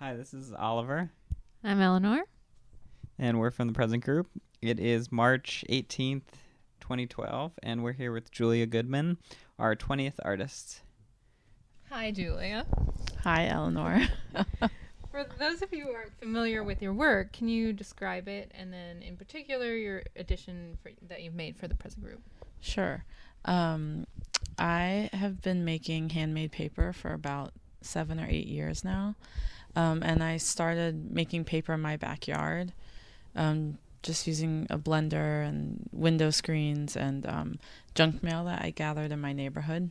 Hi, 0.00 0.16
this 0.16 0.32
is 0.32 0.50
Oliver, 0.52 1.10
I'm 1.62 1.78
Eleanor. 1.80 2.22
and 3.18 3.38
we're 3.38 3.50
from 3.50 3.66
the 3.66 3.74
Present 3.74 4.02
Group. 4.02 4.28
It 4.62 4.80
is 4.80 5.12
March 5.12 5.62
18th, 5.68 6.22
2012, 6.80 7.52
and 7.62 7.84
we're 7.84 7.92
here 7.92 8.10
with 8.10 8.30
Julia 8.30 8.64
Goodman, 8.64 9.18
our 9.58 9.76
20th 9.76 10.14
artist. 10.22 10.80
Hi, 11.90 12.12
Julia. 12.12 12.64
Hi, 13.24 13.48
Eleanor. 13.48 14.08
For 15.10 15.26
those 15.38 15.60
of 15.60 15.70
you 15.70 15.84
who 15.84 15.92
aren't 15.92 16.18
familiar 16.18 16.64
with 16.64 16.80
your 16.80 16.94
work, 16.94 17.32
can 17.32 17.48
you 17.48 17.74
describe 17.74 18.26
it 18.26 18.50
and 18.54 18.72
then, 18.72 19.02
in 19.02 19.18
particular, 19.18 19.76
your 19.76 20.02
edition 20.16 20.78
for, 20.82 20.92
that 21.08 21.22
you've 21.22 21.34
made 21.34 21.58
for 21.58 21.68
the 21.68 21.74
present 21.74 22.02
group? 22.04 22.22
sure. 22.60 23.04
Um, 23.44 24.06
I 24.58 25.10
have 25.12 25.42
been 25.42 25.64
making 25.64 26.10
handmade 26.10 26.52
paper 26.52 26.94
for 26.94 27.12
about 27.12 27.52
seven 27.82 28.18
or 28.18 28.26
eight 28.28 28.46
years 28.46 28.82
now. 28.82 29.14
Um, 29.76 30.02
and 30.02 30.22
I 30.22 30.36
started 30.36 31.12
making 31.12 31.44
paper 31.44 31.74
in 31.74 31.80
my 31.80 31.96
backyard, 31.96 32.72
um, 33.36 33.78
just 34.02 34.26
using 34.26 34.66
a 34.70 34.78
blender 34.78 35.46
and 35.46 35.88
window 35.92 36.30
screens 36.30 36.96
and 36.96 37.26
um, 37.26 37.58
junk 37.94 38.22
mail 38.22 38.44
that 38.44 38.62
I 38.62 38.70
gathered 38.70 39.12
in 39.12 39.20
my 39.20 39.32
neighborhood. 39.32 39.90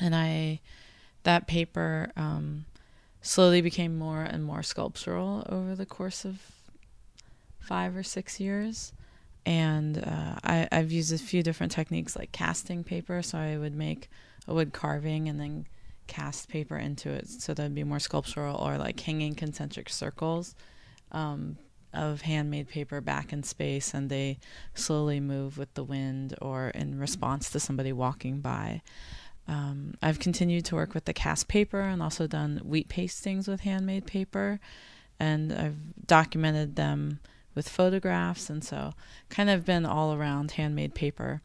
And 0.00 0.14
I, 0.14 0.60
that 1.24 1.46
paper 1.46 2.12
um, 2.16 2.64
slowly 3.20 3.60
became 3.60 3.98
more 3.98 4.22
and 4.22 4.44
more 4.44 4.62
sculptural 4.62 5.46
over 5.48 5.74
the 5.74 5.86
course 5.86 6.24
of 6.24 6.40
five 7.60 7.96
or 7.96 8.02
six 8.02 8.40
years. 8.40 8.92
And 9.44 9.98
uh, 9.98 10.36
I, 10.44 10.68
I've 10.70 10.92
used 10.92 11.12
a 11.12 11.18
few 11.18 11.42
different 11.42 11.72
techniques 11.72 12.16
like 12.16 12.32
casting 12.32 12.84
paper. 12.84 13.22
So 13.22 13.38
I 13.38 13.56
would 13.56 13.74
make 13.74 14.08
a 14.46 14.54
wood 14.54 14.72
carving 14.72 15.28
and 15.28 15.38
then 15.38 15.66
cast 16.12 16.50
paper 16.50 16.76
into 16.76 17.08
it 17.08 17.26
so 17.26 17.54
that 17.54 17.62
would 17.62 17.74
be 17.74 17.84
more 17.84 17.98
sculptural 17.98 18.56
or 18.56 18.76
like 18.76 19.00
hanging 19.00 19.34
concentric 19.34 19.88
circles 19.88 20.54
um, 21.10 21.56
of 21.94 22.20
handmade 22.20 22.68
paper 22.68 23.00
back 23.00 23.32
in 23.32 23.42
space 23.42 23.94
and 23.94 24.10
they 24.10 24.38
slowly 24.74 25.20
move 25.20 25.56
with 25.56 25.72
the 25.72 25.82
wind 25.82 26.34
or 26.42 26.68
in 26.68 26.98
response 26.98 27.48
to 27.48 27.58
somebody 27.58 27.94
walking 27.94 28.40
by. 28.40 28.82
Um, 29.48 29.94
I've 30.02 30.18
continued 30.18 30.66
to 30.66 30.74
work 30.74 30.92
with 30.92 31.06
the 31.06 31.14
cast 31.14 31.48
paper 31.48 31.80
and 31.80 32.02
also 32.02 32.26
done 32.26 32.60
wheat 32.62 32.90
pastings 32.90 33.48
with 33.48 33.60
handmade 33.60 34.06
paper 34.06 34.60
and 35.18 35.50
I've 35.50 36.06
documented 36.06 36.76
them 36.76 37.20
with 37.54 37.70
photographs 37.70 38.50
and 38.50 38.62
so 38.62 38.92
kind 39.30 39.48
of 39.48 39.64
been 39.64 39.86
all 39.86 40.12
around 40.12 40.52
handmade 40.52 40.94
paper. 40.94 41.40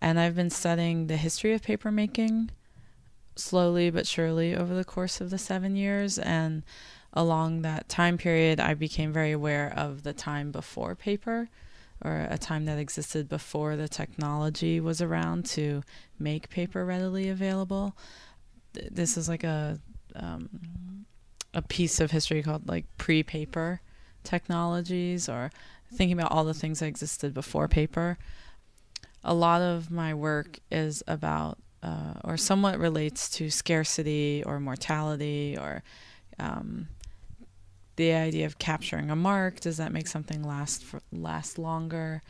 And 0.00 0.18
I've 0.18 0.34
been 0.34 0.50
studying 0.50 1.06
the 1.06 1.16
history 1.16 1.54
of 1.54 1.62
paper 1.62 1.92
making 1.92 2.50
slowly 3.38 3.90
but 3.90 4.06
surely 4.06 4.54
over 4.54 4.74
the 4.74 4.84
course 4.84 5.20
of 5.20 5.30
the 5.30 5.38
seven 5.38 5.76
years. 5.76 6.18
And 6.18 6.62
along 7.12 7.62
that 7.62 7.88
time 7.88 8.18
period, 8.18 8.60
I 8.60 8.74
became 8.74 9.12
very 9.12 9.32
aware 9.32 9.72
of 9.74 10.02
the 10.02 10.12
time 10.12 10.50
before 10.52 10.94
paper, 10.94 11.48
or 12.04 12.26
a 12.30 12.38
time 12.38 12.66
that 12.66 12.78
existed 12.78 13.28
before 13.28 13.76
the 13.76 13.88
technology 13.88 14.78
was 14.80 15.00
around 15.00 15.44
to 15.46 15.82
make 16.18 16.48
paper 16.48 16.84
readily 16.84 17.28
available. 17.28 17.96
This 18.72 19.16
is 19.16 19.28
like 19.28 19.44
a 19.44 19.80
um, 20.14 21.06
a 21.54 21.62
piece 21.62 22.00
of 22.00 22.10
history 22.10 22.42
called 22.42 22.68
like 22.68 22.84
pre-paper 22.98 23.80
technologies, 24.22 25.28
or 25.28 25.50
thinking 25.92 26.18
about 26.18 26.30
all 26.30 26.44
the 26.44 26.54
things 26.54 26.80
that 26.80 26.86
existed 26.86 27.32
before 27.32 27.68
paper. 27.68 28.18
A 29.24 29.34
lot 29.34 29.62
of 29.62 29.90
my 29.90 30.14
work 30.14 30.60
is 30.70 31.02
about 31.08 31.58
uh, 31.82 32.14
or 32.24 32.36
somewhat 32.36 32.78
relates 32.78 33.28
to 33.30 33.50
scarcity 33.50 34.42
or 34.44 34.58
mortality 34.60 35.56
or 35.58 35.82
um, 36.38 36.88
the 37.96 38.12
idea 38.12 38.46
of 38.46 38.58
capturing 38.58 39.10
a 39.10 39.16
mark. 39.16 39.60
Does 39.60 39.76
that 39.76 39.92
make 39.92 40.06
something 40.06 40.42
last 40.42 40.82
for, 40.82 41.00
last 41.12 41.58
longer? 41.58 42.22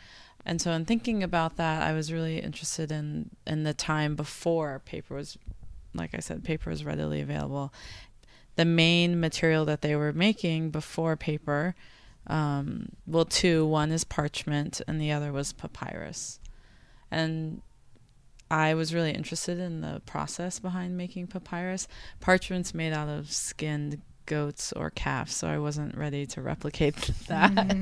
And 0.45 0.61
so, 0.61 0.71
in 0.73 0.85
thinking 0.85 1.23
about 1.23 1.57
that, 1.57 1.83
I 1.83 1.93
was 1.93 2.13
really 2.13 2.39
interested 2.39 2.91
in 2.91 3.31
in 3.47 3.64
the 3.64 3.75
time 3.75 4.17
before 4.17 4.81
paper 4.85 5.14
was, 5.14 5.37
like 5.95 6.14
I 6.14 6.20
said, 6.20 6.45
paper 6.45 6.70
was 6.70 6.85
readily 6.85 7.20
available. 7.20 7.73
The 8.57 8.64
main 8.64 9.20
material 9.20 9.64
that 9.67 9.83
they 9.83 9.95
were 9.95 10.13
making 10.13 10.70
before 10.70 11.17
paper, 11.17 11.75
um, 12.27 12.91
well, 13.07 13.25
two. 13.25 13.67
One 13.67 13.92
is 13.92 14.05
parchment, 14.05 14.81
and 14.89 15.01
the 15.01 15.13
other 15.13 15.33
was 15.33 15.53
papyrus. 15.53 16.41
And 17.11 17.63
I 18.51 18.75
was 18.75 18.95
really 18.95 19.13
interested 19.13 19.59
in 19.59 19.81
the 19.81 20.01
process 20.07 20.59
behind 20.59 20.97
making 20.97 21.27
papyrus. 21.27 21.86
Parchment's 22.20 22.75
made 22.75 22.92
out 22.92 23.09
of 23.09 23.31
skinned 23.31 24.01
goats 24.27 24.73
or 24.73 24.91
calves, 24.91 25.35
so 25.35 25.48
I 25.48 25.59
wasn't 25.59 25.97
ready 25.97 26.27
to 26.27 26.42
replicate 26.42 26.97
that. 27.29 27.77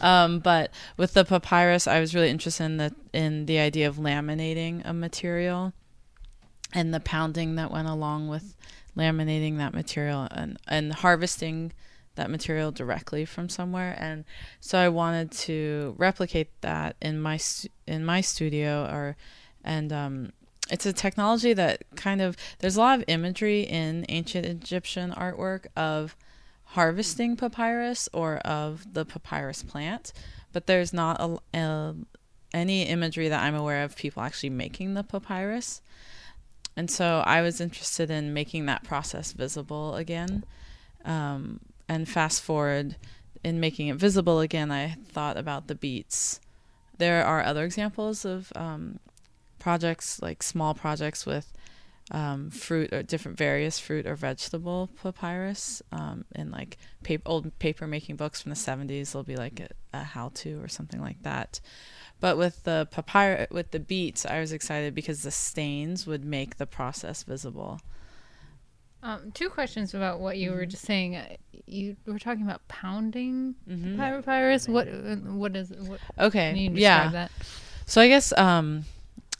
um, 0.00 0.40
but 0.40 0.72
with 0.96 1.14
the 1.14 1.24
papyrus, 1.24 1.86
I 1.86 2.00
was 2.00 2.14
really 2.14 2.30
interested 2.30 2.64
in 2.64 2.76
the 2.76 2.94
in 3.12 3.46
the 3.46 3.58
idea 3.58 3.88
of 3.88 3.96
laminating 3.96 4.82
a 4.84 4.92
material 4.92 5.72
and 6.74 6.92
the 6.92 7.00
pounding 7.00 7.54
that 7.56 7.70
went 7.70 7.88
along 7.88 8.28
with 8.28 8.54
laminating 8.96 9.58
that 9.58 9.72
material 9.72 10.28
and 10.30 10.58
and 10.66 10.92
harvesting 10.92 11.72
that 12.16 12.30
material 12.30 12.72
directly 12.72 13.24
from 13.24 13.48
somewhere 13.48 13.96
and 13.98 14.24
so 14.58 14.76
I 14.76 14.88
wanted 14.88 15.30
to 15.32 15.94
replicate 15.98 16.48
that 16.62 16.96
in 17.00 17.20
my 17.20 17.38
in 17.86 18.04
my 18.04 18.20
studio 18.20 18.84
or 18.90 19.16
and 19.68 19.92
um, 19.92 20.32
it's 20.70 20.86
a 20.86 20.92
technology 20.92 21.52
that 21.52 21.84
kind 21.94 22.20
of 22.20 22.36
there's 22.58 22.76
a 22.76 22.80
lot 22.80 22.98
of 22.98 23.04
imagery 23.06 23.62
in 23.62 24.06
ancient 24.08 24.46
Egyptian 24.46 25.12
artwork 25.12 25.66
of 25.76 26.16
harvesting 26.64 27.36
papyrus 27.36 28.08
or 28.12 28.38
of 28.38 28.94
the 28.94 29.04
papyrus 29.04 29.62
plant, 29.62 30.12
but 30.52 30.66
there's 30.66 30.92
not 30.92 31.20
a, 31.20 31.38
a, 31.56 31.94
any 32.52 32.82
imagery 32.84 33.28
that 33.28 33.42
I'm 33.42 33.54
aware 33.54 33.84
of 33.84 33.94
people 33.94 34.22
actually 34.22 34.50
making 34.50 34.94
the 34.94 35.04
papyrus. 35.04 35.82
And 36.74 36.90
so 36.90 37.22
I 37.26 37.42
was 37.42 37.60
interested 37.60 38.10
in 38.10 38.32
making 38.32 38.66
that 38.66 38.84
process 38.84 39.32
visible 39.32 39.96
again. 39.96 40.44
Um, 41.04 41.60
and 41.88 42.08
fast 42.08 42.42
forward 42.42 42.96
in 43.42 43.60
making 43.60 43.88
it 43.88 43.96
visible 43.96 44.40
again, 44.40 44.70
I 44.70 44.96
thought 45.10 45.36
about 45.36 45.68
the 45.68 45.74
beets. 45.74 46.40
There 46.98 47.24
are 47.24 47.42
other 47.42 47.64
examples 47.64 48.24
of 48.24 48.52
um, 48.54 48.98
projects 49.58 50.20
like 50.22 50.42
small 50.42 50.74
projects 50.74 51.26
with 51.26 51.52
um, 52.10 52.50
fruit 52.50 52.92
or 52.92 53.02
different 53.02 53.36
various 53.36 53.78
fruit 53.78 54.06
or 54.06 54.14
vegetable 54.16 54.88
papyrus 55.02 55.82
um, 55.92 56.24
in 56.34 56.50
like 56.50 56.78
paper, 57.02 57.22
old 57.26 57.58
paper 57.58 57.86
making 57.86 58.16
books 58.16 58.40
from 58.40 58.48
the 58.50 58.56
70s 58.56 59.12
there'll 59.12 59.24
be 59.24 59.36
like 59.36 59.60
a, 59.60 59.68
a 59.98 60.02
how 60.04 60.30
to 60.34 60.58
or 60.62 60.68
something 60.68 61.02
like 61.02 61.22
that 61.22 61.60
but 62.18 62.38
with 62.38 62.64
the 62.64 62.88
papyrus 62.90 63.46
with 63.50 63.72
the 63.72 63.78
beets 63.80 64.24
i 64.24 64.40
was 64.40 64.52
excited 64.52 64.94
because 64.94 65.22
the 65.22 65.30
stains 65.30 66.06
would 66.06 66.24
make 66.24 66.56
the 66.56 66.66
process 66.66 67.24
visible 67.24 67.78
Um, 69.02 69.30
two 69.32 69.48
questions 69.48 69.94
about 69.94 70.18
what 70.18 70.38
you 70.38 70.50
were 70.50 70.66
just 70.66 70.84
saying. 70.84 71.14
Uh, 71.16 71.36
You 71.66 71.96
were 72.06 72.18
talking 72.18 72.42
about 72.42 72.66
pounding 72.66 73.54
Mhm. 73.68 73.96
papyrus. 73.96 74.66
What? 74.66 74.88
uh, 74.88 75.16
What 75.42 75.54
is? 75.54 75.70
What, 75.70 76.00
okay 76.18 76.50
can 76.50 76.56
you 76.56 76.68
describe 76.70 76.80
yeah 76.80 77.10
that? 77.12 77.30
So 77.86 78.00
I 78.00 78.08
guess 78.08 78.32
um, 78.36 78.84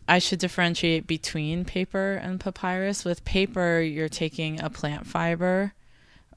I 0.09 0.19
should 0.19 0.39
differentiate 0.39 1.07
between 1.07 1.67
paper 1.67 2.15
and 2.15 2.41
papyrus. 2.41 3.05
With 3.05 3.25
paper, 3.25 3.81
you're 3.81 4.09
taking 4.09 4.61
a 4.61 4.71
plant 4.71 5.07
fiber 5.07 5.75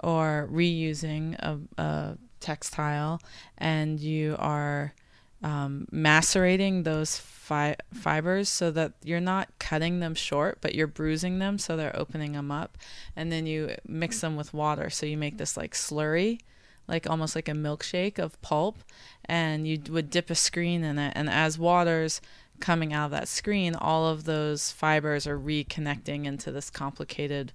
or 0.04 0.50
reusing 0.52 1.36
a, 1.40 1.58
a 1.82 2.18
textile, 2.42 3.22
and 3.58 4.00
you 4.00 4.36
are 4.38 4.94
um, 5.42 5.88
macerating 5.90 6.84
those 6.84 7.18
fi- 7.18 7.78
fibers 7.94 8.50
so 8.50 8.72
that 8.72 8.94
you're 9.04 9.22
not 9.22 9.48
cutting 9.58 10.02
them 10.02 10.16
short, 10.16 10.58
but 10.60 10.76
you're 10.76 10.88
bruising 10.88 11.40
them 11.40 11.58
so 11.58 11.78
they're 11.78 11.98
opening 11.98 12.34
them 12.34 12.52
up, 12.52 12.78
and 13.16 13.32
then 13.32 13.46
you 13.46 13.74
mix 13.88 14.20
them 14.20 14.36
with 14.36 14.54
water. 14.54 14.90
So 14.90 15.06
you 15.06 15.18
make 15.18 15.38
this 15.38 15.56
like 15.56 15.74
slurry. 15.74 16.42
Like 16.88 17.10
almost 17.10 17.36
like 17.36 17.48
a 17.48 17.54
milkshake 17.54 18.20
of 18.20 18.42
pulp, 18.42 18.80
and 19.24 19.66
you 19.66 19.80
would 19.90 20.10
dip 20.10 20.30
a 20.30 20.36
screen 20.36 20.84
in 20.84 21.00
it, 21.00 21.14
and 21.16 21.30
as 21.30 21.58
water's 21.58 22.20
coming 22.62 22.94
out 22.94 23.06
of 23.06 23.12
that 23.12 23.28
screen, 23.28 23.76
all 23.76 24.08
of 24.08 24.24
those 24.24 24.72
fibers 24.72 25.28
are 25.28 25.38
reconnecting 25.38 26.26
into 26.26 26.52
this 26.52 26.70
complicated 26.70 27.52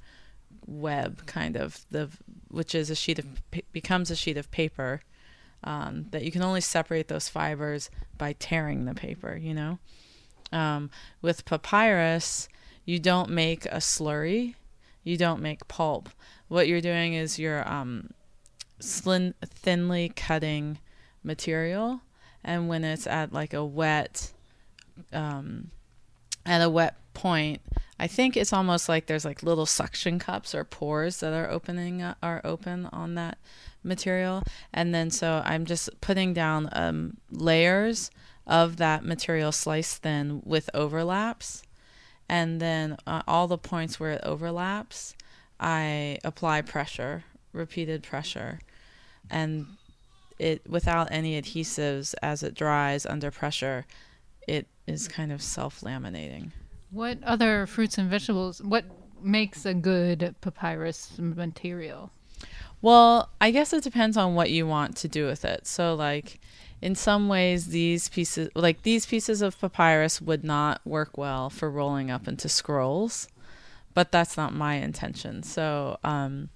web, 0.67 1.25
kind 1.26 1.56
of 1.56 1.87
the 1.91 2.11
which 2.49 2.75
is 2.75 2.91
a 2.91 2.94
sheet 2.94 3.19
of 3.19 3.26
becomes 3.73 4.11
a 4.11 4.17
sheet 4.17 4.37
of 4.37 4.50
paper 4.50 5.00
um, 5.64 6.06
that 6.11 6.23
you 6.23 6.31
can 6.31 6.43
only 6.43 6.61
separate 6.61 7.08
those 7.08 7.29
fibers 7.29 7.91
by 8.19 8.35
tearing 8.35 8.85
the 8.85 8.94
paper. 8.94 9.37
You 9.37 9.55
know, 9.55 9.79
um, 10.53 10.91
with 11.23 11.44
papyrus, 11.44 12.49
you 12.85 12.99
don't 12.99 13.31
make 13.31 13.67
a 13.67 13.79
slurry, 13.79 14.55
you 15.02 15.17
don't 15.17 15.41
make 15.41 15.69
pulp. 15.69 16.09
What 16.49 16.69
you're 16.69 16.81
doing 16.81 17.14
is 17.14 17.38
you're 17.38 17.69
um, 17.69 18.11
slim, 18.79 19.35
thinly 19.44 20.12
cutting 20.14 20.79
material, 21.23 22.02
and 22.44 22.69
when 22.69 22.85
it's 22.85 23.06
at 23.06 23.32
like 23.32 23.55
a 23.55 23.64
wet 23.64 24.32
um, 25.12 25.70
at 26.44 26.62
a 26.62 26.70
wet 26.70 26.96
point, 27.14 27.60
I 27.98 28.06
think 28.06 28.37
it's 28.37 28.52
almost 28.52 28.88
like 28.88 29.06
there's 29.06 29.25
like 29.25 29.43
little 29.43 29.66
suction 29.66 30.19
cups 30.19 30.54
or 30.54 30.64
pores 30.64 31.20
that 31.20 31.32
are 31.32 31.50
opening 31.50 32.02
are 32.22 32.40
open 32.44 32.87
on 32.87 33.14
that 33.14 33.38
material, 33.82 34.43
and 34.72 34.94
then 34.94 35.10
so 35.10 35.43
I'm 35.44 35.64
just 35.64 36.00
putting 36.00 36.34
down 36.34 36.69
um, 36.72 37.16
layers 37.31 38.10
of 38.46 38.76
that 38.76 39.04
material 39.04 39.50
sliced 39.50 40.02
thin 40.02 40.43
with 40.44 40.69
overlaps, 40.75 41.62
and 42.28 42.60
then 42.60 42.96
uh, 43.06 43.22
all 43.26 43.46
the 43.46 43.58
points 43.58 43.99
where 43.99 44.12
it 44.12 44.20
overlaps, 44.25 45.14
I 45.58 46.19
apply 46.22 46.62
pressure, 46.62 47.25
repeated 47.52 48.02
pressure, 48.02 48.60
and 49.31 49.66
it 50.38 50.69
without 50.69 51.08
any 51.10 51.40
adhesives 51.40 52.14
as 52.22 52.42
it 52.42 52.54
dries 52.54 53.06
under 53.06 53.31
pressure, 53.31 53.87
it 54.46 54.66
is 54.87 55.08
kind 55.08 55.32
of 55.32 55.43
self 55.43 55.81
laminating. 55.81 56.50
What 56.90 57.22
other 57.25 57.66
fruits 57.66 57.98
and 57.98 58.08
vegetables? 58.08 58.62
What 58.62 58.84
makes 59.22 59.66
a 59.66 59.75
good 59.75 60.34
papyrus 60.40 61.12
material? 61.19 62.10
Well, 62.82 63.31
I 63.40 63.50
guess 63.50 63.72
it 63.72 63.82
depends 63.82 64.16
on 64.16 64.34
what 64.34 64.50
you 64.50 64.66
want 64.66 64.96
to 64.98 65.08
do 65.08 65.26
with 65.26 65.44
it. 65.44 65.66
So, 65.66 65.94
like, 65.94 66.38
in 66.82 66.94
some 66.94 67.28
ways, 67.28 67.69
these 67.69 68.08
pieces, 68.08 68.50
like 68.54 68.82
these 68.82 69.06
pieces 69.06 69.43
of 69.43 69.58
papyrus, 69.58 70.20
would 70.20 70.44
not 70.44 70.81
work 70.87 71.16
well 71.16 71.50
for 71.50 71.70
rolling 71.70 72.10
up 72.10 72.28
into 72.28 72.49
scrolls, 72.49 73.28
but 73.94 74.12
that's 74.12 74.37
not 74.37 74.54
my 74.54 74.75
intention. 74.75 75.42
So, 75.42 75.99
um, 76.04 76.50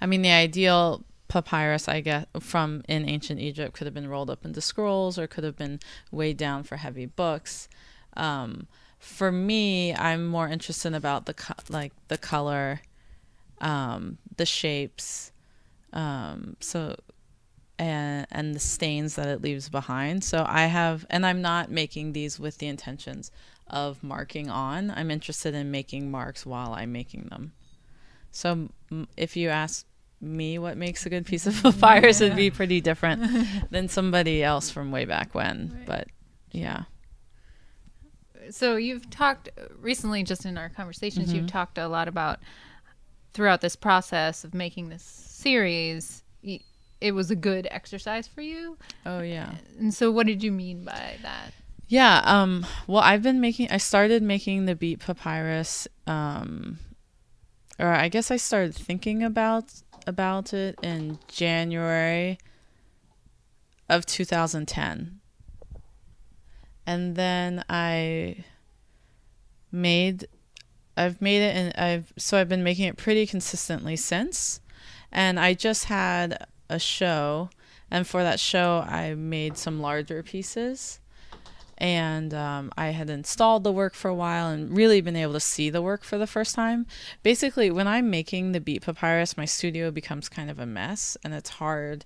I 0.00 0.06
mean, 0.06 0.22
the 0.22 0.30
ideal 0.30 1.04
papyrus, 1.30 1.88
I 1.88 2.00
guess, 2.00 2.26
from 2.40 2.82
in 2.88 3.08
ancient 3.08 3.40
Egypt 3.40 3.72
could 3.72 3.86
have 3.86 3.94
been 3.94 4.08
rolled 4.08 4.28
up 4.28 4.44
into 4.44 4.60
scrolls 4.60 5.18
or 5.18 5.26
could 5.26 5.44
have 5.44 5.56
been 5.56 5.80
weighed 6.10 6.36
down 6.36 6.64
for 6.64 6.76
heavy 6.76 7.06
books. 7.06 7.68
Um, 8.16 8.66
for 8.98 9.32
me, 9.32 9.94
I'm 9.94 10.26
more 10.26 10.48
interested 10.48 10.92
about 10.92 11.24
the 11.24 11.34
co- 11.34 11.54
like 11.70 11.92
the 12.08 12.18
color, 12.18 12.82
um, 13.60 14.18
the 14.36 14.44
shapes, 14.44 15.32
um, 15.92 16.56
so 16.60 16.96
and 17.78 18.26
and 18.30 18.54
the 18.54 18.60
stains 18.60 19.14
that 19.14 19.28
it 19.28 19.40
leaves 19.40 19.68
behind. 19.70 20.24
So 20.24 20.44
I 20.46 20.66
have, 20.66 21.06
and 21.08 21.24
I'm 21.24 21.40
not 21.40 21.70
making 21.70 22.12
these 22.12 22.38
with 22.38 22.58
the 22.58 22.66
intentions 22.66 23.30
of 23.68 24.02
marking 24.02 24.50
on. 24.50 24.90
I'm 24.90 25.10
interested 25.10 25.54
in 25.54 25.70
making 25.70 26.10
marks 26.10 26.44
while 26.44 26.74
I'm 26.74 26.92
making 26.92 27.28
them. 27.30 27.52
So 28.32 28.68
if 29.16 29.36
you 29.36 29.48
ask 29.48 29.86
me 30.20 30.58
what 30.58 30.76
makes 30.76 31.06
a 31.06 31.10
good 31.10 31.26
piece 31.26 31.46
of 31.46 31.62
papyrus, 31.62 32.20
it'd 32.20 32.36
be 32.36 32.50
pretty 32.50 32.80
different 32.80 33.46
than 33.70 33.88
somebody 33.88 34.42
else 34.42 34.70
from 34.70 34.90
way 34.90 35.04
back 35.04 35.34
when. 35.34 35.72
Right. 35.74 35.86
But 35.86 36.08
yeah 36.52 36.84
so 38.50 38.76
you've 38.76 39.08
talked 39.10 39.48
recently, 39.78 40.22
just 40.22 40.44
in 40.44 40.58
our 40.58 40.68
conversations, 40.68 41.28
mm-hmm. 41.28 41.36
you've 41.36 41.46
talked 41.50 41.78
a 41.78 41.88
lot 41.88 42.08
about 42.08 42.40
throughout 43.32 43.60
this 43.60 43.76
process 43.76 44.44
of 44.44 44.54
making 44.54 44.88
this 44.88 45.02
series. 45.02 46.22
It 46.42 47.12
was 47.12 47.30
a 47.30 47.36
good 47.36 47.66
exercise 47.70 48.28
for 48.28 48.42
you. 48.42 48.76
Oh 49.06 49.20
yeah. 49.20 49.54
And 49.78 49.92
so, 49.94 50.10
what 50.10 50.26
did 50.26 50.42
you 50.42 50.52
mean 50.52 50.84
by 50.84 51.16
that? 51.22 51.52
Yeah. 51.88 52.20
Um. 52.24 52.66
Well, 52.86 53.02
I've 53.02 53.22
been 53.22 53.40
making. 53.40 53.70
I 53.70 53.78
started 53.78 54.22
making 54.22 54.66
the 54.66 54.74
Beet 54.74 55.00
papyrus. 55.00 55.88
Um. 56.06 56.78
Or 57.80 57.92
I 57.92 58.08
guess 58.08 58.30
I 58.30 58.36
started 58.36 58.74
thinking 58.74 59.22
about 59.22 59.72
about 60.06 60.52
it 60.52 60.78
in 60.82 61.18
January 61.28 62.38
of 63.88 64.06
2010 64.06 65.20
and 66.90 67.14
then 67.14 67.64
I 67.68 68.44
made 69.70 70.26
I've 70.96 71.22
made 71.22 71.40
it 71.40 71.54
and 71.54 71.72
I've 71.76 72.12
so 72.16 72.36
I've 72.36 72.48
been 72.48 72.64
making 72.64 72.86
it 72.86 72.96
pretty 72.96 73.26
consistently 73.26 73.96
since. 73.96 74.60
And 75.12 75.38
I 75.38 75.54
just 75.54 75.84
had 75.84 76.46
a 76.68 76.78
show 76.80 77.50
and 77.90 78.06
for 78.06 78.22
that 78.22 78.40
show 78.40 78.84
I 78.86 79.14
made 79.14 79.56
some 79.56 79.80
larger 79.80 80.22
pieces. 80.22 81.00
And 81.80 82.34
um, 82.34 82.70
I 82.76 82.88
had 82.88 83.08
installed 83.08 83.64
the 83.64 83.72
work 83.72 83.94
for 83.94 84.08
a 84.08 84.14
while 84.14 84.48
and 84.48 84.76
really 84.76 85.00
been 85.00 85.16
able 85.16 85.32
to 85.32 85.40
see 85.40 85.70
the 85.70 85.80
work 85.80 86.04
for 86.04 86.18
the 86.18 86.26
first 86.26 86.54
time. 86.54 86.86
Basically, 87.22 87.70
when 87.70 87.88
I'm 87.88 88.10
making 88.10 88.52
the 88.52 88.60
Beet 88.60 88.82
papyrus, 88.82 89.36
my 89.36 89.46
studio 89.46 89.90
becomes 89.90 90.28
kind 90.28 90.50
of 90.50 90.58
a 90.58 90.66
mess 90.66 91.16
and 91.24 91.32
it's 91.32 91.50
hard 91.50 92.04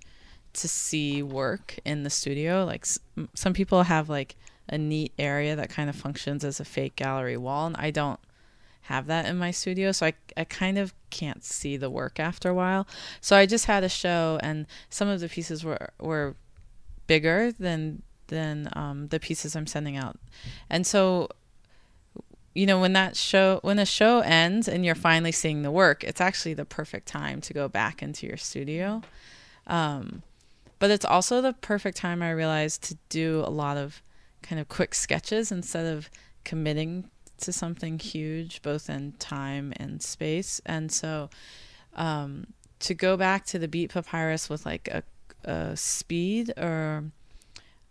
to 0.53 0.67
see 0.69 1.21
work 1.21 1.77
in 1.83 2.03
the 2.03 2.09
studio. 2.09 2.63
Like 2.63 2.85
some 3.33 3.53
people 3.53 3.83
have 3.83 4.09
like 4.09 4.37
a 4.69 4.77
neat 4.77 5.13
area 5.19 5.55
that 5.55 5.69
kind 5.69 5.89
of 5.89 5.95
functions 5.95 6.43
as 6.43 6.59
a 6.59 6.65
fake 6.65 6.95
gallery 6.95 7.37
wall 7.37 7.67
and 7.67 7.75
I 7.77 7.91
don't 7.91 8.19
have 8.83 9.07
that 9.07 9.25
in 9.25 9.37
my 9.37 9.51
studio 9.51 9.91
so 9.91 10.07
I, 10.07 10.13
I 10.37 10.43
kind 10.43 10.77
of 10.77 10.93
can't 11.09 11.43
see 11.43 11.75
the 11.77 11.89
work 11.89 12.19
after 12.19 12.49
a 12.49 12.53
while 12.53 12.87
so 13.21 13.35
I 13.35 13.45
just 13.45 13.65
had 13.65 13.83
a 13.83 13.89
show 13.89 14.39
and 14.41 14.67
some 14.89 15.07
of 15.07 15.19
the 15.19 15.29
pieces 15.29 15.63
were 15.63 15.89
were 15.99 16.35
bigger 17.07 17.51
than 17.51 18.03
than 18.27 18.69
um, 18.73 19.07
the 19.07 19.19
pieces 19.19 19.55
I'm 19.55 19.67
sending 19.67 19.97
out 19.97 20.17
and 20.69 20.85
so 20.85 21.29
you 22.53 22.65
know 22.65 22.79
when 22.79 22.93
that 22.93 23.15
show 23.15 23.59
when 23.63 23.79
a 23.79 23.85
show 23.85 24.19
ends 24.19 24.67
and 24.67 24.85
you're 24.85 24.95
finally 24.95 25.31
seeing 25.31 25.61
the 25.61 25.71
work 25.71 26.03
it's 26.03 26.21
actually 26.21 26.53
the 26.53 26.65
perfect 26.65 27.07
time 27.07 27.41
to 27.41 27.53
go 27.53 27.67
back 27.67 28.01
into 28.01 28.27
your 28.27 28.37
studio 28.37 29.01
um, 29.67 30.21
but 30.79 30.91
it's 30.91 31.05
also 31.05 31.41
the 31.41 31.53
perfect 31.53 31.97
time 31.97 32.21
I 32.21 32.31
realized 32.31 32.83
to 32.83 32.97
do 33.09 33.43
a 33.45 33.49
lot 33.49 33.77
of 33.77 34.01
kind 34.41 34.59
of 34.59 34.67
quick 34.67 34.93
sketches 34.93 35.51
instead 35.51 35.85
of 35.85 36.09
committing 36.43 37.09
to 37.41 37.51
something 37.51 37.99
huge, 37.99 38.61
both 38.61 38.89
in 38.89 39.13
time 39.13 39.73
and 39.77 40.01
space. 40.01 40.61
And 40.65 40.91
so 40.91 41.29
um, 41.95 42.47
to 42.79 42.93
go 42.93 43.17
back 43.17 43.45
to 43.47 43.59
the 43.59 43.67
Beet 43.67 43.91
papyrus 43.91 44.49
with 44.49 44.65
like 44.65 44.87
a, 44.89 45.03
a 45.49 45.75
speed 45.75 46.53
or 46.57 47.05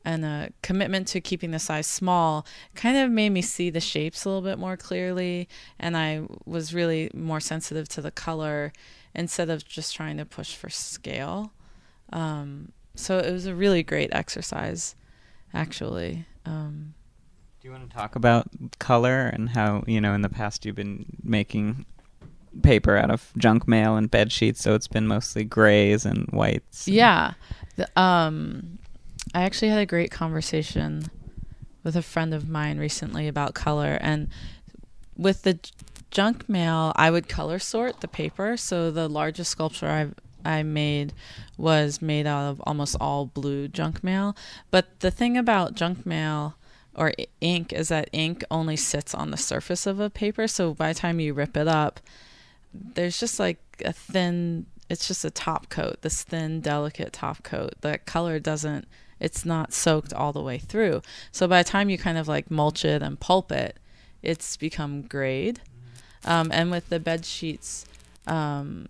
and 0.04 0.24
a 0.24 0.50
commitment 0.62 1.06
to 1.08 1.20
keeping 1.20 1.50
the 1.50 1.58
size 1.58 1.86
small 1.86 2.46
kind 2.74 2.96
of 2.96 3.10
made 3.10 3.30
me 3.30 3.42
see 3.42 3.70
the 3.70 3.80
shapes 3.80 4.24
a 4.24 4.28
little 4.28 4.42
bit 4.42 4.58
more 4.58 4.76
clearly 4.76 5.48
and 5.78 5.96
i 5.96 6.22
was 6.44 6.74
really 6.74 7.10
more 7.14 7.40
sensitive 7.40 7.88
to 7.88 8.00
the 8.00 8.10
color 8.10 8.72
instead 9.14 9.50
of 9.50 9.64
just 9.64 9.94
trying 9.94 10.16
to 10.16 10.24
push 10.24 10.54
for 10.54 10.68
scale 10.68 11.52
um, 12.12 12.70
so 12.94 13.18
it 13.18 13.32
was 13.32 13.46
a 13.46 13.54
really 13.54 13.82
great 13.82 14.10
exercise 14.12 14.94
actually 15.52 16.26
um, 16.46 16.94
Do 17.62 17.68
you 17.68 17.72
want 17.72 17.88
to 17.88 17.96
talk 17.96 18.14
about 18.14 18.46
color 18.78 19.26
and 19.26 19.48
how 19.48 19.84
you 19.86 20.00
know 20.00 20.14
in 20.14 20.22
the 20.22 20.28
past 20.28 20.64
you've 20.64 20.76
been 20.76 21.06
making 21.22 21.86
paper 22.62 22.96
out 22.96 23.10
of 23.10 23.32
junk 23.36 23.66
mail 23.66 23.96
and 23.96 24.10
bed 24.10 24.32
sheets, 24.32 24.62
so 24.62 24.74
it's 24.74 24.88
been 24.88 25.06
mostly 25.06 25.44
grays 25.44 26.04
and 26.04 26.28
whites. 26.28 26.86
And 26.86 26.96
yeah, 26.96 27.34
the, 27.76 28.00
um, 28.00 28.78
I 29.32 29.42
actually 29.42 29.68
had 29.68 29.80
a 29.80 29.86
great 29.86 30.10
conversation 30.10 31.04
with 31.82 31.96
a 31.96 32.02
friend 32.02 32.34
of 32.34 32.48
mine 32.48 32.78
recently 32.78 33.28
about 33.28 33.54
color, 33.54 33.98
and 34.00 34.28
with 35.16 35.42
the 35.42 35.58
junk 36.10 36.48
mail, 36.48 36.92
I 36.96 37.10
would 37.10 37.28
color 37.28 37.58
sort 37.58 38.00
the 38.00 38.08
paper. 38.08 38.56
So 38.56 38.90
the 38.90 39.08
largest 39.08 39.50
sculpture 39.50 39.88
I've 39.88 40.14
I 40.44 40.62
made 40.62 41.12
was 41.56 42.02
made 42.02 42.26
out 42.26 42.50
of 42.50 42.62
almost 42.66 42.96
all 43.00 43.26
blue 43.26 43.68
junk 43.68 44.04
mail. 44.04 44.36
But 44.70 45.00
the 45.00 45.10
thing 45.10 45.36
about 45.36 45.74
junk 45.74 46.04
mail 46.04 46.56
or 46.94 47.12
ink 47.40 47.72
is 47.72 47.88
that 47.88 48.10
ink 48.12 48.44
only 48.50 48.76
sits 48.76 49.14
on 49.14 49.30
the 49.30 49.36
surface 49.36 49.86
of 49.86 50.00
a 50.00 50.10
paper. 50.10 50.46
So 50.46 50.74
by 50.74 50.92
the 50.92 50.98
time 50.98 51.18
you 51.18 51.32
rip 51.34 51.56
it 51.56 51.66
up, 51.66 52.00
there's 52.72 53.18
just 53.18 53.40
like 53.40 53.58
a 53.84 53.92
thin, 53.92 54.66
it's 54.90 55.08
just 55.08 55.24
a 55.24 55.30
top 55.30 55.68
coat, 55.68 56.02
this 56.02 56.22
thin, 56.22 56.60
delicate 56.60 57.12
top 57.12 57.42
coat. 57.42 57.74
That 57.80 58.04
color 58.04 58.38
doesn't, 58.38 58.86
it's 59.24 59.46
not 59.46 59.72
soaked 59.72 60.12
all 60.12 60.34
the 60.34 60.42
way 60.42 60.58
through. 60.58 61.00
So 61.32 61.48
by 61.48 61.62
the 61.62 61.68
time 61.68 61.88
you 61.88 61.96
kind 61.96 62.18
of 62.18 62.28
like 62.28 62.50
mulch 62.50 62.84
it 62.84 63.02
and 63.02 63.18
pulp 63.18 63.50
it, 63.50 63.78
it's 64.22 64.58
become 64.58 65.00
grayed. 65.00 65.60
Um, 66.26 66.50
and 66.52 66.70
with 66.70 66.90
the 66.90 67.00
bed 67.00 67.24
sheets, 67.24 67.86
um, 68.26 68.86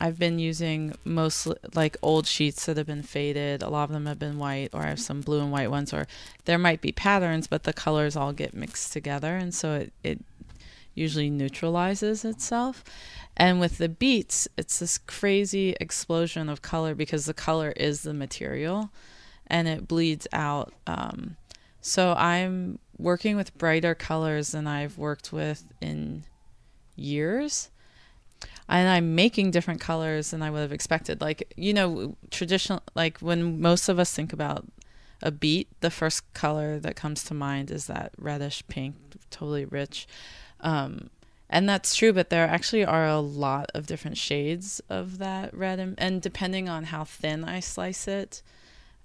I've 0.00 0.18
been 0.18 0.40
using 0.40 0.96
mostly 1.04 1.56
like 1.72 1.96
old 2.02 2.26
sheets 2.26 2.66
that 2.66 2.78
have 2.78 2.86
been 2.88 3.04
faded. 3.04 3.62
A 3.62 3.68
lot 3.68 3.84
of 3.84 3.92
them 3.92 4.06
have 4.06 4.18
been 4.18 4.38
white, 4.38 4.70
or 4.72 4.82
I 4.82 4.88
have 4.88 4.98
some 4.98 5.20
blue 5.20 5.40
and 5.40 5.52
white 5.52 5.70
ones, 5.70 5.94
or 5.94 6.08
there 6.46 6.58
might 6.58 6.80
be 6.80 6.90
patterns, 6.90 7.46
but 7.46 7.62
the 7.62 7.72
colors 7.72 8.16
all 8.16 8.32
get 8.32 8.54
mixed 8.54 8.92
together, 8.92 9.36
and 9.36 9.54
so 9.54 9.74
it, 9.74 9.92
it 10.02 10.24
usually 10.94 11.30
neutralizes 11.30 12.24
itself. 12.24 12.82
And 13.36 13.60
with 13.60 13.78
the 13.78 13.88
beets, 13.88 14.48
it's 14.56 14.80
this 14.80 14.98
crazy 14.98 15.76
explosion 15.80 16.48
of 16.48 16.60
color 16.60 16.96
because 16.96 17.26
the 17.26 17.34
color 17.34 17.72
is 17.76 18.02
the 18.02 18.14
material 18.14 18.90
and 19.50 19.68
it 19.68 19.88
bleeds 19.88 20.26
out. 20.32 20.72
Um, 20.86 21.36
so 21.80 22.14
I'm 22.14 22.78
working 22.98 23.36
with 23.36 23.56
brighter 23.56 23.94
colors 23.94 24.52
than 24.52 24.66
I've 24.66 24.98
worked 24.98 25.32
with 25.32 25.64
in 25.80 26.24
years 26.96 27.70
and 28.68 28.88
I'm 28.88 29.14
making 29.14 29.50
different 29.50 29.80
colors 29.80 30.30
than 30.30 30.42
I 30.42 30.50
would 30.50 30.60
have 30.60 30.72
expected. 30.72 31.20
Like, 31.20 31.52
you 31.56 31.74
know, 31.74 32.16
traditional, 32.30 32.82
like 32.94 33.18
when 33.18 33.60
most 33.60 33.88
of 33.88 33.98
us 33.98 34.14
think 34.14 34.32
about 34.32 34.64
a 35.22 35.30
beet, 35.30 35.68
the 35.80 35.90
first 35.90 36.32
color 36.34 36.78
that 36.78 36.96
comes 36.96 37.24
to 37.24 37.34
mind 37.34 37.70
is 37.70 37.86
that 37.86 38.12
reddish 38.16 38.62
pink, 38.68 38.94
totally 39.30 39.64
rich. 39.64 40.06
Um, 40.60 41.10
and 41.48 41.68
that's 41.68 41.96
true, 41.96 42.12
but 42.12 42.30
there 42.30 42.46
actually 42.46 42.84
are 42.84 43.08
a 43.08 43.18
lot 43.18 43.70
of 43.74 43.86
different 43.86 44.16
shades 44.16 44.80
of 44.88 45.18
that 45.18 45.52
red, 45.52 45.80
and, 45.80 45.98
and 45.98 46.22
depending 46.22 46.68
on 46.68 46.84
how 46.84 47.02
thin 47.02 47.44
I 47.44 47.58
slice 47.58 48.06
it, 48.06 48.40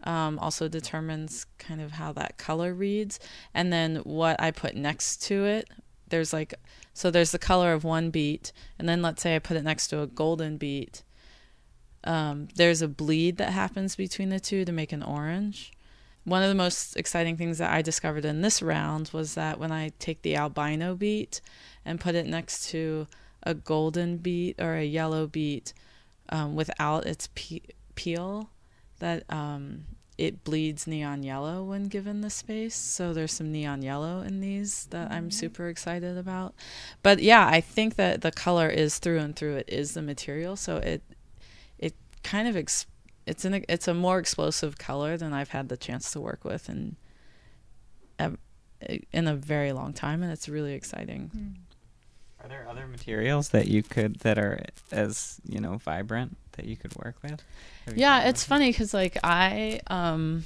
um, 0.06 0.40
also 0.40 0.68
determines 0.68 1.46
kind 1.58 1.82
of 1.82 1.92
how 1.92 2.14
that 2.14 2.38
color 2.38 2.74
reads. 2.74 3.20
And 3.54 3.74
then 3.74 3.98
what 3.98 4.40
I 4.40 4.52
put 4.52 4.76
next 4.76 5.24
to 5.24 5.46
it, 5.46 5.70
there's 6.10 6.32
like, 6.32 6.54
so 6.94 7.12
there's 7.12 7.32
the 7.32 7.40
color 7.40 7.74
of 7.74 7.84
one 7.84 8.10
beet, 8.12 8.52
and 8.78 8.88
then 8.88 9.02
let's 9.02 9.22
say 9.22 9.36
I 9.36 9.40
put 9.40 9.58
it 9.58 9.64
next 9.64 9.88
to 9.88 10.02
a 10.02 10.08
golden 10.08 10.58
beet. 10.58 11.04
Um, 12.04 12.48
there's 12.56 12.82
a 12.82 12.88
bleed 12.88 13.38
that 13.38 13.52
happens 13.52 13.96
between 13.96 14.30
the 14.30 14.40
two 14.40 14.64
to 14.64 14.72
make 14.72 14.92
an 14.92 15.02
orange. 15.04 15.72
One 16.24 16.44
of 16.44 16.50
the 16.50 16.56
most 16.56 16.96
exciting 16.96 17.38
things 17.38 17.58
that 17.58 17.72
I 17.72 17.82
discovered 17.82 18.26
in 18.26 18.42
this 18.42 18.62
round 18.62 19.10
was 19.14 19.36
that 19.36 19.60
when 19.60 19.72
I 19.72 19.92
take 20.00 20.22
the 20.22 20.36
albino 20.36 20.96
beet 20.96 21.42
and 21.84 22.00
put 22.00 22.16
it 22.16 22.26
next 22.28 22.70
to 22.70 23.08
a 23.44 23.54
golden 23.54 24.18
beet 24.18 24.60
or 24.60 24.76
a 24.76 24.86
yellow 24.86 25.28
beet 25.28 25.74
um, 26.30 26.56
without 26.56 27.06
its 27.06 27.30
pe- 27.36 27.60
peel, 27.96 28.50
that 29.00 29.24
um, 29.30 29.86
it 30.18 30.44
bleeds 30.44 30.88
neon 30.88 31.24
yellow 31.24 31.64
when 31.64 31.86
given 31.86 32.22
the 32.22 32.30
space. 32.30 32.76
So 32.76 33.14
there's 33.14 33.34
some 33.34 33.52
neon 33.52 33.82
yellow 33.82 34.22
in 34.22 34.40
these 34.40 34.86
that 34.88 35.12
I'm 35.12 35.24
mm-hmm. 35.24 35.30
super 35.32 35.68
excited 35.68 36.18
about. 36.18 36.56
But 37.04 37.22
yeah, 37.22 37.48
I 37.48 37.62
think 37.62 37.96
that 37.96 38.22
the 38.22 38.32
color 38.32 38.70
is 38.70 39.00
through 39.00 39.20
and 39.20 39.36
through. 39.36 39.58
It 39.58 39.70
is 39.70 39.94
the 39.94 40.02
material, 40.02 40.56
so 40.56 40.78
it 40.78 41.04
it 41.78 41.96
kind 42.24 42.48
of 42.48 42.56
ex- 42.56 42.88
it's 43.26 43.46
an 43.46 43.66
it's 43.68 43.88
a 43.88 43.94
more 43.94 44.20
explosive 44.20 44.78
color 44.78 45.18
than 45.18 45.34
I've 45.34 45.50
had 45.50 45.70
the 45.70 45.78
chance 45.78 46.12
to 46.14 46.22
work 46.22 46.46
with 46.46 46.70
in 46.70 46.96
in 49.12 49.28
a 49.28 49.36
very 49.36 49.72
long 49.72 49.94
time, 49.94 50.24
and 50.24 50.32
it's 50.32 50.48
really 50.48 50.74
exciting. 50.74 51.32
Mm. 51.36 51.56
Are 52.44 52.48
there 52.48 52.68
other 52.70 52.88
materials 52.88 53.50
that 53.50 53.68
you 53.68 53.82
could 53.82 54.20
that 54.20 54.38
are 54.38 54.64
as 54.92 55.40
you 55.44 55.60
know 55.60 55.78
vibrant 55.78 56.38
that 56.56 56.66
you 56.66 56.76
could 56.76 56.96
work 56.96 57.16
with? 57.24 57.42
Yeah, 57.96 58.28
it's 58.28 58.44
funny 58.44 58.70
because 58.72 58.94
like 58.94 59.18
I 59.24 59.82
um 59.88 60.46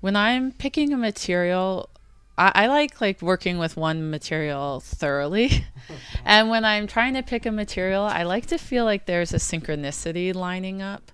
when 0.00 0.16
I'm 0.16 0.52
picking 0.52 0.92
a 0.92 0.96
material, 0.96 1.88
I, 2.36 2.52
I 2.54 2.66
like 2.66 3.00
like 3.00 3.22
working 3.22 3.58
with 3.58 3.76
one 3.76 4.10
material 4.10 4.80
thoroughly, 4.80 5.64
and 6.24 6.50
when 6.50 6.64
I'm 6.64 6.86
trying 6.86 7.14
to 7.14 7.22
pick 7.22 7.46
a 7.46 7.52
material, 7.52 8.02
I 8.02 8.24
like 8.24 8.46
to 8.46 8.58
feel 8.58 8.84
like 8.84 9.06
there's 9.06 9.32
a 9.32 9.38
synchronicity 9.38 10.34
lining 10.34 10.82
up 10.82 11.12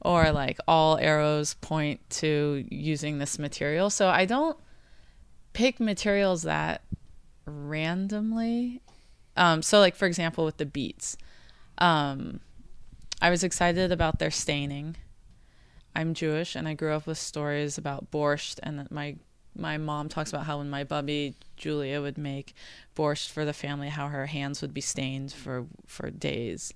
or 0.00 0.32
like 0.32 0.58
all 0.66 0.96
arrows 0.98 1.54
point 1.54 2.00
to 2.08 2.64
using 2.70 3.18
this 3.18 3.38
material. 3.38 3.90
So 3.90 4.08
I 4.08 4.24
don't 4.24 4.56
pick 5.52 5.78
materials 5.80 6.42
that 6.42 6.82
randomly. 7.46 8.80
Um, 9.36 9.62
so, 9.62 9.78
like 9.78 9.94
for 9.94 10.06
example, 10.06 10.44
with 10.44 10.56
the 10.56 10.66
beets, 10.66 11.16
um, 11.80 12.40
I 13.22 13.30
was 13.30 13.44
excited 13.44 13.92
about 13.92 14.18
their 14.18 14.30
staining. 14.30 14.96
I'm 15.94 16.14
Jewish, 16.14 16.54
and 16.54 16.68
I 16.68 16.74
grew 16.74 16.92
up 16.92 17.06
with 17.06 17.18
stories 17.18 17.76
about 17.76 18.10
borscht, 18.10 18.58
and 18.62 18.90
my 18.90 19.16
my 19.56 19.76
mom 19.78 20.08
talks 20.08 20.30
about 20.30 20.46
how 20.46 20.58
when 20.58 20.70
my 20.70 20.84
bubby 20.84 21.34
Julia 21.56 22.00
would 22.00 22.16
make 22.16 22.54
borscht 22.94 23.30
for 23.30 23.44
the 23.44 23.52
family, 23.52 23.88
how 23.88 24.08
her 24.08 24.26
hands 24.26 24.62
would 24.62 24.72
be 24.72 24.80
stained 24.80 25.32
for 25.32 25.66
for 25.86 26.10
days. 26.10 26.72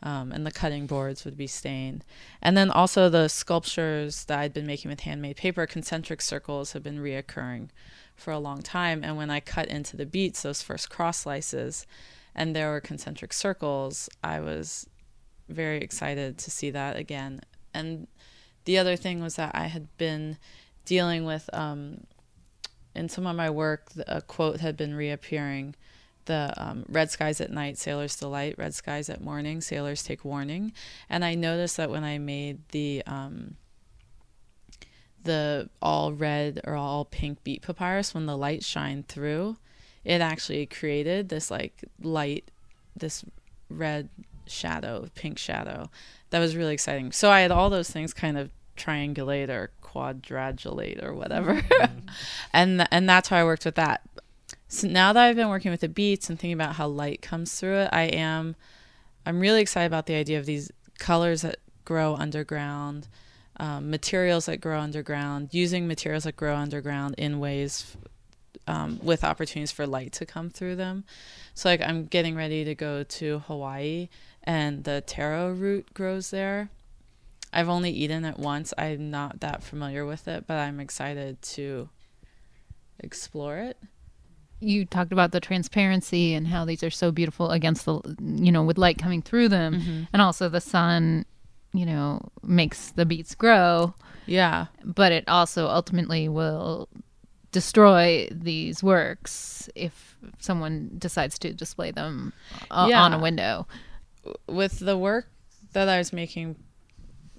Um, 0.00 0.30
and 0.30 0.46
the 0.46 0.52
cutting 0.52 0.86
boards 0.86 1.24
would 1.24 1.36
be 1.36 1.48
stained. 1.48 2.04
And 2.40 2.56
then 2.56 2.70
also 2.70 3.08
the 3.08 3.26
sculptures 3.26 4.26
that 4.26 4.38
I'd 4.38 4.52
been 4.52 4.66
making 4.66 4.90
with 4.90 5.00
handmade 5.00 5.36
paper, 5.36 5.66
concentric 5.66 6.22
circles 6.22 6.72
have 6.72 6.84
been 6.84 7.00
reoccurring 7.00 7.70
for 8.14 8.32
a 8.32 8.38
long 8.38 8.62
time. 8.62 9.02
And 9.02 9.16
when 9.16 9.28
I 9.28 9.40
cut 9.40 9.66
into 9.66 9.96
the 9.96 10.06
beets, 10.06 10.42
those 10.42 10.62
first 10.62 10.88
cross 10.88 11.18
slices, 11.18 11.84
and 12.38 12.54
there 12.54 12.70
were 12.70 12.80
concentric 12.80 13.32
circles, 13.32 14.08
I 14.22 14.38
was 14.38 14.88
very 15.48 15.78
excited 15.78 16.38
to 16.38 16.52
see 16.52 16.70
that 16.70 16.96
again. 16.96 17.40
And 17.74 18.06
the 18.64 18.78
other 18.78 18.94
thing 18.94 19.20
was 19.20 19.34
that 19.34 19.56
I 19.56 19.66
had 19.66 19.88
been 19.98 20.38
dealing 20.84 21.24
with, 21.24 21.50
um, 21.52 22.04
in 22.94 23.08
some 23.08 23.26
of 23.26 23.34
my 23.34 23.50
work, 23.50 23.90
a 24.06 24.22
quote 24.22 24.60
had 24.60 24.76
been 24.76 24.94
reappearing 24.94 25.74
the 26.26 26.54
um, 26.56 26.84
red 26.88 27.10
skies 27.10 27.40
at 27.40 27.50
night, 27.50 27.76
sailors 27.76 28.14
delight, 28.14 28.54
red 28.56 28.72
skies 28.72 29.10
at 29.10 29.20
morning, 29.20 29.60
sailors 29.60 30.04
take 30.04 30.24
warning. 30.24 30.72
And 31.10 31.24
I 31.24 31.34
noticed 31.34 31.76
that 31.76 31.90
when 31.90 32.04
I 32.04 32.18
made 32.18 32.68
the 32.68 33.02
um, 33.04 33.56
the 35.24 35.70
all 35.82 36.12
red 36.12 36.60
or 36.62 36.76
all 36.76 37.04
pink 37.04 37.42
beet 37.42 37.62
papyrus, 37.62 38.14
when 38.14 38.26
the 38.26 38.36
light 38.36 38.62
shined 38.62 39.08
through, 39.08 39.56
it 40.08 40.22
actually 40.22 40.64
created 40.64 41.28
this 41.28 41.50
like 41.50 41.84
light, 42.02 42.50
this 42.96 43.24
red 43.68 44.08
shadow, 44.46 45.06
pink 45.14 45.38
shadow. 45.38 45.90
That 46.30 46.38
was 46.38 46.56
really 46.56 46.72
exciting. 46.72 47.12
So 47.12 47.30
I 47.30 47.40
had 47.40 47.50
all 47.50 47.68
those 47.68 47.90
things 47.90 48.14
kind 48.14 48.38
of 48.38 48.50
triangulate 48.76 49.50
or 49.50 49.70
quadradulate 49.82 51.04
or 51.04 51.12
whatever. 51.12 51.56
Mm-hmm. 51.56 52.08
and 52.54 52.88
and 52.90 53.08
that's 53.08 53.28
how 53.28 53.36
I 53.36 53.44
worked 53.44 53.66
with 53.66 53.74
that. 53.74 54.00
So 54.66 54.88
now 54.88 55.12
that 55.12 55.22
I've 55.22 55.36
been 55.36 55.50
working 55.50 55.70
with 55.70 55.82
the 55.82 55.88
beets 55.88 56.30
and 56.30 56.38
thinking 56.38 56.54
about 56.54 56.76
how 56.76 56.88
light 56.88 57.20
comes 57.20 57.60
through 57.60 57.76
it, 57.76 57.90
I 57.92 58.04
am 58.04 58.56
I'm 59.26 59.40
really 59.40 59.60
excited 59.60 59.86
about 59.86 60.06
the 60.06 60.14
idea 60.14 60.38
of 60.38 60.46
these 60.46 60.72
colors 60.98 61.42
that 61.42 61.56
grow 61.84 62.14
underground 62.14 63.08
um, 63.60 63.90
materials 63.90 64.46
that 64.46 64.60
grow 64.60 64.80
underground, 64.80 65.48
using 65.52 65.86
materials 65.86 66.24
that 66.24 66.36
grow 66.36 66.54
underground 66.56 67.16
in 67.18 67.40
ways 67.40 67.96
um, 68.68 69.00
with 69.02 69.24
opportunities 69.24 69.72
for 69.72 69.86
light 69.86 70.12
to 70.12 70.26
come 70.26 70.50
through 70.50 70.76
them. 70.76 71.04
So, 71.54 71.68
like, 71.68 71.80
I'm 71.80 72.04
getting 72.04 72.36
ready 72.36 72.64
to 72.64 72.74
go 72.74 73.02
to 73.02 73.40
Hawaii, 73.40 74.08
and 74.44 74.84
the 74.84 75.02
taro 75.06 75.52
root 75.52 75.92
grows 75.94 76.30
there. 76.30 76.70
I've 77.52 77.68
only 77.68 77.90
eaten 77.90 78.24
it 78.24 78.38
once. 78.38 78.74
I'm 78.76 79.10
not 79.10 79.40
that 79.40 79.62
familiar 79.62 80.04
with 80.04 80.28
it, 80.28 80.46
but 80.46 80.58
I'm 80.58 80.80
excited 80.80 81.40
to 81.42 81.88
explore 83.00 83.56
it. 83.56 83.78
You 84.60 84.84
talked 84.84 85.12
about 85.12 85.32
the 85.32 85.40
transparency 85.40 86.34
and 86.34 86.46
how 86.46 86.64
these 86.64 86.82
are 86.82 86.90
so 86.90 87.10
beautiful 87.10 87.50
against 87.50 87.86
the, 87.86 88.00
you 88.20 88.52
know, 88.52 88.62
with 88.62 88.76
light 88.76 88.98
coming 88.98 89.22
through 89.22 89.48
them, 89.48 89.80
mm-hmm. 89.80 90.02
and 90.12 90.20
also 90.22 90.48
the 90.48 90.60
sun 90.60 91.24
you 91.72 91.84
know, 91.84 92.30
makes 92.42 92.90
the 92.92 93.04
beets 93.04 93.34
grow. 93.34 93.94
Yeah. 94.26 94.66
But 94.84 95.12
it 95.12 95.24
also 95.28 95.66
ultimately 95.66 96.28
will 96.28 96.88
destroy 97.52 98.28
these 98.30 98.82
works 98.82 99.68
if 99.74 100.16
someone 100.38 100.90
decides 100.98 101.38
to 101.40 101.52
display 101.52 101.90
them 101.90 102.32
uh, 102.70 102.86
yeah. 102.88 103.02
on 103.02 103.12
a 103.12 103.18
window. 103.18 103.66
With 104.46 104.78
the 104.80 104.98
work 104.98 105.28
that 105.72 105.88
I 105.88 105.98
was 105.98 106.12
making 106.12 106.56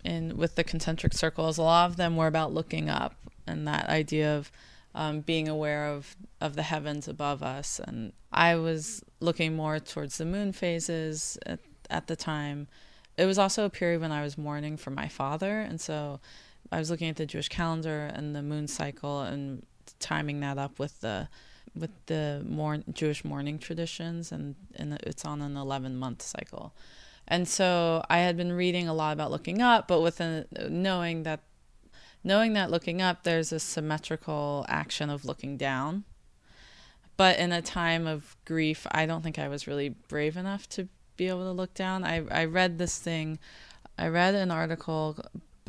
in 0.03 0.37
with 0.37 0.55
the 0.55 0.63
concentric 0.63 1.13
circles, 1.13 1.57
a 1.57 1.63
lot 1.63 1.89
of 1.89 1.97
them 1.97 2.15
were 2.15 2.27
about 2.27 2.53
looking 2.53 2.89
up 2.89 3.15
and 3.45 3.67
that 3.67 3.89
idea 3.89 4.35
of 4.37 4.51
um, 4.95 5.21
being 5.21 5.47
aware 5.47 5.87
of 5.87 6.15
of 6.41 6.55
the 6.55 6.63
heavens 6.63 7.07
above 7.07 7.43
us. 7.43 7.79
And 7.83 8.13
I 8.31 8.55
was 8.55 9.03
looking 9.19 9.55
more 9.55 9.79
towards 9.79 10.17
the 10.17 10.25
moon 10.25 10.53
phases 10.53 11.37
at, 11.45 11.59
at 11.89 12.07
the 12.07 12.15
time 12.15 12.67
it 13.19 13.25
was 13.25 13.37
also 13.37 13.65
a 13.65 13.69
period 13.69 13.99
when 13.99 14.13
I 14.13 14.23
was 14.23 14.37
mourning 14.37 14.77
for 14.77 14.91
my 14.91 15.09
father, 15.09 15.59
and 15.59 15.81
so 15.81 16.21
I 16.71 16.79
was 16.79 16.89
looking 16.89 17.09
at 17.09 17.17
the 17.17 17.25
Jewish 17.25 17.49
calendar 17.49 18.09
and 18.13 18.33
the 18.33 18.41
moon 18.41 18.65
cycle 18.69 19.21
and 19.21 19.65
timing 19.99 20.39
that 20.41 20.57
up 20.57 20.79
with 20.79 21.01
the 21.01 21.27
with 21.75 21.91
the 22.07 22.43
more 22.47 22.79
Jewish 22.91 23.23
mourning 23.23 23.59
traditions, 23.59 24.31
and 24.31 24.55
and 24.75 24.93
it's 25.03 25.25
on 25.25 25.41
an 25.41 25.55
eleven 25.55 25.97
month 25.97 26.21
cycle. 26.21 26.73
And 27.27 27.47
so 27.47 28.03
I 28.09 28.19
had 28.19 28.35
been 28.37 28.51
reading 28.53 28.87
a 28.87 28.93
lot 28.93 29.13
about 29.13 29.31
looking 29.31 29.61
up, 29.61 29.87
but 29.87 30.01
with 30.01 30.19
a, 30.19 30.45
knowing 30.67 31.23
that 31.23 31.41
knowing 32.23 32.53
that 32.53 32.71
looking 32.71 33.01
up 33.01 33.23
there's 33.23 33.51
a 33.51 33.59
symmetrical 33.59 34.65
action 34.67 35.09
of 35.09 35.25
looking 35.25 35.57
down. 35.57 36.03
But 37.17 37.37
in 37.37 37.51
a 37.51 37.61
time 37.61 38.07
of 38.07 38.35
grief, 38.45 38.87
I 38.91 39.05
don't 39.05 39.21
think 39.21 39.37
I 39.37 39.47
was 39.47 39.67
really 39.67 39.89
brave 39.89 40.37
enough 40.37 40.67
to 40.69 40.87
be 41.17 41.27
able 41.27 41.43
to 41.43 41.51
look 41.51 41.73
down. 41.73 42.03
I 42.03 42.25
I 42.31 42.45
read 42.45 42.77
this 42.77 42.97
thing. 42.97 43.39
I 43.97 44.07
read 44.07 44.33
an 44.33 44.49
article 44.49 45.17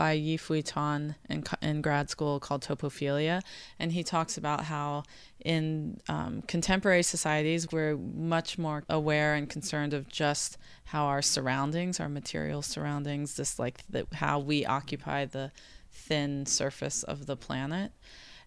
by 0.01 0.13
Yi-Fu 0.13 0.63
Tuan 0.63 1.15
in, 1.29 1.45
in 1.61 1.83
grad 1.83 2.09
school 2.09 2.41
called 2.41 2.63
Topophilia, 2.63 3.43
and 3.79 3.93
he 3.93 4.03
talks 4.03 4.39
about 4.39 4.65
how 4.65 5.03
in 5.45 6.01
um, 6.09 6.41
contemporary 6.49 7.03
societies 7.03 7.71
we're 7.71 7.99
much 7.99 8.57
more 8.57 8.83
aware 8.89 9.35
and 9.35 9.51
concerned 9.51 9.93
of 9.93 10.09
just 10.09 10.57
how 10.85 11.05
our 11.05 11.21
surroundings, 11.21 12.01
our 12.01 12.09
material 12.09 12.63
surroundings, 12.63 13.37
just 13.37 13.59
like 13.59 13.83
the, 13.91 14.07
how 14.15 14.39
we 14.39 14.65
occupy 14.65 15.27
the 15.27 15.53
thin 15.93 16.47
surface 16.47 17.03
of 17.03 17.27
the 17.27 17.37
planet. 17.37 17.93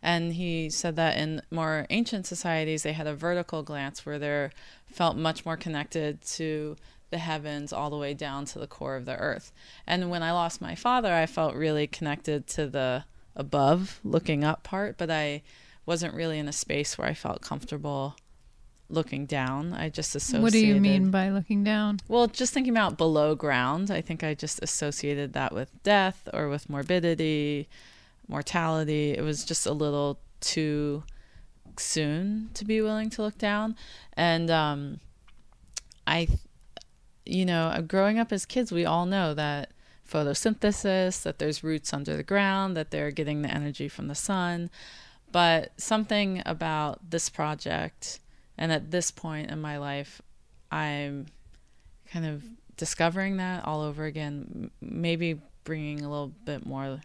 And 0.02 0.34
he 0.34 0.72
said 0.72 0.96
that 0.96 1.18
in 1.18 1.44
more 1.52 1.86
ancient 1.92 2.26
societies, 2.26 2.82
they 2.82 2.94
had 2.94 3.06
a 3.06 3.14
vertical 3.14 3.62
glance 3.62 4.08
where 4.08 4.18
they 4.18 4.50
felt 4.88 5.18
much 5.18 5.46
more 5.46 5.56
connected 5.56 6.20
to 6.40 6.78
the 7.14 7.20
heavens 7.20 7.72
all 7.72 7.92
the 7.92 7.98
way 7.98 8.16
down 8.16 8.44
to 8.44 8.58
the 8.58 8.66
core 8.66 8.96
of 8.96 9.06
the 9.06 9.16
earth. 9.16 9.54
And 9.86 10.10
when 10.10 10.24
I 10.24 10.32
lost 10.32 10.62
my 10.62 10.74
father, 10.74 11.14
I 11.14 11.28
felt 11.28 11.54
really 11.54 11.86
connected 11.86 12.48
to 12.48 12.68
the 12.68 13.06
above, 13.36 14.00
looking 14.04 14.44
up 14.44 14.64
part, 14.64 14.98
but 14.98 15.12
I 15.12 15.44
wasn't 15.86 16.16
really 16.16 16.40
in 16.40 16.48
a 16.48 16.52
space 16.52 16.98
where 16.98 17.08
I 17.08 17.14
felt 17.14 17.42
comfortable 17.42 18.16
looking 18.90 19.28
down. 19.28 19.74
I 19.74 19.90
just 19.90 20.16
associated. 20.16 20.42
What 20.42 20.54
do 20.54 20.66
you 20.66 20.82
mean 20.82 21.12
by 21.12 21.30
looking 21.30 21.64
down? 21.64 22.00
Well, 22.08 22.26
just 22.26 22.52
thinking 22.52 22.74
about 22.74 22.98
below 22.98 23.36
ground, 23.36 23.92
I 23.92 24.02
think 24.02 24.24
I 24.24 24.34
just 24.34 24.64
associated 24.64 25.34
that 25.34 25.54
with 25.54 25.72
death 25.84 26.28
or 26.34 26.50
with 26.50 26.68
morbidity, 26.68 27.70
mortality. 28.28 29.12
It 29.12 29.22
was 29.22 29.46
just 29.46 29.68
a 29.68 29.72
little 29.72 30.20
too 30.40 31.04
soon 31.78 32.50
to 32.56 32.66
be 32.66 32.82
willing 32.82 33.12
to 33.12 33.22
look 33.22 33.38
down. 33.38 33.76
And 34.14 34.50
um, 34.50 35.00
I, 36.08 36.28
you 37.26 37.46
know, 37.46 37.84
growing 37.88 38.20
up 38.20 38.32
as 38.32 38.46
kids, 38.46 38.72
we 38.72 38.86
all 38.86 39.06
know 39.06 39.34
that 39.34 39.72
photosynthesis, 40.10 41.24
that 41.24 41.40
there's 41.40 41.64
roots 41.64 41.94
under 41.94 42.16
the 42.16 42.24
ground, 42.24 42.76
that 42.76 42.92
they're 42.92 43.12
getting 43.12 43.42
the 43.42 43.54
energy 43.54 43.88
from 43.88 44.08
the 44.08 44.16
sun. 44.16 44.70
But 45.32 45.72
something 45.78 46.44
about 46.46 47.10
this 47.10 47.30
project 47.30 48.20
and 48.58 48.72
at 48.72 48.92
this 48.92 49.10
point 49.12 49.50
in 49.50 49.62
my 49.62 49.78
life, 49.78 50.22
I'm 50.72 51.28
kind 52.12 52.26
of 52.26 52.44
discovering 52.78 53.38
that 53.38 53.66
all 53.66 53.82
over 53.82 54.06
again, 54.06 54.70
maybe 54.82 55.40
bringing 55.64 56.02
a 56.02 56.10
little 56.10 56.34
bit 56.46 56.66
more 56.66 57.02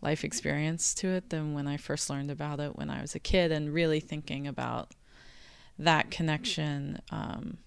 life 0.00 0.24
experience 0.24 0.94
to 0.94 1.08
it 1.08 1.30
than 1.30 1.54
when 1.54 1.66
I 1.66 1.76
first 1.76 2.08
learned 2.08 2.30
about 2.30 2.60
it 2.60 2.76
when 2.76 2.90
I 2.90 3.00
was 3.00 3.14
a 3.14 3.18
kid, 3.18 3.50
and 3.52 3.72
really 3.72 4.00
thinking 4.00 4.46
about 4.46 4.92
that 5.78 6.10
connection. 6.10 7.00
Um, 7.10 7.58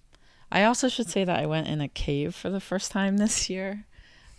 I 0.52 0.64
also 0.64 0.88
should 0.88 1.08
say 1.08 1.24
that 1.24 1.38
I 1.38 1.46
went 1.46 1.68
in 1.68 1.80
a 1.80 1.88
cave 1.88 2.34
for 2.34 2.50
the 2.50 2.60
first 2.60 2.90
time 2.90 3.16
this 3.16 3.48
year. 3.48 3.84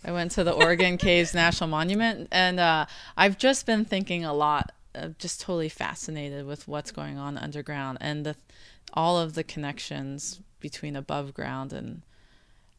I 0.04 0.12
went 0.12 0.32
to 0.32 0.44
the 0.44 0.52
Oregon 0.52 0.98
Caves 0.98 1.32
National 1.32 1.70
Monument, 1.70 2.28
and 2.32 2.58
uh, 2.58 2.86
I've 3.16 3.38
just 3.38 3.66
been 3.66 3.84
thinking 3.84 4.24
a 4.24 4.34
lot, 4.34 4.72
uh, 4.94 5.10
just 5.18 5.40
totally 5.40 5.68
fascinated 5.68 6.44
with 6.44 6.66
what's 6.66 6.90
going 6.90 7.18
on 7.18 7.38
underground 7.38 7.98
and 8.00 8.26
the 8.26 8.36
all 8.94 9.18
of 9.18 9.34
the 9.34 9.44
connections 9.44 10.40
between 10.60 10.96
above 10.96 11.34
ground 11.34 11.72
and 11.72 12.02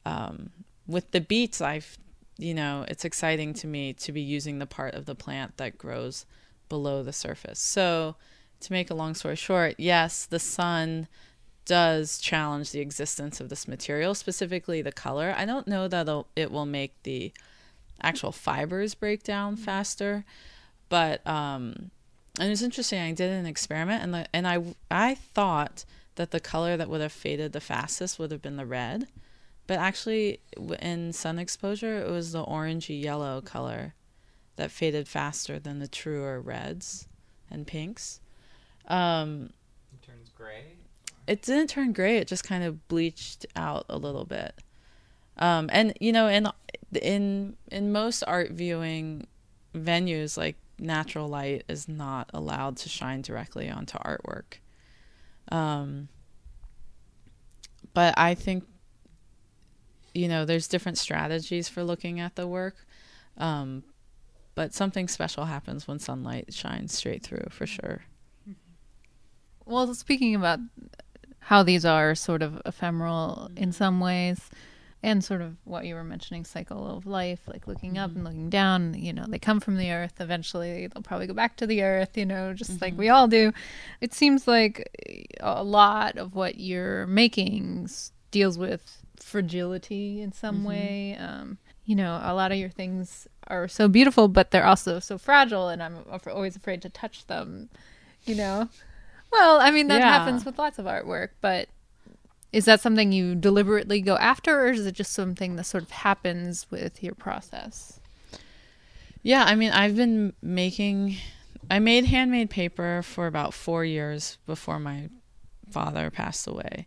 um, 0.06 0.52
with 0.88 1.12
the 1.12 1.22
beets 1.22 1.62
i've 1.62 1.98
you 2.38 2.54
know 2.54 2.86
it's 2.88 3.06
exciting 3.06 3.54
to 3.54 3.68
me 3.68 3.94
to 3.94 4.12
be 4.12 4.22
using 4.22 4.60
the 4.60 4.66
part 4.66 4.94
of 4.94 5.06
the 5.06 5.16
plant 5.16 5.58
that 5.58 5.78
grows 5.78 6.25
below 6.70 7.04
the 7.04 7.13
surface 7.13 7.60
so 7.60 8.16
to 8.60 8.72
make 8.72 8.90
a 8.90 8.94
long 8.94 9.13
story 9.13 9.36
short 9.36 9.75
yes 9.78 10.25
the 10.25 10.40
sun 10.40 11.08
does 11.65 12.17
challenge 12.20 12.72
the 12.72 12.79
existence 12.79 13.39
of 13.39 13.50
this 13.50 13.67
material 13.67 14.13
specifically 14.13 14.82
the 14.82 14.91
color 14.91 15.34
i 15.38 15.46
don't 15.46 15.67
know 15.67 15.88
that 15.88 16.08
it 16.36 16.51
will 16.51 16.65
make 16.65 17.01
the 17.03 17.32
actual 18.01 18.32
fibers 18.32 18.93
break 18.96 19.24
down 19.24 19.55
faster 19.55 20.25
but 20.89 21.25
um 21.27 21.91
and 22.39 22.51
it's 22.51 22.62
interesting 22.62 23.00
i 23.00 23.12
did 23.12 23.32
an 23.32 23.46
experiment 23.46 24.03
and 24.03 24.13
the, 24.13 24.25
and 24.34 24.48
i 24.48 24.62
i 24.91 25.15
thought 25.15 25.86
that 26.15 26.32
the 26.32 26.39
color 26.39 26.77
that 26.77 26.89
would 26.89 27.01
have 27.01 27.12
faded 27.12 27.51
the 27.51 27.62
fastest 27.62 28.20
would 28.20 28.32
have 28.32 28.41
been 28.41 28.58
the 28.58 28.65
red. 28.65 29.08
But 29.65 29.79
actually, 29.79 30.41
in 30.82 31.13
sun 31.13 31.39
exposure, 31.39 32.00
it 32.00 32.10
was 32.10 32.32
the 32.32 32.43
orangey 32.43 33.01
yellow 33.01 33.41
color 33.41 33.96
that 34.55 34.72
faded 34.72 35.08
faster 35.08 35.58
than 35.58 35.79
the 35.79 35.88
truer 35.88 36.39
reds 36.39 37.08
and 37.50 37.65
pinks. 37.65 38.20
Um, 38.88 39.51
it 39.93 40.05
turns 40.05 40.29
gray? 40.29 40.75
It 41.27 41.42
didn't 41.42 41.68
turn 41.68 41.94
gray. 41.94 42.18
It 42.18 42.27
just 42.27 42.44
kind 42.44 42.63
of 42.63 42.88
bleached 42.88 43.46
out 43.56 43.86
a 43.89 43.98
little 43.98 44.25
bit. 44.25 44.53
Um, 45.38 45.70
and 45.72 45.94
you 46.00 46.12
know, 46.12 46.27
in 46.27 46.48
in 47.01 47.56
in 47.72 47.92
most 47.92 48.24
art 48.27 48.51
viewing 48.51 49.27
venues, 49.74 50.38
like 50.38 50.58
natural 50.80 51.27
light 51.27 51.63
is 51.68 51.88
not 51.88 52.30
allowed 52.34 52.77
to 52.77 52.89
shine 52.89 53.22
directly 53.22 53.70
onto 53.70 53.98
artwork. 54.00 54.60
Um, 55.51 56.10
but 57.94 58.13
I 58.18 58.34
think, 58.34 58.65
you 60.13 60.27
know, 60.27 60.46
there's 60.46 60.68
different 60.68 60.98
strategies 60.98 61.70
for 61.70 61.84
looking 61.84 62.20
at 62.20 62.36
the 62.36 62.48
work. 62.48 62.75
Um, 63.38 63.84
but 64.56 64.74
something 64.74 65.08
special 65.08 65.45
happens 65.45 65.88
when 65.88 66.00
sunlight 66.00 66.54
shines 66.54 66.93
straight 66.93 67.24
through 67.24 67.47
for 67.50 67.65
sure. 67.65 68.04
Well, 69.65 69.93
speaking 69.95 70.36
about 70.36 70.60
how 71.45 71.63
these 71.63 71.86
are 71.86 72.15
sort 72.15 72.41
of 72.41 72.62
ephemeral 72.65 73.51
in 73.56 73.71
some 73.71 73.99
ways, 73.99 74.49
and 75.03 75.21
sort 75.21 75.41
of 75.41 75.58
what 75.65 75.86
you 75.86 75.95
were 75.95 76.03
mentioning 76.03 76.45
cycle 76.45 76.89
of 76.89 77.06
life 77.06 77.41
like 77.45 77.67
looking 77.67 77.97
up 77.97 78.10
and 78.10 78.19
mm-hmm. 78.19 78.27
looking 78.27 78.49
down 78.49 78.93
you 78.93 79.12
know 79.12 79.25
they 79.27 79.38
come 79.38 79.60
from 79.60 79.77
the 79.77 79.91
earth 79.91 80.19
eventually 80.19 80.88
they'll 80.88 81.03
probably 81.03 81.27
go 81.27 81.34
back 81.34 81.58
to 81.58 81.67
the 81.67 81.84
earth 81.84 82.17
you 82.17 82.25
know 82.25 82.53
just 82.53 82.71
mm-hmm. 82.71 82.86
like 82.86 82.97
we 82.97 83.10
all 83.10 83.27
do 83.27 83.51
it 83.99 84.13
seems 84.13 84.47
like 84.47 84.89
a 85.41 85.63
lot 85.63 86.17
of 86.17 86.34
what 86.34 86.58
you're 86.58 87.06
making 87.08 87.88
deals 88.32 88.58
with 88.58 89.03
fragility 89.19 90.21
in 90.21 90.32
some 90.32 90.58
mm-hmm. 90.58 90.67
way 90.67 91.17
um, 91.19 91.58
you 91.86 91.95
know 91.95 92.19
a 92.23 92.34
lot 92.34 92.51
of 92.51 92.58
your 92.58 92.69
things 92.69 93.27
are 93.47 93.67
so 93.67 93.89
beautiful 93.89 94.29
but 94.29 94.51
they're 94.51 94.65
also 94.65 94.99
so 94.99 95.17
fragile 95.17 95.67
and 95.67 95.84
i'm 95.84 95.97
always 96.32 96.56
afraid 96.56 96.82
to 96.82 96.89
touch 96.89 97.27
them 97.27 97.69
you 98.23 98.36
know 98.36 98.69
well 99.34 99.60
i 99.60 99.69
mean 99.69 99.88
that 99.88 100.00
yeah. 100.00 100.17
happens 100.17 100.46
with 100.46 100.58
lots 100.58 100.80
of 100.80 100.86
artwork 100.86 101.30
but 101.41 101.67
is 102.54 102.65
that 102.65 102.80
something 102.80 103.12
you 103.12 103.34
deliberately 103.34 104.00
go 104.00 104.15
after, 104.15 104.62
or 104.62 104.72
is 104.72 104.86
it 104.86 104.93
just 104.93 105.12
something 105.12 105.56
that 105.56 105.63
sort 105.63 105.84
of 105.84 105.89
happens 105.89 106.67
with 106.69 107.02
your 107.02 107.15
process? 107.15 108.00
Yeah, 109.24 109.43
I 109.43 109.56
mean, 109.56 109.72
I've 109.72 109.96
been 109.96 110.34
making, 110.41 111.17
I 111.72 111.80
made 111.80 112.06
handmade 112.06 112.52
paper 112.52 113.02
for 113.02 113.26
about 113.26 113.56
four 113.56 113.84
years 113.84 114.38
before 114.46 114.80
my 114.80 115.10
father 115.72 116.12
passed 116.12 116.46
away. 116.48 116.86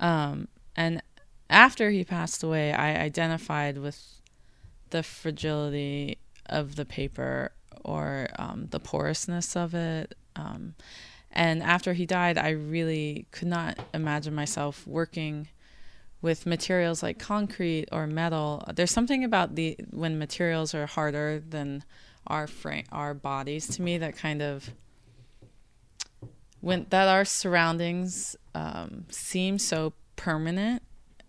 Um, 0.00 0.48
and 0.74 1.00
after 1.48 1.90
he 1.90 2.02
passed 2.02 2.42
away, 2.42 2.72
I 2.72 3.00
identified 3.00 3.78
with 3.78 4.20
the 4.90 5.04
fragility 5.04 6.18
of 6.46 6.74
the 6.74 6.84
paper 6.84 7.52
or 7.84 8.26
um, 8.40 8.66
the 8.70 8.80
porousness 8.80 9.54
of 9.54 9.72
it. 9.72 10.16
Um, 10.34 10.74
and 11.36 11.62
after 11.62 11.92
he 11.92 12.06
died, 12.06 12.38
I 12.38 12.48
really 12.48 13.26
could 13.30 13.48
not 13.48 13.78
imagine 13.92 14.34
myself 14.34 14.86
working 14.86 15.48
with 16.22 16.46
materials 16.46 17.02
like 17.02 17.18
concrete 17.18 17.88
or 17.92 18.06
metal. 18.06 18.64
There's 18.74 18.90
something 18.90 19.22
about 19.22 19.54
the 19.54 19.76
when 19.90 20.18
materials 20.18 20.74
are 20.74 20.86
harder 20.86 21.42
than 21.46 21.84
our 22.26 22.46
frame, 22.46 22.86
our 22.90 23.12
bodies 23.12 23.66
to 23.76 23.82
me 23.82 23.98
that 23.98 24.16
kind 24.16 24.40
of 24.40 24.70
when 26.62 26.86
that 26.88 27.06
our 27.06 27.26
surroundings 27.26 28.34
um, 28.54 29.04
seem 29.10 29.58
so 29.58 29.92
permanent 30.16 30.82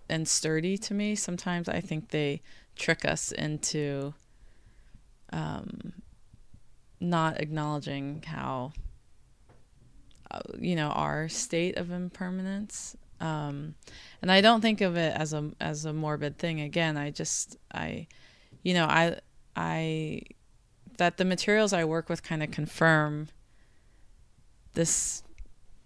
and 0.07 0.25
sturdy 0.25 0.77
to 0.77 0.93
me. 0.93 1.15
Sometimes 1.15 1.67
I 1.67 1.81
think 1.81 2.11
they 2.11 2.41
trick 2.77 3.03
us 3.03 3.33
into 3.33 4.13
um, 5.33 5.91
not 7.01 7.41
acknowledging 7.41 8.23
how 8.25 8.71
you 10.59 10.75
know 10.75 10.89
our 10.89 11.29
state 11.29 11.77
of 11.77 11.91
impermanence. 11.91 12.95
Um, 13.19 13.73
and 14.21 14.31
i 14.31 14.41
don't 14.41 14.61
think 14.61 14.81
of 14.81 14.95
it 14.95 15.15
as 15.15 15.33
a 15.33 15.51
as 15.59 15.85
a 15.85 15.93
morbid 15.93 16.37
thing. 16.37 16.61
Again 16.61 16.97
i 16.97 17.09
just 17.09 17.57
i 17.73 18.07
you 18.63 18.73
know 18.73 18.85
i 18.85 19.19
i 19.55 20.21
that 20.97 21.17
the 21.17 21.25
materials 21.25 21.73
i 21.73 21.83
work 21.83 22.09
with 22.09 22.23
kind 22.23 22.43
of 22.43 22.51
confirm 22.51 23.29
this 24.73 25.23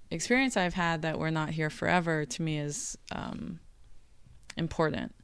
experience 0.09 0.57
i've 0.57 0.73
had 0.73 1.01
that 1.03 1.17
we're 1.19 1.29
not 1.29 1.51
here 1.51 1.69
forever 1.69 2.25
to 2.25 2.41
me 2.41 2.57
is 2.57 2.97
um, 3.11 3.59
important. 4.57 5.15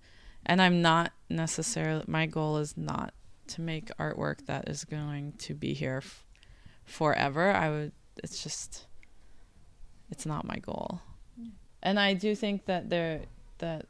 And 0.46 0.62
i'm 0.62 0.82
not 0.82 1.12
necessarily 1.30 2.06
my 2.08 2.26
goal 2.26 2.58
is 2.58 2.78
not 2.78 3.14
to 3.48 3.62
make 3.62 3.90
artwork 3.98 4.46
that 4.46 4.70
is 4.70 4.86
going 4.86 5.34
to 5.40 5.54
be 5.54 5.74
here 5.74 6.02
f- 6.04 6.26
forever. 6.86 7.52
I 7.52 7.70
would 7.70 7.92
it's 8.24 8.44
just 8.44 8.88
it's 10.10 10.26
not 10.26 10.46
my 10.46 10.58
goal. 10.58 11.02
And 11.84 12.00
I 12.00 12.14
do 12.14 12.36
think 12.36 12.66
that 12.66 12.90
there 12.90 13.22
that 13.60 13.86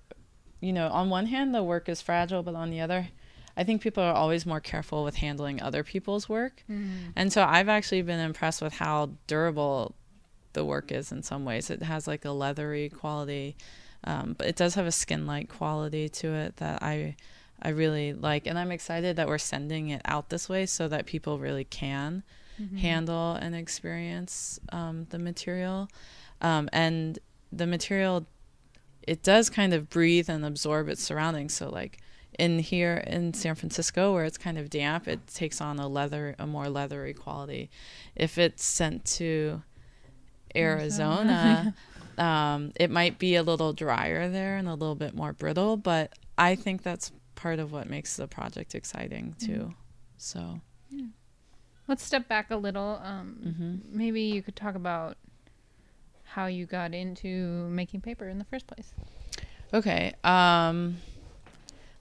you 0.60 0.74
know, 0.74 0.88
on 0.90 1.10
one 1.10 1.28
hand 1.28 1.54
the 1.54 1.64
work 1.64 1.88
is 1.88 2.02
fragile, 2.02 2.44
but 2.44 2.56
on 2.56 2.70
the 2.70 2.82
other 2.82 3.10
I 3.56 3.64
think 3.64 3.82
people 3.82 4.04
are 4.04 4.14
always 4.14 4.46
more 4.46 4.60
careful 4.60 5.04
with 5.04 5.16
handling 5.16 5.62
other 5.62 5.84
people's 5.84 6.30
work. 6.30 6.64
Mm. 6.70 7.14
And 7.16 7.34
so 7.34 7.44
I've 7.44 7.70
actually 7.70 8.04
been 8.04 8.20
impressed 8.20 8.62
with 8.62 8.74
how 8.74 9.10
durable 9.26 9.96
the 10.54 10.64
work 10.64 10.92
is 10.92 11.12
in 11.12 11.24
some 11.24 11.44
ways. 11.44 11.72
It 11.72 11.82
has 11.82 12.08
like 12.08 12.24
a 12.24 12.32
leathery 12.32 12.90
quality, 12.90 13.58
um, 14.04 14.36
but 14.38 14.48
it 14.48 14.56
does 14.56 14.76
have 14.76 14.86
a 14.86 14.92
skin-like 14.92 15.50
quality 15.50 16.08
to 16.08 16.34
it 16.34 16.58
that 16.58 16.84
I 16.84 17.16
I 17.60 17.70
really 17.70 18.14
like. 18.14 18.46
And 18.46 18.60
I'm 18.60 18.72
excited 18.72 19.16
that 19.16 19.28
we're 19.28 19.40
sending 19.40 19.90
it 19.90 20.02
out 20.06 20.30
this 20.30 20.48
way 20.48 20.68
so 20.68 20.88
that 20.88 21.08
people 21.08 21.40
really 21.40 21.64
can 21.64 22.24
mm-hmm. 22.62 22.78
handle 22.78 23.34
and 23.34 23.56
experience 23.56 24.60
um, 24.72 25.08
the 25.10 25.20
material. 25.20 25.90
Um, 26.42 26.70
and 26.72 27.20
the 27.52 27.68
material, 27.68 28.26
it 29.04 29.24
does 29.24 29.50
kind 29.50 29.74
of 29.74 29.90
breathe 29.90 30.30
and 30.30 30.46
absorb 30.46 30.90
its 30.90 31.04
surroundings. 31.04 31.54
So, 31.54 31.70
like 31.70 32.00
in 32.38 32.60
here 32.60 32.98
in 33.08 33.34
San 33.34 33.56
Francisco, 33.56 34.14
where 34.14 34.26
it's 34.26 34.38
kind 34.38 34.58
of 34.58 34.70
damp, 34.70 35.08
it 35.08 35.28
takes 35.28 35.62
on 35.62 35.80
a 35.80 35.88
leather, 35.88 36.36
a 36.38 36.46
more 36.46 36.70
leathery 36.70 37.14
quality. 37.14 37.70
If 38.16 38.38
it's 38.38 38.64
sent 38.64 39.06
to 39.16 39.64
Arizona, 40.56 41.74
um, 42.18 42.74
it 42.76 42.92
might 42.92 43.18
be 43.20 43.36
a 43.36 43.44
little 43.44 43.74
drier 43.74 44.30
there 44.30 44.58
and 44.58 44.68
a 44.68 44.74
little 44.74 44.96
bit 44.96 45.16
more 45.16 45.34
brittle, 45.34 45.78
but 45.78 46.14
I 46.38 46.56
think 46.56 46.84
that's 46.84 47.12
part 47.36 47.60
of 47.60 47.72
what 47.72 47.90
makes 47.90 48.16
the 48.16 48.28
project 48.28 48.76
exciting 48.76 49.36
too. 49.40 49.52
Mm-hmm. 49.52 49.72
So, 50.18 50.62
yeah. 50.90 51.06
Let's 51.88 52.04
step 52.04 52.28
back 52.28 52.52
a 52.52 52.56
little. 52.56 53.00
Um, 53.04 53.38
mm-hmm. 53.44 53.98
Maybe 53.98 54.22
you 54.22 54.42
could 54.42 54.56
talk 54.56 54.76
about 54.76 55.18
how 56.24 56.46
you 56.48 56.66
got 56.66 56.94
into 56.94 57.68
making 57.70 58.02
paper 58.02 58.28
in 58.28 58.38
the 58.38 58.46
first 58.46 58.68
place. 58.68 58.94
Okay. 59.74 60.14
Um, 60.24 60.98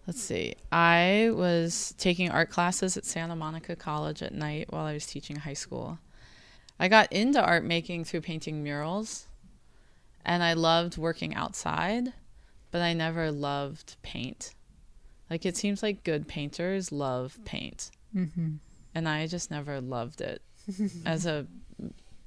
let's 0.07 0.23
see. 0.23 0.55
I 0.71 1.31
was 1.33 1.95
taking 1.99 2.31
art 2.31 2.51
classes 2.51 2.97
at 2.97 3.05
Santa 3.05 3.37
Monica 3.37 3.77
College 3.77 4.23
at 4.23 4.35
night 4.35 4.67
while 4.71 4.85
I 4.85 4.95
was 4.95 5.07
teaching 5.07 5.37
high 5.37 5.55
school. 5.55 5.99
I 6.79 6.89
got 6.89 7.11
into 7.13 7.43
art 7.43 7.65
making 7.65 8.05
through 8.05 8.21
painting 8.21 8.63
murals, 8.63 9.27
and 10.25 10.43
I 10.43 10.53
loved 10.53 10.99
working 10.99 11.35
outside, 11.35 12.13
but 12.71 12.83
I 12.83 12.93
never 12.93 13.33
loved 13.33 13.97
paint. 14.03 14.55
Like 15.31 15.47
it 15.47 15.57
seems 15.57 15.83
like 15.83 16.05
good 16.05 16.29
painters 16.29 16.93
love 16.93 17.39
paint, 17.45 17.91
mm-hmm. 18.15 18.57
And 18.97 19.07
I 19.07 19.27
just 19.27 19.51
never 19.51 19.79
loved 19.79 20.23
it 20.23 20.41
as 21.05 21.27
a 21.27 21.47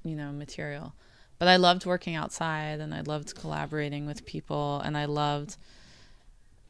you 0.03 0.15
know 0.15 0.31
material. 0.31 0.93
But 1.39 1.47
I 1.47 1.55
loved 1.55 1.85
working 1.85 2.15
outside, 2.15 2.79
and 2.79 2.93
I 2.93 3.01
loved 3.01 3.33
collaborating 3.33 4.05
with 4.05 4.25
people, 4.25 4.81
and 4.83 4.95
I 4.95 5.05
loved 5.05 5.57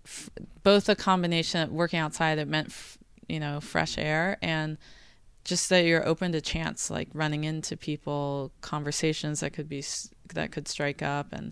f- 0.06 0.30
both 0.64 0.88
a 0.88 0.96
combination 0.96 1.62
of 1.62 1.72
working 1.72 2.00
outside. 2.00 2.38
It 2.38 2.48
meant 2.48 2.70
f- 2.70 2.98
you 3.28 3.42
know 3.42 3.60
fresh 3.60 3.98
air 3.98 4.38
and 4.42 4.78
just 5.44 5.70
that 5.70 5.84
you're 5.86 6.08
open 6.08 6.32
to 6.32 6.42
chance 6.42 6.90
like 6.90 7.10
running 7.14 7.44
into 7.44 7.76
people 7.76 8.52
conversations 8.62 9.42
that 9.42 9.52
could 9.52 9.68
be 9.68 9.84
that 10.34 10.52
could 10.52 10.68
strike 10.68 11.02
up 11.02 11.28
and 11.34 11.52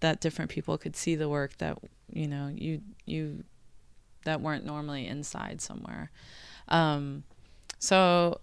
that 0.00 0.20
different 0.20 0.50
people 0.50 0.76
could 0.78 0.96
see 0.96 1.14
the 1.14 1.28
work 1.28 1.58
that 1.58 1.78
you 2.12 2.26
know 2.26 2.50
you 2.52 2.80
you 3.04 3.44
that 4.24 4.40
weren't 4.40 4.64
normally 4.64 5.06
inside 5.06 5.60
somewhere 5.60 6.10
um, 6.68 7.24
so 7.82 8.40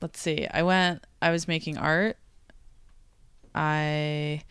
let's 0.00 0.18
see 0.18 0.46
i 0.52 0.62
went 0.62 1.04
i 1.20 1.30
was 1.30 1.46
making 1.46 1.78
art 1.78 2.16
i 3.54 4.42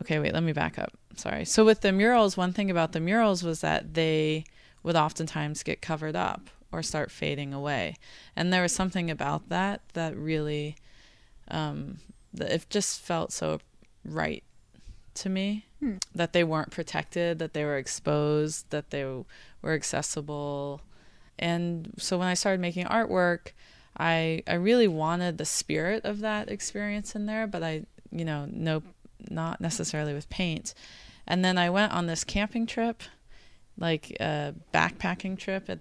okay 0.00 0.18
wait 0.18 0.32
let 0.32 0.42
me 0.42 0.52
back 0.52 0.78
up 0.78 0.92
sorry 1.16 1.44
so 1.44 1.64
with 1.64 1.82
the 1.82 1.92
murals 1.92 2.36
one 2.36 2.52
thing 2.52 2.70
about 2.70 2.92
the 2.92 3.00
murals 3.00 3.42
was 3.42 3.60
that 3.60 3.94
they 3.94 4.44
would 4.82 4.96
oftentimes 4.96 5.62
get 5.62 5.82
covered 5.82 6.16
up 6.16 6.48
or 6.70 6.82
start 6.82 7.10
fading 7.10 7.54
away. 7.54 7.96
And 8.36 8.52
there 8.52 8.62
was 8.62 8.72
something 8.72 9.10
about 9.10 9.48
that 9.48 9.82
that 9.94 10.16
really, 10.16 10.76
um, 11.48 11.98
that 12.34 12.50
it 12.50 12.66
just 12.70 13.00
felt 13.00 13.32
so 13.32 13.60
right 14.04 14.44
to 15.14 15.28
me 15.28 15.66
hmm. 15.80 15.96
that 16.14 16.32
they 16.32 16.44
weren't 16.44 16.70
protected, 16.70 17.38
that 17.38 17.54
they 17.54 17.64
were 17.64 17.76
exposed, 17.76 18.70
that 18.70 18.90
they 18.90 19.04
were 19.04 19.72
accessible. 19.72 20.80
And 21.38 21.92
so 21.98 22.18
when 22.18 22.28
I 22.28 22.34
started 22.34 22.60
making 22.60 22.86
artwork, 22.86 23.52
I 23.96 24.42
I 24.46 24.54
really 24.54 24.88
wanted 24.88 25.38
the 25.38 25.44
spirit 25.44 26.04
of 26.04 26.20
that 26.20 26.50
experience 26.50 27.14
in 27.14 27.26
there, 27.26 27.46
but 27.46 27.62
I 27.62 27.84
you 28.10 28.24
know 28.24 28.48
no 28.50 28.82
not 29.30 29.60
necessarily 29.60 30.14
with 30.14 30.28
paint. 30.28 30.74
And 31.26 31.44
then 31.44 31.58
I 31.58 31.70
went 31.70 31.92
on 31.92 32.06
this 32.06 32.24
camping 32.24 32.66
trip, 32.66 33.02
like 33.76 34.16
a 34.20 34.54
backpacking 34.72 35.38
trip 35.38 35.68
at 35.68 35.78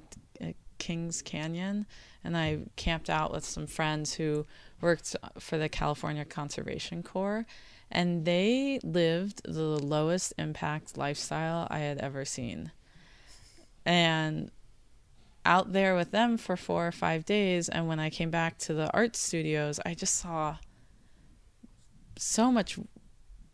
Kings 0.77 1.21
Canyon, 1.21 1.85
and 2.23 2.37
I 2.37 2.59
camped 2.75 3.09
out 3.09 3.31
with 3.31 3.45
some 3.45 3.67
friends 3.67 4.13
who 4.13 4.45
worked 4.81 5.15
for 5.39 5.57
the 5.57 5.69
California 5.69 6.25
Conservation 6.25 7.03
Corps, 7.03 7.45
and 7.89 8.25
they 8.25 8.79
lived 8.83 9.41
the 9.43 9.61
lowest 9.61 10.33
impact 10.37 10.97
lifestyle 10.97 11.67
I 11.69 11.79
had 11.79 11.97
ever 11.99 12.25
seen. 12.25 12.71
And 13.85 14.51
out 15.47 15.71
there 15.71 15.95
with 15.95 16.12
them 16.12 16.38
for 16.38 16.57
four 16.57 16.86
or 16.86 16.91
five 16.91 17.25
days, 17.25 17.69
and 17.69 17.88
when 17.88 17.99
I 17.99 18.10
came 18.10 18.29
back 18.29 18.57
to 18.60 18.73
the 18.73 18.91
art 18.93 19.15
studios, 19.15 19.79
I 19.86 19.93
just 19.93 20.15
saw 20.15 20.57
so 22.17 22.51
much 22.51 22.77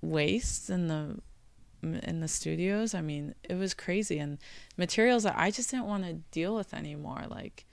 waste 0.02 0.70
in 0.70 0.88
the 0.88 1.20
in 1.84 2.22
the 2.22 2.28
studios. 2.28 2.96
I 2.96 3.02
mean, 3.02 3.36
it 3.44 3.56
was 3.56 3.74
crazy 3.74 4.18
and 4.18 4.38
materials 4.78 5.24
that 5.24 5.36
I 5.38 5.52
just 5.52 5.70
didn't 5.70 5.86
want 5.86 6.06
to 6.06 6.14
deal 6.32 6.56
with 6.56 6.74
anymore, 6.74 7.26
like 7.30 7.66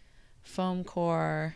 foam 0.42 0.84
core. 0.84 1.54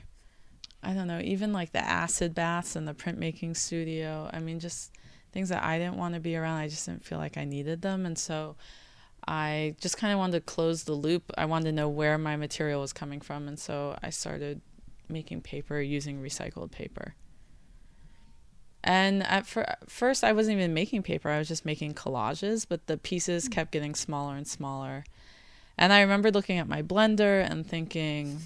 I 0.83 0.95
don't 0.95 1.09
know, 1.09 1.21
even 1.21 1.53
like 1.53 1.73
the 1.73 1.85
acid 1.85 2.35
baths 2.35 2.77
in 2.77 2.85
the 2.85 2.95
printmaking 2.95 3.57
studio. 3.57 4.31
I 4.33 4.39
mean, 4.39 4.61
just 4.61 4.93
things 5.33 5.49
that 5.49 5.65
I 5.65 5.79
didn't 5.79 5.97
want 5.97 6.15
to 6.15 6.21
be 6.21 6.37
around. 6.37 6.59
I 6.59 6.69
just 6.69 6.87
didn't 6.87 7.05
feel 7.05 7.19
like 7.19 7.37
I 7.37 7.45
needed 7.45 7.83
them, 7.83 8.07
and 8.07 8.17
so 8.17 8.57
I 9.27 9.75
just 9.81 9.97
kind 9.97 10.13
of 10.13 10.19
wanted 10.19 10.33
to 10.33 10.41
close 10.41 10.85
the 10.85 10.93
loop. 10.93 11.33
I 11.37 11.47
wanted 11.47 11.67
to 11.67 11.73
know 11.73 11.89
where 11.89 12.19
my 12.19 12.37
material 12.37 12.81
was 12.81 12.93
coming 12.93 13.21
from, 13.21 13.49
and 13.49 13.59
so 13.59 13.99
I 14.03 14.11
started 14.11 14.61
making 15.09 15.43
paper 15.43 15.81
using 15.81 16.23
recycled 16.23 16.71
paper. 16.71 17.15
And 18.83 19.23
at 19.27 19.47
fir- 19.47 19.77
first, 19.89 20.25
I 20.25 20.33
wasn't 20.33 20.59
even 20.59 20.75
making 20.75 21.03
paper, 21.03 21.31
I 21.31 21.39
was 21.39 21.49
just 21.49 21.65
making 21.65 21.95
collages, 21.95 22.67
but 22.69 22.87
the 22.87 22.99
pieces 22.99 23.49
kept 23.49 23.73
getting 23.73 23.95
smaller 23.95 24.37
and 24.37 24.47
smaller. 24.47 25.05
And 25.79 25.93
I 25.93 26.03
remember 26.03 26.31
looking 26.31 26.59
at 26.59 26.69
my 26.69 26.83
blender 26.83 27.49
and 27.51 27.67
thinking, 27.67 28.41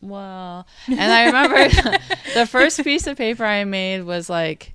well, 0.00 0.66
and 0.88 1.00
I 1.00 1.26
remember 1.26 1.68
the 2.34 2.46
first 2.46 2.82
piece 2.82 3.06
of 3.06 3.18
paper 3.18 3.44
I 3.44 3.64
made 3.64 4.02
was 4.04 4.30
like, 4.30 4.74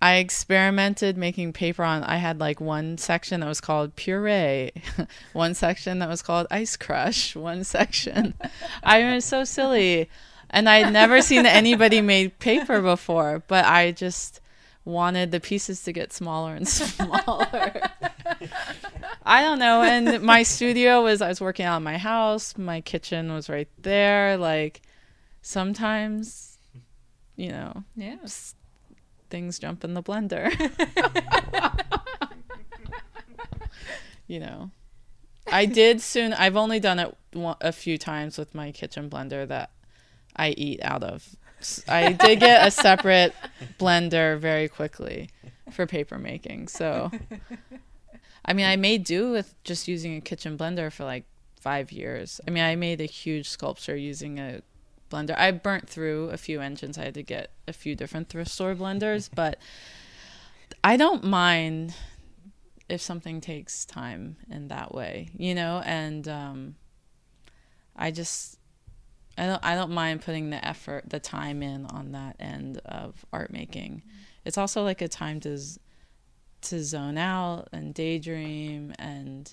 I 0.00 0.16
experimented 0.16 1.16
making 1.16 1.52
paper 1.52 1.82
on. 1.82 2.04
I 2.04 2.16
had 2.16 2.38
like 2.38 2.60
one 2.60 2.98
section 2.98 3.40
that 3.40 3.46
was 3.48 3.60
called 3.60 3.96
puree, 3.96 4.70
one 5.32 5.54
section 5.54 5.98
that 5.98 6.08
was 6.08 6.22
called 6.22 6.46
ice 6.50 6.76
crush, 6.76 7.34
one 7.36 7.64
section. 7.64 8.34
I 8.82 9.14
was 9.14 9.24
so 9.24 9.44
silly 9.44 10.08
and 10.50 10.68
I'd 10.68 10.92
never 10.92 11.20
seen 11.20 11.46
anybody 11.46 12.00
made 12.00 12.38
paper 12.38 12.80
before, 12.80 13.42
but 13.48 13.64
I 13.64 13.92
just 13.92 14.40
wanted 14.84 15.30
the 15.30 15.40
pieces 15.40 15.82
to 15.82 15.92
get 15.92 16.12
smaller 16.12 16.54
and 16.54 16.66
smaller. 16.68 17.82
I 19.24 19.42
don't 19.42 19.58
know. 19.58 19.82
And 19.82 20.22
my 20.22 20.42
studio 20.42 21.02
was 21.02 21.20
I 21.20 21.28
was 21.28 21.40
working 21.40 21.66
out 21.66 21.78
in 21.78 21.82
my 21.82 21.98
house. 21.98 22.56
My 22.56 22.80
kitchen 22.80 23.32
was 23.32 23.50
right 23.50 23.68
there. 23.78 24.36
Like 24.38 24.80
sometimes, 25.42 26.56
you 27.36 27.50
know, 27.50 27.84
yeah, 27.94 28.16
things 29.30 29.58
jump 29.58 29.84
in 29.84 29.94
the 29.94 30.02
blender. 30.02 30.48
you 34.26 34.40
know, 34.40 34.70
I 35.50 35.66
did 35.66 36.00
soon. 36.00 36.32
I've 36.32 36.56
only 36.56 36.80
done 36.80 36.98
it 36.98 37.16
a 37.34 37.72
few 37.72 37.98
times 37.98 38.38
with 38.38 38.54
my 38.54 38.72
kitchen 38.72 39.08
blender 39.08 39.46
that 39.48 39.70
I 40.36 40.50
eat 40.50 40.80
out 40.82 41.02
of. 41.02 41.36
I 41.88 42.12
did 42.12 42.40
get 42.40 42.66
a 42.66 42.70
separate 42.70 43.34
blender 43.80 44.38
very 44.38 44.68
quickly 44.68 45.30
for 45.72 45.86
paper 45.86 46.18
making. 46.18 46.68
So, 46.68 47.10
I 48.44 48.52
mean, 48.52 48.66
I 48.66 48.76
made 48.76 49.04
do 49.04 49.32
with 49.32 49.54
just 49.64 49.88
using 49.88 50.16
a 50.16 50.20
kitchen 50.20 50.56
blender 50.56 50.92
for 50.92 51.04
like 51.04 51.24
five 51.60 51.90
years. 51.90 52.40
I 52.46 52.50
mean, 52.50 52.62
I 52.62 52.76
made 52.76 53.00
a 53.00 53.06
huge 53.06 53.48
sculpture 53.48 53.96
using 53.96 54.38
a 54.38 54.62
blender. 55.08 55.36
I 55.36 55.50
burnt 55.50 55.88
through 55.88 56.30
a 56.30 56.36
few 56.36 56.60
engines. 56.60 56.98
I 56.98 57.04
had 57.04 57.14
to 57.14 57.22
get 57.22 57.50
a 57.66 57.72
few 57.72 57.94
different 57.94 58.28
thrift 58.28 58.50
store 58.50 58.74
blenders, 58.74 59.28
but 59.34 59.58
I 60.82 60.96
don't 60.96 61.24
mind 61.24 61.94
if 62.88 63.00
something 63.00 63.40
takes 63.40 63.84
time 63.84 64.36
in 64.50 64.68
that 64.68 64.94
way, 64.94 65.30
you 65.36 65.54
know, 65.54 65.82
and 65.84 66.26
um, 66.28 66.76
I 67.94 68.10
just 68.10 68.58
I 69.36 69.46
don't 69.46 69.64
I 69.64 69.74
don't 69.74 69.92
mind 69.92 70.22
putting 70.22 70.50
the 70.50 70.64
effort, 70.66 71.04
the 71.08 71.20
time 71.20 71.62
in 71.62 71.86
on 71.86 72.12
that 72.12 72.36
end 72.40 72.80
of 72.84 73.24
art 73.32 73.52
making. 73.52 74.02
Mm-hmm. 74.06 74.18
It's 74.44 74.58
also 74.58 74.82
like 74.82 75.02
a 75.02 75.08
time 75.08 75.40
to 75.40 75.58
to 76.60 76.82
zone 76.82 77.18
out 77.18 77.68
and 77.72 77.94
daydream 77.94 78.92
and 78.98 79.52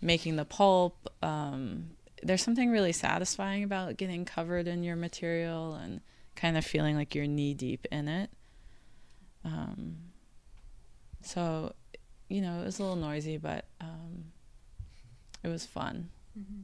making 0.00 0.36
the 0.36 0.44
pulp. 0.44 1.12
Um, 1.22 1.95
there's 2.22 2.42
something 2.42 2.70
really 2.70 2.92
satisfying 2.92 3.62
about 3.62 3.96
getting 3.96 4.24
covered 4.24 4.66
in 4.66 4.82
your 4.82 4.96
material 4.96 5.74
and 5.74 6.00
kind 6.34 6.56
of 6.56 6.64
feeling 6.64 6.96
like 6.96 7.14
you're 7.14 7.26
knee 7.26 7.54
deep 7.54 7.86
in 7.90 8.08
it. 8.08 8.30
Um, 9.44 9.96
so, 11.22 11.74
you 12.28 12.40
know, 12.40 12.60
it 12.60 12.64
was 12.64 12.78
a 12.78 12.82
little 12.82 12.96
noisy, 12.96 13.36
but 13.36 13.66
um, 13.80 14.24
it 15.42 15.48
was 15.48 15.66
fun. 15.66 16.10
Mm-hmm. 16.38 16.62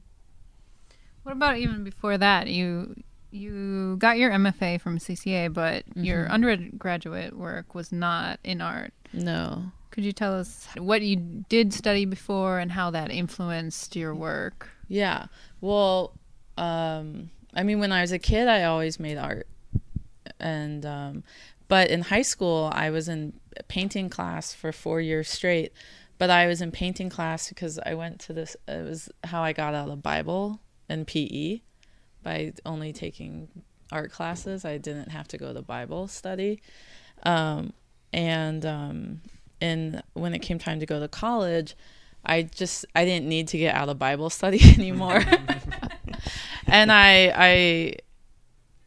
What 1.23 1.33
about 1.33 1.59
even 1.59 1.85
before 1.85 2.19
that? 2.19 2.49
You 2.49 2.95
you 3.31 3.97
got 3.97 4.19
your 4.19 4.31
MFA 4.31 4.81
from 4.81 4.99
CCA, 4.99 5.53
but 5.53 5.89
mm-hmm. 5.89 6.05
your 6.05 6.29
undergraduate 6.29 7.37
work 7.37 7.75
was 7.75 7.93
not 7.93 8.39
in 8.45 8.61
art. 8.61 8.93
No. 9.13 9.73
Could 9.91 10.05
you 10.05 10.13
tell 10.13 10.35
us 10.35 10.67
what 10.79 11.03
you 11.03 11.17
did 11.49 11.73
study 11.73 12.05
before 12.05 12.59
and 12.59 12.73
how 12.73 12.91
that 12.91 13.11
influenced 13.11 13.95
your 13.95 14.15
work? 14.15 14.69
Yeah. 14.93 15.29
Well, 15.63 16.13
um, 16.59 17.31
I 17.55 17.63
mean, 17.63 17.81
when 17.81 17.93
I 17.93 18.03
was 18.03 18.13
a 18.13 18.19
kid, 18.19 18.47
I 18.47 18.65
always 18.65 19.01
made 19.01 19.17
art, 19.17 19.47
and 20.39 20.85
um, 20.85 21.25
but 21.67 21.89
in 21.89 22.03
high 22.03 22.21
school, 22.21 22.71
I 22.75 22.91
was 22.91 23.09
in 23.09 23.33
painting 23.69 24.11
class 24.11 24.53
for 24.53 24.71
four 24.71 25.01
years 25.01 25.31
straight. 25.31 25.73
But 26.19 26.29
I 26.29 26.47
was 26.47 26.61
in 26.61 26.71
painting 26.73 27.09
class 27.09 27.49
because 27.49 27.81
I 27.87 27.95
went 27.95 28.21
to 28.21 28.35
this. 28.35 28.55
It 28.69 28.85
was 28.85 29.09
how 29.25 29.43
I 29.43 29.55
got 29.55 29.75
out 29.75 29.89
of 29.89 30.03
Bible 30.03 30.61
and 30.91 31.07
PE 31.07 31.63
by 32.23 32.53
only 32.67 32.93
taking 32.93 33.49
art 33.91 34.13
classes. 34.13 34.63
I 34.67 34.77
didn't 34.77 35.09
have 35.09 35.27
to 35.29 35.39
go 35.39 35.55
to 35.55 35.63
Bible 35.63 36.07
study. 36.07 36.61
Um, 37.23 37.73
and 38.13 38.67
um, 38.67 39.23
and 39.59 40.03
when 40.13 40.35
it 40.35 40.41
came 40.41 40.59
time 40.59 40.81
to 40.81 40.87
go 40.87 41.01
to 41.01 41.09
college, 41.09 41.75
I 42.25 42.43
just 42.43 42.87
I 42.95 43.05
didn't 43.05 43.29
need 43.29 43.49
to 43.49 43.59
get 43.59 43.75
out 43.75 43.89
of 43.89 43.99
Bible 43.99 44.31
study 44.31 44.61
anymore. 44.75 45.23
and 46.67 46.93
I 46.93 47.33
I 47.35 47.95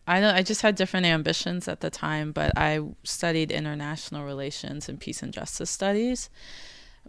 I 0.07 0.19
don't 0.21 0.35
I 0.35 0.43
just 0.43 0.61
had 0.61 0.75
different 0.75 1.05
ambitions 1.05 1.67
at 1.67 1.81
the 1.81 1.89
time, 1.89 2.31
but 2.31 2.51
I 2.57 2.81
studied 3.03 3.51
international 3.51 4.23
relations 4.23 4.87
and 4.87 4.99
peace 4.99 5.21
and 5.21 5.33
justice 5.33 5.69
studies 5.69 6.29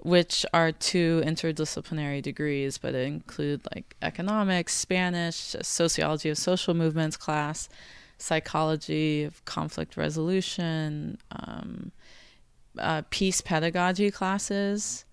which 0.03 0.45
are 0.53 0.73
two 0.73 1.23
interdisciplinary 1.25 2.23
degrees, 2.23 2.79
but 2.79 2.95
include 2.95 3.61
like 3.75 3.97
economics, 4.03 4.75
Spanish, 4.75 5.57
sociology 5.63 6.29
of 6.29 6.39
social 6.39 6.75
movements 6.75 7.17
class, 7.17 7.69
psychology 8.19 9.25
of 9.25 9.45
conflict 9.45 9.97
resolution, 9.97 11.19
um, 11.33 11.93
uh, 12.79 13.03
peace 13.11 13.41
pedagogy 13.41 14.11
classes, 14.11 15.05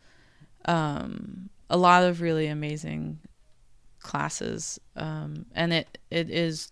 um, 0.65 1.49
a 1.69 1.77
lot 1.77 2.03
of 2.03 2.21
really 2.21 2.47
amazing 2.47 3.19
classes, 3.99 4.79
um, 4.95 5.45
and 5.53 5.73
it 5.73 5.97
it 6.09 6.29
is 6.29 6.71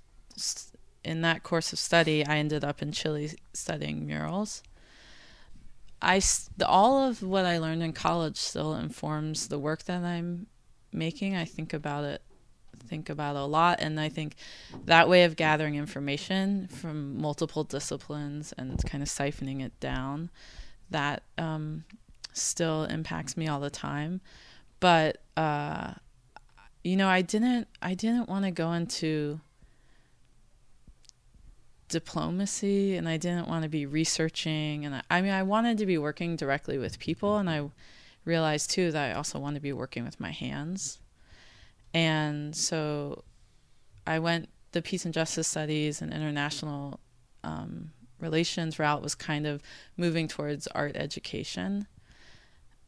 in 1.04 1.22
that 1.22 1.44
course 1.44 1.74
of 1.74 1.80
study 1.80 2.26
I 2.26 2.38
ended 2.38 2.64
up 2.64 2.82
in 2.82 2.92
Chile 2.92 3.32
studying 3.54 4.06
murals 4.06 4.64
I 6.02 6.22
all 6.66 7.08
of 7.08 7.22
what 7.22 7.46
I 7.46 7.60
learned 7.60 7.84
in 7.84 7.94
college 7.94 8.38
still 8.38 8.74
informs 8.74 9.48
the 9.48 9.60
work 9.60 9.84
that 9.84 10.04
I'm 10.04 10.48
making. 10.92 11.36
I 11.36 11.46
think 11.46 11.74
about 11.74 12.04
it 12.04 12.22
think 12.88 13.10
about 13.10 13.36
a 13.36 13.46
lot 13.46 13.80
and 13.80 14.00
I 14.00 14.10
think 14.10 14.34
that 14.86 15.08
way 15.08 15.24
of 15.24 15.36
gathering 15.36 15.76
information 15.76 16.68
from 16.68 17.22
multiple 17.22 17.64
disciplines 17.64 18.54
and 18.58 18.84
kind 18.86 19.04
of 19.04 19.08
siphoning 19.08 19.62
it 19.62 19.80
down 19.80 20.32
that 20.90 21.22
um, 21.38 21.86
still 22.34 22.86
impacts 22.86 23.36
me 23.38 23.48
all 23.48 23.60
the 23.60 23.70
time. 23.70 24.22
But 24.80 25.22
uh, 25.38 25.94
you 26.84 26.96
know, 26.96 27.08
I 27.08 27.22
didn't 27.22 27.68
I 27.82 27.94
didn't 27.94 28.30
want 28.30 28.46
to 28.46 28.52
go 28.52 28.72
into 28.74 29.40
diplomacy 31.92 32.96
and 32.96 33.08
I 33.08 33.18
didn't 33.18 33.48
want 33.48 33.64
to 33.64 33.70
be 33.70 33.86
researching 33.86 34.86
and 34.86 34.96
I, 34.96 35.02
I, 35.12 35.22
mean 35.22 35.34
I 35.34 35.44
wanted 35.44 35.78
to 35.80 35.86
be 35.86 35.98
working 35.98 36.38
directly 36.38 36.78
with 36.78 37.00
people 37.00 37.36
and 37.38 37.50
I 37.50 37.70
realized 38.24 38.72
too 38.72 38.94
that 38.94 39.12
I 39.12 39.14
also 39.14 39.40
want 39.40 39.56
to 39.56 39.62
be 39.62 39.74
working 39.74 40.06
with 40.06 40.20
my 40.20 40.32
hands. 40.32 41.00
And 41.94 42.56
so 42.56 43.24
I 44.08 44.20
went 44.20 44.48
the 44.72 44.82
peace 44.82 45.04
and 45.04 45.14
justice 45.14 45.48
studies 45.48 46.02
and 46.02 46.14
international 46.14 47.00
um, 47.44 47.92
relations 48.20 48.80
route 48.80 49.02
was 49.02 49.16
kind 49.16 49.46
of 49.46 49.62
moving 49.98 50.28
towards 50.28 50.68
art 50.68 50.96
education. 50.96 51.88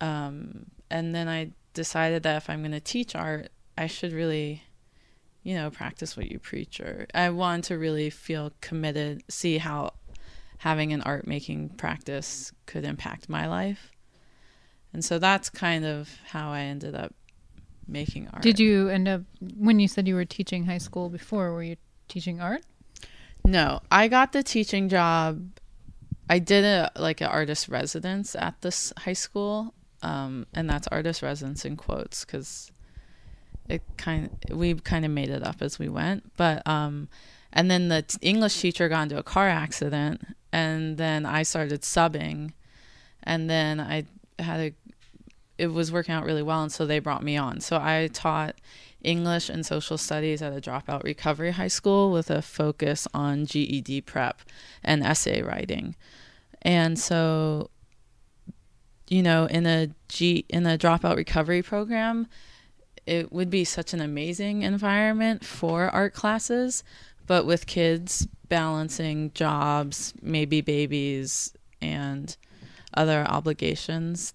Um, 0.02 0.68
and 0.90 1.14
then 1.16 1.28
I 1.28 1.52
decided 1.74 2.24
that 2.24 2.38
if 2.38 2.50
I'm 2.50 2.60
going 2.60 2.72
to 2.72 2.80
teach 2.80 3.16
art, 3.16 3.50
I 3.78 3.88
should 3.88 4.14
really 4.14 4.64
you 5.44 5.56
know, 5.56 5.70
practice 5.70 6.18
what 6.18 6.32
you 6.32 6.40
preach. 6.40 6.80
Or 6.80 7.06
I 7.14 7.30
want 7.30 7.66
to 7.66 7.78
really 7.78 8.10
feel 8.10 8.54
committed, 8.62 9.24
see 9.30 9.58
how 9.58 9.94
having 10.60 10.94
an 10.94 11.02
art 11.02 11.28
making 11.28 11.70
practice 11.70 12.52
could 12.66 12.86
impact 12.86 13.30
my 13.30 13.48
life. 13.48 13.92
And 14.94 15.04
so 15.04 15.20
that's 15.20 15.50
kind 15.50 15.86
of 15.86 16.10
how 16.28 16.52
I 16.52 16.62
ended 16.62 16.96
up 16.96 17.14
making 17.88 18.30
art. 18.32 18.42
Did 18.42 18.60
you 18.60 18.90
end 18.90 19.08
up, 19.08 19.22
when 19.58 19.80
you 19.80 19.88
said 19.88 20.08
you 20.08 20.16
were 20.16 20.26
teaching 20.26 20.66
high 20.66 20.78
school 20.78 21.10
before, 21.10 21.52
were 21.52 21.64
you 21.64 21.76
teaching 22.08 22.40
art? 22.40 22.64
No, 23.46 23.82
I 23.92 24.08
got 24.08 24.32
the 24.32 24.44
teaching 24.44 24.88
job. 24.88 25.50
I 26.30 26.40
did 26.40 26.64
a 26.64 26.90
like 26.96 27.20
an 27.20 27.28
artist 27.28 27.68
residence 27.68 28.34
at 28.36 28.62
this 28.62 28.94
high 29.00 29.12
school, 29.14 29.74
um, 30.04 30.46
and 30.54 30.70
that's 30.70 30.88
artist 30.88 31.22
residence 31.22 31.66
in 31.66 31.78
quotes 31.78 32.26
because 32.26 32.72
it 33.70 33.82
kind 33.98 34.30
we 34.52 34.74
kind 34.76 35.06
of 35.06 35.12
made 35.12 35.30
it 35.30 35.44
up 35.44 35.62
as 35.62 35.80
we 35.80 35.90
went. 35.90 36.36
But 36.38 36.66
um 36.68 37.08
and 37.52 37.70
then 37.70 37.88
the 37.88 38.02
t- 38.02 38.18
english 38.22 38.60
teacher 38.60 38.90
got 38.90 39.04
into 39.04 39.18
a 39.18 39.24
car 39.24 39.48
accident 39.48 40.22
and 40.52 40.98
then 40.98 41.26
i 41.26 41.44
started 41.44 41.82
subbing. 41.82 42.52
And 43.24 43.50
then 43.50 43.80
i 43.80 44.06
had 44.40 44.60
a 44.60 44.74
it 45.58 45.68
was 45.68 45.92
working 45.92 46.14
out 46.14 46.26
really 46.26 46.44
well 46.44 46.64
and 46.64 46.72
so 46.72 46.86
they 46.86 47.00
brought 47.00 47.24
me 47.24 47.38
on. 47.38 47.62
So 47.62 47.78
i 47.78 48.10
taught 48.12 48.56
english 49.02 49.50
and 49.50 49.66
social 49.66 49.98
studies 49.98 50.42
at 50.42 50.54
a 50.54 50.62
dropout 50.62 51.04
recovery 51.04 51.52
high 51.52 51.68
school 51.68 52.12
with 52.12 52.30
a 52.30 52.42
focus 52.42 53.08
on 53.14 53.46
ged 53.46 54.06
prep 54.06 54.42
and 54.84 55.04
essay 55.04 55.42
writing. 55.42 55.96
And 56.62 56.98
so 56.98 57.70
you 59.14 59.22
know 59.22 59.46
in 59.46 59.66
a 59.66 59.90
g 60.08 60.46
in 60.50 60.66
a 60.66 60.78
dropout 60.78 61.16
recovery 61.16 61.62
program 61.62 62.28
it 63.06 63.32
would 63.32 63.50
be 63.50 63.66
such 63.66 63.94
an 63.94 64.02
amazing 64.02 64.62
environment 64.62 65.44
for 65.44 65.90
art 65.90 66.14
classes, 66.14 66.84
but 67.28 67.46
with 67.46 67.68
kids 67.68 68.28
balancing 68.48 69.32
jobs, 69.34 70.14
maybe 70.22 70.62
babies, 70.62 71.54
and 71.82 72.38
other 72.94 73.26
obligations, 73.28 74.34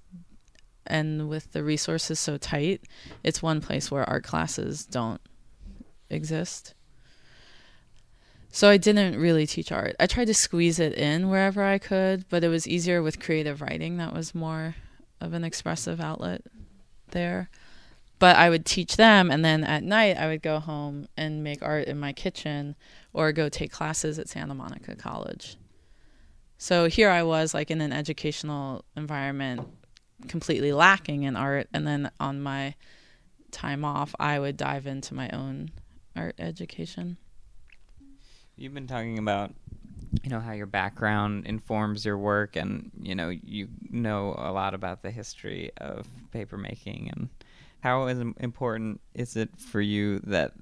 and 0.86 1.28
with 1.28 1.52
the 1.52 1.62
resources 1.62 2.18
so 2.18 2.36
tight, 2.36 2.82
it's 3.22 3.42
one 3.42 3.60
place 3.60 3.90
where 3.90 4.08
art 4.08 4.24
classes 4.24 4.84
don't 4.84 5.20
exist. 6.10 6.74
So 8.58 8.68
I 8.68 8.76
didn't 8.76 9.20
really 9.20 9.46
teach 9.46 9.70
art. 9.70 9.94
I 10.00 10.08
tried 10.08 10.26
to 10.26 10.34
squeeze 10.34 10.80
it 10.80 10.94
in 10.94 11.30
wherever 11.30 11.62
I 11.62 11.78
could, 11.78 12.28
but 12.28 12.42
it 12.42 12.48
was 12.48 12.66
easier 12.66 13.02
with 13.04 13.20
creative 13.20 13.60
writing. 13.60 13.98
That 13.98 14.12
was 14.12 14.34
more 14.34 14.74
of 15.20 15.32
an 15.32 15.44
expressive 15.44 16.00
outlet 16.00 16.42
there 17.10 17.50
but 18.18 18.36
I 18.36 18.50
would 18.50 18.64
teach 18.64 18.96
them 18.96 19.30
and 19.30 19.44
then 19.44 19.64
at 19.64 19.82
night 19.82 20.16
I 20.16 20.26
would 20.26 20.42
go 20.42 20.58
home 20.58 21.08
and 21.16 21.44
make 21.44 21.62
art 21.62 21.86
in 21.86 21.98
my 21.98 22.12
kitchen 22.12 22.74
or 23.12 23.32
go 23.32 23.48
take 23.48 23.72
classes 23.72 24.18
at 24.18 24.28
Santa 24.28 24.54
Monica 24.54 24.96
College. 24.96 25.56
So 26.56 26.86
here 26.86 27.10
I 27.10 27.22
was 27.22 27.54
like 27.54 27.70
in 27.70 27.80
an 27.80 27.92
educational 27.92 28.84
environment 28.96 29.68
completely 30.26 30.72
lacking 30.72 31.22
in 31.22 31.36
art 31.36 31.68
and 31.72 31.86
then 31.86 32.10
on 32.18 32.40
my 32.40 32.74
time 33.52 33.84
off 33.84 34.14
I 34.18 34.40
would 34.40 34.56
dive 34.56 34.86
into 34.86 35.14
my 35.14 35.28
own 35.30 35.70
art 36.16 36.34
education. 36.40 37.18
You've 38.58 38.74
been 38.74 38.86
talking 38.86 39.18
about 39.18 39.54
you 40.22 40.30
know 40.30 40.40
how 40.40 40.52
your 40.52 40.66
background 40.66 41.46
informs 41.46 42.04
your 42.04 42.16
work 42.16 42.56
and 42.56 42.90
you 43.00 43.14
know 43.14 43.28
you 43.28 43.68
know 43.90 44.34
a 44.38 44.52
lot 44.52 44.74
about 44.74 45.02
the 45.02 45.10
history 45.10 45.70
of 45.76 46.08
papermaking 46.34 47.12
and 47.12 47.28
how 47.80 48.06
is 48.06 48.18
important 48.18 49.00
is 49.14 49.36
it 49.36 49.50
for 49.58 49.80
you 49.80 50.18
that 50.20 50.52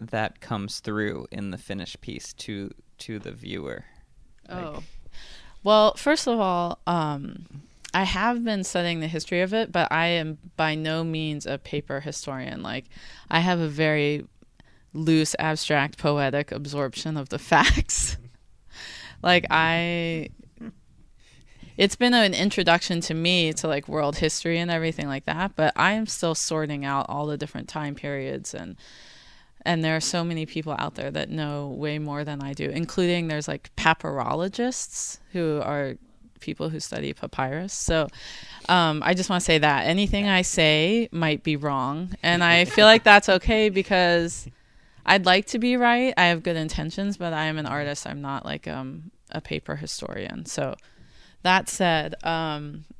that 0.00 0.40
comes 0.40 0.80
through 0.80 1.26
in 1.30 1.50
the 1.50 1.58
finished 1.58 2.00
piece 2.00 2.32
to 2.34 2.70
to 2.98 3.18
the 3.18 3.32
viewer? 3.32 3.84
Oh, 4.48 4.56
like, 4.56 4.82
well, 5.62 5.94
first 5.94 6.26
of 6.26 6.38
all, 6.38 6.78
um, 6.86 7.46
I 7.92 8.04
have 8.04 8.44
been 8.44 8.64
studying 8.64 9.00
the 9.00 9.08
history 9.08 9.40
of 9.40 9.54
it, 9.54 9.72
but 9.72 9.90
I 9.90 10.06
am 10.06 10.38
by 10.56 10.74
no 10.74 11.04
means 11.04 11.46
a 11.46 11.58
paper 11.58 12.00
historian. 12.00 12.62
Like, 12.62 12.86
I 13.30 13.40
have 13.40 13.60
a 13.60 13.68
very 13.68 14.26
loose, 14.94 15.36
abstract, 15.38 15.98
poetic 15.98 16.50
absorption 16.52 17.16
of 17.16 17.28
the 17.28 17.38
facts. 17.50 18.16
like, 19.22 19.46
I 19.50 20.30
it's 21.76 21.96
been 21.96 22.14
an 22.14 22.34
introduction 22.34 23.00
to 23.00 23.14
me 23.14 23.52
to 23.52 23.66
like 23.66 23.88
world 23.88 24.16
history 24.16 24.58
and 24.58 24.70
everything 24.70 25.06
like 25.06 25.24
that 25.24 25.54
but 25.56 25.72
i 25.76 25.92
am 25.92 26.06
still 26.06 26.34
sorting 26.34 26.84
out 26.84 27.06
all 27.08 27.26
the 27.26 27.36
different 27.36 27.68
time 27.68 27.94
periods 27.94 28.54
and 28.54 28.76
and 29.66 29.82
there 29.82 29.96
are 29.96 30.00
so 30.00 30.22
many 30.22 30.44
people 30.44 30.74
out 30.78 30.94
there 30.94 31.10
that 31.10 31.30
know 31.30 31.68
way 31.68 31.98
more 31.98 32.24
than 32.24 32.42
i 32.42 32.52
do 32.52 32.68
including 32.70 33.28
there's 33.28 33.48
like 33.48 33.74
papyrologists 33.76 35.18
who 35.32 35.60
are 35.62 35.94
people 36.40 36.68
who 36.68 36.78
study 36.78 37.12
papyrus 37.12 37.72
so 37.72 38.06
um, 38.68 39.02
i 39.04 39.14
just 39.14 39.30
want 39.30 39.40
to 39.40 39.44
say 39.44 39.58
that 39.58 39.86
anything 39.86 40.28
i 40.28 40.42
say 40.42 41.08
might 41.10 41.42
be 41.42 41.56
wrong 41.56 42.14
and 42.22 42.44
i 42.44 42.64
feel 42.66 42.84
like 42.84 43.02
that's 43.02 43.28
okay 43.28 43.70
because 43.70 44.46
I'd 45.06 45.26
like 45.26 45.46
to 45.46 45.58
be 45.58 45.76
right. 45.76 46.14
I 46.16 46.26
have 46.26 46.42
good 46.42 46.56
intentions, 46.56 47.16
but 47.16 47.32
I 47.32 47.44
am 47.44 47.58
an 47.58 47.66
artist. 47.66 48.06
I'm 48.06 48.20
not 48.22 48.44
like 48.44 48.66
um 48.66 49.10
a 49.30 49.40
paper 49.40 49.76
historian. 49.76 50.46
So 50.46 50.76
that 51.42 51.68
said, 51.68 52.14
um 52.24 52.84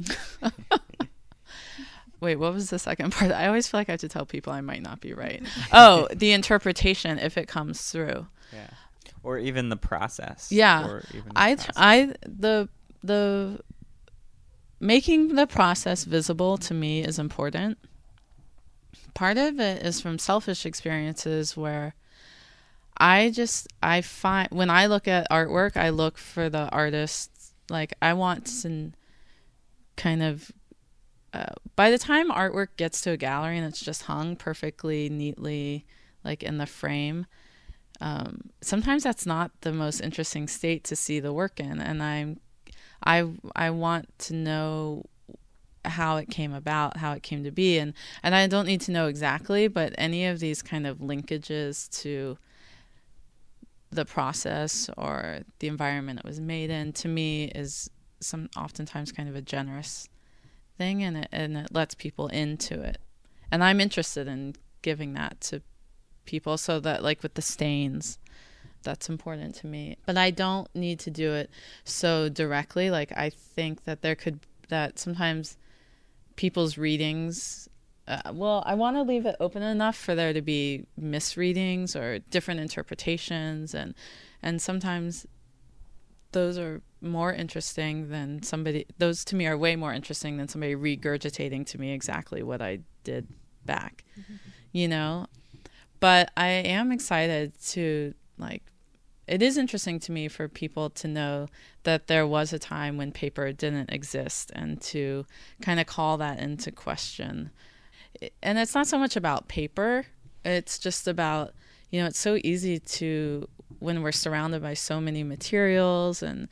Wait, 2.21 2.37
what 2.37 2.55
was 2.55 2.71
the 2.71 2.79
second 2.79 3.13
part? 3.13 3.33
I 3.33 3.47
always 3.49 3.69
feel 3.69 3.81
like 3.81 3.91
I 3.91 3.93
have 3.93 4.01
to 4.01 4.09
tell 4.09 4.25
people 4.25 4.53
I 4.53 4.63
might 4.63 4.83
not 4.83 5.01
be 5.01 5.13
right. 5.13 5.43
oh, 5.73 6.09
the 6.15 6.33
interpretation 6.33 7.19
if 7.19 7.37
it 7.37 7.49
comes 7.49 7.91
through. 7.91 8.27
Yeah. 8.53 8.71
Or 9.23 9.39
even 9.39 9.69
the 9.69 9.77
process. 9.77 10.51
Yeah. 10.51 10.87
Or 10.87 11.03
even 11.11 11.29
the 11.35 11.39
I 11.39 11.55
process. 11.55 11.75
I 11.77 12.15
the 12.27 12.69
the 13.03 13.61
making 14.81 15.35
the 15.35 15.47
process 15.47 16.05
visible 16.05 16.57
to 16.59 16.75
me 16.75 17.03
is 17.05 17.19
important. 17.19 17.79
Part 19.15 19.39
of 19.39 19.61
it 19.61 19.85
is 19.85 20.01
from 20.01 20.19
selfish 20.19 20.67
experiences 20.67 21.57
where 21.57 21.95
I 22.97 23.31
just 23.31 23.69
I 23.83 24.01
find 24.01 24.49
when 24.51 24.71
I 24.71 24.87
look 24.87 25.09
at 25.09 25.31
artwork, 25.31 25.77
I 25.77 25.91
look 25.91 26.19
for 26.19 26.49
the 26.49 26.69
artists. 26.71 27.55
Like 27.71 27.95
I 28.03 28.13
want 28.13 28.47
to 28.63 28.93
kind 29.97 30.23
of 30.23 30.51
uh, 31.33 31.55
by 31.77 31.91
the 31.91 31.99
time 31.99 32.31
artwork 32.31 32.77
gets 32.77 33.01
to 33.03 33.11
a 33.11 33.17
gallery 33.17 33.57
and 33.57 33.67
it's 33.67 33.81
just 33.81 34.03
hung 34.03 34.37
perfectly 34.37 35.09
neatly 35.09 35.87
like 36.25 36.43
in 36.43 36.59
the 36.59 36.67
frame 36.67 37.27
um, 38.01 38.51
sometimes 38.61 39.03
that's 39.03 39.27
not 39.27 39.51
the 39.61 39.73
most 39.73 40.01
interesting 40.01 40.49
state 40.49 40.85
to 40.85 40.97
see 40.97 41.21
the 41.21 41.33
work 41.33 41.61
in. 41.61 41.81
And 41.81 42.03
i'm 42.03 42.41
i 43.07 43.29
i 43.55 43.69
want 43.71 44.09
to 44.19 44.35
know 44.35 45.05
how 45.85 46.17
it 46.17 46.31
came 46.31 46.53
about 46.53 46.97
how 46.97 47.13
it 47.13 47.23
came 47.23 47.45
to 47.45 47.51
be 47.51 47.79
and 47.79 47.93
and 48.23 48.35
i 48.35 48.47
don't 48.47 48.67
need 48.67 48.81
to 48.81 48.91
know 48.91 49.07
exactly 49.07 49.69
but 49.69 49.95
any 49.99 50.27
of 50.27 50.41
these 50.41 50.63
kind 50.63 50.87
of 50.87 50.99
linkages 50.99 51.89
to 51.91 52.37
the 53.91 54.05
process 54.05 54.91
or 54.97 55.41
the 55.61 55.69
environment 55.69 56.19
it 56.19 56.25
was 56.25 56.41
made 56.41 56.71
in 56.71 56.93
to 56.93 57.09
me 57.09 57.45
is 57.55 57.91
some 58.21 58.49
oftentimes 58.57 59.13
kind 59.13 59.29
of 59.29 59.37
a 59.37 59.43
generous 59.43 60.09
thing 60.77 61.03
and 61.03 61.17
it 61.17 61.29
and 61.31 61.57
it 61.57 61.69
lets 61.73 61.95
people 61.95 62.29
into 62.29 62.81
it. 62.81 62.99
And 63.51 63.63
i'm 63.63 63.81
interested 63.81 64.27
in 64.27 64.55
giving 64.83 65.15
that 65.15 65.41
to 65.43 65.63
people 66.25 66.57
so 66.57 66.81
that 66.81 67.03
like 67.03 67.23
with 67.23 67.35
the 67.35 67.43
stains 67.43 68.19
that's 68.83 69.09
important 69.09 69.55
to 69.57 69.67
me. 69.67 69.97
But 70.05 70.17
i 70.19 70.31
don't 70.31 70.69
need 70.75 70.99
to 71.01 71.11
do 71.11 71.33
it 71.33 71.51
so 71.85 72.29
directly. 72.29 72.91
Like 72.91 73.13
i 73.17 73.31
think 73.31 73.85
that 73.85 74.03
there 74.03 74.15
could 74.15 74.41
that 74.69 74.99
sometimes 74.99 75.57
people's 76.37 76.77
readings 76.79 77.69
uh, 78.09 78.21
well 78.33 78.63
i 78.67 78.75
want 78.75 78.97
to 78.97 79.03
leave 79.03 79.27
it 79.27 79.37
open 79.41 79.63
enough 79.63 79.97
for 79.97 80.15
there 80.15 80.33
to 80.33 80.43
be 80.43 80.85
misreadings 80.97 81.97
or 81.97 82.19
different 82.31 82.61
interpretations 82.61 83.75
and 83.75 83.95
and 84.43 84.61
sometimes 84.61 85.27
those 86.33 86.59
are 86.59 86.83
more 87.01 87.33
interesting 87.33 88.09
than 88.09 88.43
somebody 88.43 88.87
those 88.99 89.25
to 89.25 89.37
me 89.37 89.47
are 89.47 89.57
way 89.57 89.77
more 89.77 89.93
interesting 89.93 90.37
than 90.37 90.49
somebody 90.49 90.75
regurgitating 90.75 91.65
to 91.67 91.79
me 91.79 91.93
exactly 91.93 92.43
what 92.43 92.61
i 92.61 92.79
did 93.05 93.27
back 93.65 94.05
mm-hmm. 94.19 94.35
you 94.73 94.89
know 94.89 95.27
but 96.05 96.31
I 96.37 96.49
am 96.49 96.93
excited 96.93 97.59
to 97.69 98.13
like 98.37 98.63
it 99.27 99.43
is 99.43 99.57
interesting 99.57 99.99
to 100.01 100.13
me 100.13 100.29
for 100.29 100.49
people 100.49 100.91
to 100.91 101.09
know 101.09 101.49
that 101.85 102.07
there 102.07 102.27
was 102.27 102.53
a 102.53 102.59
time 102.59 102.97
when 102.97 103.13
paper 103.13 103.53
didn't 103.53 103.91
exist 103.91 104.51
and 104.55 104.81
to 104.83 105.25
kind 105.63 105.81
of 105.81 105.87
call 105.87 106.19
that 106.19 106.39
into 106.39 106.71
question. 106.71 107.51
And 108.43 108.59
it's 108.59 108.75
not 108.75 108.87
so 108.87 108.99
much 108.99 109.17
about 109.17 109.49
paper, 109.49 110.07
it's 110.45 110.79
just 110.79 111.09
about, 111.09 111.55
you 111.91 112.01
know, 112.01 112.07
it's 112.07 112.19
so 112.19 112.39
easy 112.45 112.79
to, 112.79 113.49
when 113.79 114.03
we're 114.03 114.13
surrounded 114.13 114.63
by 114.63 114.75
so 114.75 115.01
many 115.01 115.23
materials, 115.23 116.23
and 116.23 116.49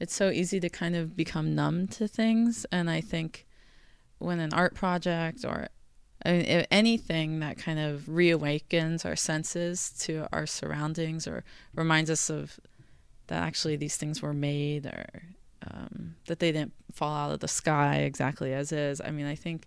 it's 0.00 0.14
so 0.14 0.30
easy 0.30 0.60
to 0.60 0.68
kind 0.68 0.96
of 0.96 1.16
become 1.16 1.54
numb 1.54 1.86
to 1.88 2.08
things. 2.08 2.66
And 2.72 2.90
I 2.90 3.00
think 3.00 3.46
when 4.18 4.40
an 4.40 4.52
art 4.52 4.74
project 4.74 5.44
or 5.44 5.68
I 6.24 6.32
mean, 6.32 6.66
anything 6.70 7.40
that 7.40 7.58
kind 7.58 7.78
of 7.78 8.02
reawakens 8.02 9.04
our 9.04 9.16
senses 9.16 9.90
to 10.00 10.26
our 10.32 10.46
surroundings 10.46 11.26
or 11.26 11.44
reminds 11.74 12.10
us 12.10 12.30
of 12.30 12.58
that 13.26 13.42
actually 13.42 13.76
these 13.76 13.96
things 13.96 14.22
were 14.22 14.32
made 14.32 14.86
or 14.86 15.06
um, 15.70 16.16
that 16.26 16.38
they 16.38 16.52
didn't 16.52 16.72
fall 16.92 17.14
out 17.14 17.32
of 17.32 17.40
the 17.40 17.48
sky 17.48 17.96
exactly 17.98 18.52
as 18.52 18.72
is. 18.72 19.00
I 19.00 19.10
mean, 19.10 19.26
I 19.26 19.34
think 19.34 19.66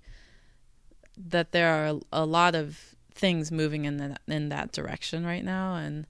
that 1.17 1.51
there 1.51 1.73
are 1.73 1.99
a 2.11 2.25
lot 2.25 2.55
of 2.55 2.95
things 3.13 3.51
moving 3.51 3.85
in 3.85 3.97
that 3.97 4.21
in 4.27 4.49
that 4.49 4.71
direction 4.71 5.25
right 5.25 5.43
now, 5.43 5.75
and 5.75 6.07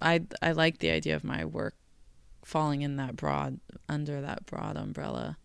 I 0.00 0.22
I 0.40 0.52
like 0.52 0.78
the 0.78 0.90
idea 0.90 1.16
of 1.16 1.24
my 1.24 1.44
work 1.44 1.74
falling 2.44 2.82
in 2.82 2.96
that 2.96 3.16
broad 3.16 3.60
under 3.88 4.20
that 4.20 4.46
broad 4.46 4.76
umbrella. 4.76 5.36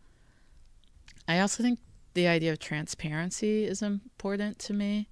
I 1.28 1.40
also 1.40 1.64
think 1.64 1.80
the 2.16 2.28
idea 2.28 2.52
of 2.52 2.60
transparency 2.60 3.66
is 3.66 3.82
important 3.82 4.58
to 4.60 4.74
me. 4.74 5.10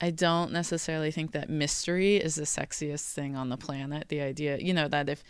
I 0.00 0.10
don't 0.10 0.52
necessarily 0.52 1.10
think 1.10 1.32
that 1.32 1.50
mystery 1.50 2.16
is 2.16 2.36
the 2.36 2.42
sexiest 2.42 3.12
thing 3.12 3.36
on 3.36 3.48
the 3.48 3.56
planet. 3.56 4.08
The 4.08 4.20
idea, 4.20 4.58
you 4.58 4.72
know, 4.72 4.88
that 4.88 5.08
if 5.08 5.22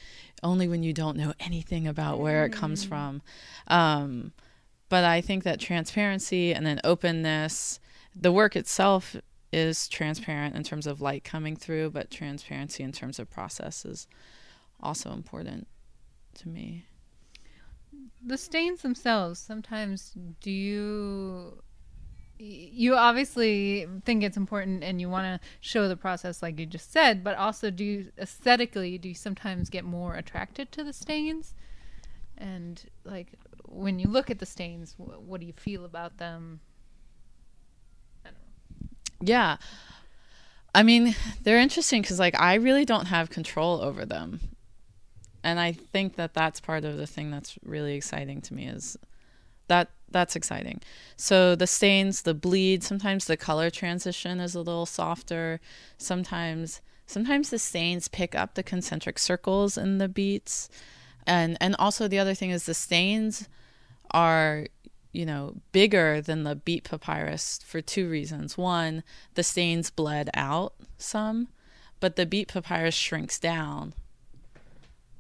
only 0.43 0.69
when 0.69 0.83
you 0.83 0.93
don't 0.93 1.17
know 1.17 1.33
anything 1.41 1.87
about 1.87 2.21
where 2.21 2.45
it 2.45 2.53
comes 2.53 2.85
mm. 2.85 2.89
from. 2.89 3.23
Um, 3.67 4.33
but 4.89 5.05
I 5.05 5.21
think 5.21 5.45
that 5.45 5.59
transparency 5.59 6.55
and 6.55 6.65
then 6.65 6.81
openness, 6.85 7.81
the 8.15 8.33
work 8.33 8.57
itself 8.57 9.17
is 9.53 9.89
transparent 9.89 10.55
in 10.55 10.63
terms 10.63 10.87
of 10.87 11.01
light 11.01 11.25
coming 11.25 11.57
through, 11.57 11.91
but 11.91 12.11
transparency 12.11 12.83
in 12.83 12.93
terms 12.93 13.19
of 13.19 13.31
process 13.31 13.85
is 13.85 14.07
also 14.81 15.13
important 15.13 15.67
to 16.35 16.49
me 16.49 16.85
the 18.25 18.37
stains 18.37 18.83
themselves 18.83 19.39
sometimes 19.39 20.13
do 20.41 20.51
you 20.51 21.63
you 22.39 22.95
obviously 22.95 23.87
think 24.05 24.23
it's 24.23 24.37
important 24.37 24.85
and 24.85 25.01
you 25.01 25.09
want 25.09 25.25
to 25.43 25.49
show 25.61 25.89
the 25.89 25.97
process 25.97 26.43
like 26.43 26.59
you 26.59 26.67
just 26.67 26.93
said 26.93 27.25
but 27.25 27.37
also 27.37 27.71
do 27.71 27.85
you 27.85 28.13
aesthetically 28.19 28.97
do 28.97 29.09
you 29.09 29.15
sometimes 29.15 29.69
get 29.69 29.85
more 29.85 30.15
attracted 30.15 30.71
to 30.73 30.85
the 30.85 30.93
stains? 30.93 31.55
And 32.37 32.85
like 33.05 33.33
when 33.65 33.99
you 33.99 34.09
look 34.09 34.31
at 34.31 34.39
the 34.39 34.47
stains 34.47 34.95
what, 34.97 35.23
what 35.23 35.41
do 35.41 35.47
you 35.47 35.53
feel 35.53 35.85
about 35.85 36.19
them? 36.19 36.61
I 38.25 38.31
yeah. 39.21 39.57
I 40.73 40.85
mean 40.85 41.17
they're 41.43 41.59
interesting 41.59 42.03
because 42.03 42.21
like 42.21 42.39
i 42.41 42.55
really 42.55 42.85
don't 42.85 43.07
have 43.07 43.31
control 43.31 43.81
over 43.81 44.07
them 44.07 44.41
and 45.43 45.61
I 45.61 45.73
think 45.73 46.17
that 46.17 46.35
that's 46.35 46.61
part 46.61 46.85
of 46.85 46.97
the 46.97 47.07
thing 47.07 47.31
that's 47.31 47.59
really 47.65 47.95
exciting 47.95 48.41
to 48.43 48.55
me 48.55 48.67
is 48.67 48.97
that 49.69 49.91
that's 50.11 50.37
exciting. 50.37 50.81
So 51.17 51.55
the 51.55 51.67
stains, 51.67 52.23
the 52.23 52.35
bleed, 52.35 52.83
sometimes 52.83 53.27
the 53.27 53.37
color 53.37 53.71
transition 53.71 54.41
is 54.41 54.55
a 54.55 54.61
little 54.61 54.87
softer. 54.87 55.61
Sometimes 55.99 56.81
sometimes 57.07 57.51
the 57.51 57.59
stains 57.59 58.09
pick 58.09 58.35
up 58.35 58.55
the 58.55 58.63
concentric 58.63 59.19
circles 59.19 59.79
in 59.79 59.99
the 59.99 60.09
beets. 60.09 60.69
And 61.27 61.57
and 61.61 61.77
also 61.79 62.09
the 62.09 62.19
other 62.19 62.35
thing 62.35 62.51
is 62.51 62.65
the 62.65 62.75
stains 62.75 63.49
are 64.11 64.67
you 65.13 65.27
know 65.27 65.57
bigger 65.73 66.21
than 66.21 66.45
the 66.45 66.57
beet 66.57 66.85
papyrus 66.85 67.61
for 67.65 67.81
two 67.81 68.09
reasons. 68.09 68.57
One, 68.59 69.05
the 69.35 69.43
stains 69.43 69.91
bled 69.91 70.31
out 70.35 70.75
some, 70.97 71.49
but 72.01 72.17
the 72.17 72.27
beet 72.27 72.49
papyrus 72.49 72.95
shrinks 72.95 73.39
down 73.39 73.95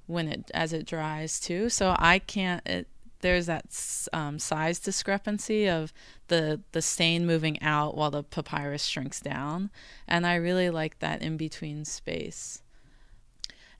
when 0.08 0.26
it 0.28 0.50
as 0.52 0.72
it 0.72 0.86
dries 0.86 1.38
too. 1.38 1.68
So 1.68 1.94
I 1.98 2.18
can't. 2.18 2.66
It, 2.66 2.88
there's 3.20 3.46
that 3.46 3.64
um, 4.12 4.38
size 4.38 4.78
discrepancy 4.78 5.68
of 5.68 5.92
the 6.28 6.60
the 6.72 6.82
stain 6.82 7.26
moving 7.26 7.60
out 7.62 7.96
while 7.96 8.10
the 8.10 8.22
papyrus 8.22 8.84
shrinks 8.84 9.20
down, 9.20 9.70
and 10.08 10.26
I 10.26 10.34
really 10.34 10.70
like 10.70 10.98
that 10.98 11.22
in 11.22 11.36
between 11.36 11.84
space. 11.84 12.62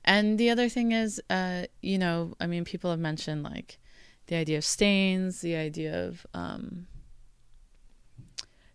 And 0.05 0.37
the 0.37 0.49
other 0.49 0.69
thing 0.69 0.91
is, 0.91 1.21
uh, 1.29 1.65
you 1.81 1.97
know, 1.97 2.33
I 2.39 2.47
mean, 2.47 2.63
people 2.63 2.89
have 2.89 2.99
mentioned 2.99 3.43
like 3.43 3.79
the 4.27 4.35
idea 4.35 4.57
of 4.57 4.65
stains, 4.65 5.41
the 5.41 5.55
idea 5.55 6.07
of, 6.07 6.25
um, 6.33 6.87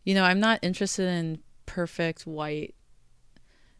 you 0.04 0.14
know, 0.14 0.24
I'm 0.24 0.40
not 0.40 0.60
interested 0.62 1.08
in 1.08 1.38
perfect 1.66 2.26
white 2.26 2.74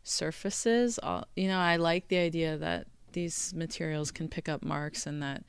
surfaces. 0.03 0.99
You 1.37 1.49
know, 1.49 1.59
I 1.59 1.77
like 1.77 2.09
the 2.09 2.19
idea 2.19 2.57
that 2.57 2.87
these 3.15 3.53
materials 3.55 4.11
can 4.11 4.29
pick 4.29 4.49
up 4.49 4.63
marks 4.63 5.07
and 5.07 5.23
that 5.23 5.43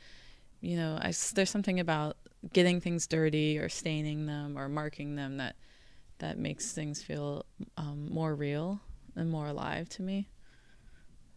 you 0.61 0.78
know 0.78 0.97
I, 1.01 1.13
there's 1.34 1.49
something 1.49 1.80
about 1.80 2.18
getting 2.53 2.80
things 2.80 3.07
dirty 3.07 3.57
or 3.57 3.70
staining 3.70 4.26
them 4.26 4.57
or 4.57 4.70
marking 4.70 5.16
them 5.16 5.38
that 5.38 5.55
that 6.20 6.38
makes 6.38 6.72
things 6.72 7.03
feel 7.03 7.45
um, 7.76 8.07
more 8.09 8.34
real 8.34 8.80
and 9.18 9.30
more 9.30 9.47
alive 9.47 9.89
to 9.89 10.01
me. 10.01 10.30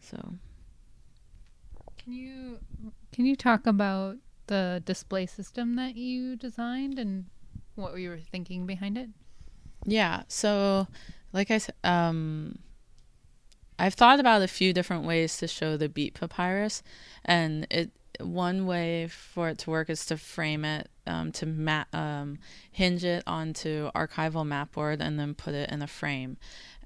So. 0.00 0.34
Can 1.96 2.12
you 2.12 2.60
can 3.12 3.26
you 3.26 3.34
talk 3.36 3.66
about 3.66 4.16
the 4.46 4.82
display 4.86 5.26
system 5.26 5.74
that 5.76 5.96
you 5.96 6.36
designed 6.36 6.98
and 6.98 7.26
what 7.74 7.96
you 7.96 8.08
were 8.10 8.18
thinking 8.18 8.66
behind 8.66 8.96
it? 8.96 9.10
Yeah 9.84 10.22
so 10.28 10.86
like 11.32 11.50
i 11.50 11.58
said 11.58 11.74
um 11.84 12.58
I've 13.78 13.94
thought 13.94 14.20
about 14.20 14.42
a 14.42 14.48
few 14.48 14.72
different 14.72 15.04
ways 15.04 15.36
to 15.38 15.46
show 15.46 15.76
the 15.76 15.88
beet 15.88 16.14
papyrus, 16.14 16.82
and 17.24 17.66
it 17.70 17.90
one 18.20 18.66
way 18.66 19.06
for 19.06 19.48
it 19.50 19.58
to 19.58 19.70
work 19.70 19.88
is 19.88 20.04
to 20.06 20.16
frame 20.16 20.64
it, 20.64 20.90
um, 21.06 21.30
to 21.30 21.46
ma- 21.46 21.84
um, 21.92 22.38
hinge 22.72 23.04
it 23.04 23.22
onto 23.26 23.92
archival 23.92 24.44
mapboard, 24.44 25.00
and 25.00 25.18
then 25.18 25.34
put 25.34 25.54
it 25.54 25.70
in 25.70 25.82
a 25.82 25.86
frame, 25.86 26.36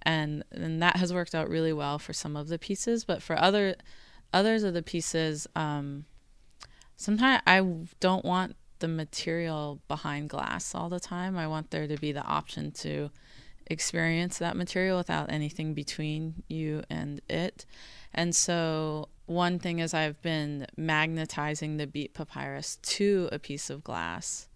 and 0.02 0.44
and 0.52 0.82
that 0.82 0.96
has 0.96 1.12
worked 1.12 1.34
out 1.34 1.48
really 1.48 1.72
well 1.72 1.98
for 1.98 2.12
some 2.12 2.36
of 2.36 2.48
the 2.48 2.58
pieces. 2.58 3.04
But 3.04 3.22
for 3.22 3.38
other 3.38 3.76
others 4.32 4.62
of 4.62 4.74
the 4.74 4.82
pieces, 4.82 5.46
um, 5.56 6.04
sometimes 6.96 7.42
I 7.46 7.66
don't 8.00 8.24
want 8.24 8.56
the 8.80 8.88
material 8.88 9.80
behind 9.88 10.28
glass 10.28 10.74
all 10.74 10.88
the 10.88 11.00
time. 11.00 11.38
I 11.38 11.46
want 11.46 11.70
there 11.70 11.86
to 11.86 11.96
be 11.96 12.12
the 12.12 12.24
option 12.24 12.72
to 12.72 13.10
experience 13.66 14.38
that 14.38 14.56
material 14.56 14.98
without 14.98 15.30
anything 15.30 15.74
between 15.74 16.42
you 16.48 16.82
and 16.90 17.20
it. 17.28 17.66
And 18.14 18.34
so, 18.34 19.08
one 19.26 19.58
thing 19.58 19.78
is, 19.78 19.94
I've 19.94 20.20
been 20.20 20.66
magnetizing 20.76 21.76
the 21.76 21.86
beet 21.86 22.14
papyrus 22.14 22.76
to 22.76 23.28
a 23.32 23.38
piece 23.38 23.70
of 23.70 23.82
glass 23.84 24.48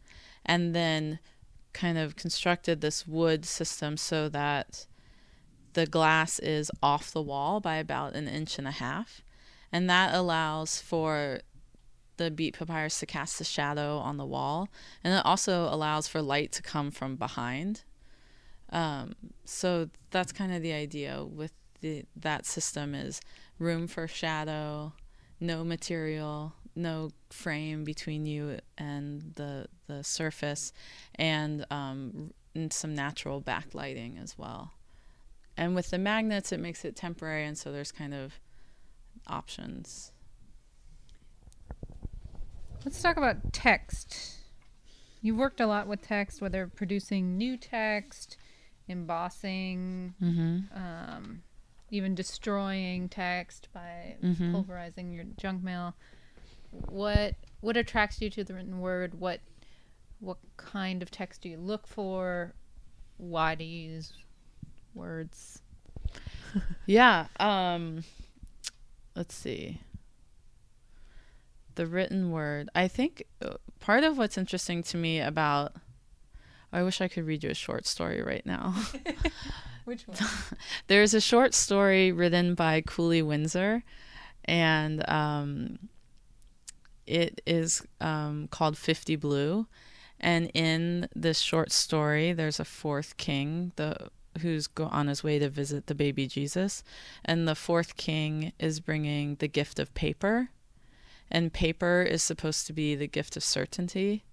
and 0.44 0.74
then 0.74 1.18
kind 1.72 1.98
of 1.98 2.16
constructed 2.16 2.80
this 2.80 3.07
wood 3.07 3.44
system 3.44 3.96
so 3.96 4.28
that 4.28 4.86
the 5.74 5.86
glass 5.86 6.38
is 6.38 6.70
off 6.82 7.11
the 7.11 7.22
wall 7.22 7.61
by 7.61 7.76
about 7.76 8.14
an 8.14 8.26
inch 8.26 8.59
and 8.59 8.66
a 8.66 8.72
half. 8.72 9.22
And 9.70 9.90
that 9.90 10.14
allows 10.14 10.80
for 10.80 11.40
the 12.16 12.30
beet 12.30 12.59
papyrus 12.59 12.98
to 13.00 13.07
cast 13.07 13.40
a 13.40 13.44
shadow 13.44 13.98
on 13.98 14.16
the 14.16 14.24
wall. 14.24 14.68
And 15.04 15.14
it 15.14 15.24
also 15.26 15.64
allows 15.64 16.09
for 16.09 16.22
light 16.22 16.52
to 16.52 16.62
come 16.62 16.90
from 16.90 17.16
behind 17.16 17.82
um, 18.71 19.14
so 19.45 19.89
that's 20.11 20.33
kind 20.33 20.53
of 20.53 20.62
the 20.62 20.73
idea 20.73 21.25
with 21.25 21.53
the 21.81 22.05
that 22.17 22.47
system 22.47 22.95
is 22.95 23.21
room 23.59 23.87
for 23.87 24.09
shadow, 24.09 24.93
no 25.41 25.64
material, 25.64 26.55
no 26.75 27.11
frame 27.31 27.85
between 27.85 28.27
you 28.27 28.59
and 28.77 29.33
the 29.37 29.67
the 29.87 30.03
surface, 30.03 30.73
and, 31.14 31.64
um, 31.71 32.33
and 32.55 32.73
some 32.73 32.95
natural 32.95 33.41
backlighting 33.41 34.21
as 34.21 34.37
well. 34.37 34.73
And 35.57 35.75
with 35.75 35.91
the 35.91 35.99
magnets, 35.99 36.53
it 36.53 36.61
makes 36.61 36.85
it 36.85 36.97
temporary, 36.97 37.47
and 37.47 37.57
so 37.57 37.73
there's 37.73 37.93
kind 37.93 38.12
of 38.12 38.41
options. 39.27 40.12
Let's 42.85 43.01
talk 43.01 43.17
about 43.17 43.53
text. 43.53 44.37
You've 45.23 45.37
worked 45.37 45.61
a 45.61 45.67
lot 45.67 45.87
with 45.87 46.03
text, 46.03 46.41
whether 46.41 46.67
producing 46.67 47.37
new 47.39 47.57
text, 47.57 48.37
embossing, 48.89 50.14
Mm-hmm. 50.22 50.76
um, 50.76 51.43
even 51.91 52.14
destroying 52.14 53.09
text 53.09 53.68
by 53.72 54.16
Mhm. 54.22 54.53
pulverizing 54.53 55.12
your 55.12 55.24
junk 55.37 55.62
mail. 55.62 55.95
What 56.70 57.34
what 57.61 57.76
attracts 57.76 58.20
you 58.20 58.28
to 58.30 58.45
the 58.45 58.55
written 58.55 58.80
word? 58.80 59.18
What 59.20 59.41
what 60.20 60.39
kind 60.57 61.03
of 61.03 61.11
text 61.11 61.43
do 61.43 61.49
you 61.49 61.59
look 61.59 61.87
for? 61.87 62.55
Why 63.18 63.55
do 63.55 63.64
you 63.64 63.91
use 63.93 64.12
words? 64.95 65.62
Yeah. 66.87 67.26
Um, 67.39 68.05
let's 69.14 69.34
see. 69.34 69.80
The 71.74 71.87
written 71.87 72.30
word. 72.30 72.70
I 72.74 72.89
think 72.89 73.24
uh, 73.43 73.55
part 73.80 74.05
of 74.05 74.16
what's 74.16 74.39
interesting 74.39 74.82
to 74.84 74.97
me 74.97 75.20
about. 75.20 75.74
I 76.77 76.83
wish 76.83 77.01
I 77.01 77.09
could 77.09 77.24
read 77.24 77.43
you 77.43 77.49
a 77.49 77.55
short 77.55 77.87
story 77.87 78.20
right 78.20 78.45
now. 78.45 78.74
Which 79.87 80.07
one? 80.07 80.18
There's 80.89 81.14
a 81.14 81.22
short 81.22 81.55
story 81.55 82.12
written 82.12 82.55
by 82.55 82.83
Cooley 82.83 83.22
Windsor, 83.22 83.83
and 84.45 85.09
um, 85.09 85.79
it 87.07 87.41
is 87.47 87.83
um, 88.03 88.49
called 88.49 88.77
50 88.77 89.16
Blue. 89.16 89.66
And 90.20 90.51
in 90.53 91.09
this 91.16 91.39
short 91.39 91.72
story, 91.72 92.35
there's 92.35 92.61
a 92.61 92.64
fourth 92.64 93.16
king, 93.16 93.72
the 93.77 94.11
who's 94.41 94.66
go 94.66 94.87
on 94.87 95.07
his 95.07 95.24
way 95.24 95.39
to 95.39 95.49
visit 95.49 95.87
the 95.87 95.95
baby 95.95 96.27
Jesus, 96.27 96.83
and 97.24 97.49
the 97.49 97.55
fourth 97.55 97.97
king 97.97 98.53
is 98.59 98.81
bringing 98.81 99.37
the 99.37 99.49
gift 99.49 99.79
of 99.79 99.95
paper, 99.95 100.51
and 101.31 101.55
paper 101.55 102.03
is 102.03 102.22
supposed 102.22 102.66
to 102.66 102.74
be 102.74 102.95
the 102.95 103.07
gift 103.09 103.37
of 103.37 103.45
certainty, 103.45 104.24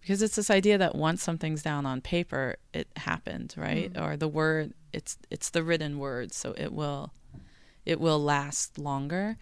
because 0.00 0.22
it's 0.22 0.36
this 0.36 0.50
idea 0.50 0.78
that 0.78 0.94
once 0.94 1.22
something's 1.22 1.62
down 1.62 1.86
on 1.86 2.00
paper, 2.00 2.56
it 2.72 2.88
happened, 2.96 3.54
right? 3.56 3.92
Mm. 3.92 4.02
Or 4.02 4.16
the 4.16 4.28
word, 4.28 4.72
it's 4.92 5.18
it's 5.30 5.50
the 5.50 5.62
written 5.62 5.98
word, 5.98 6.32
so 6.32 6.54
it 6.56 6.72
will 6.72 7.12
it 7.84 8.00
will 8.00 8.22
last 8.22 8.78
longer. 8.78 9.36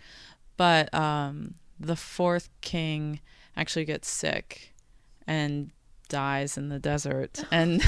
But 0.56 0.92
um, 0.92 1.54
the 1.78 1.96
fourth 1.96 2.48
king 2.60 3.20
actually 3.56 3.84
gets 3.84 4.08
sick 4.08 4.74
and 5.26 5.70
dies 6.08 6.58
in 6.58 6.68
the 6.68 6.78
desert, 6.78 7.44
and 7.50 7.82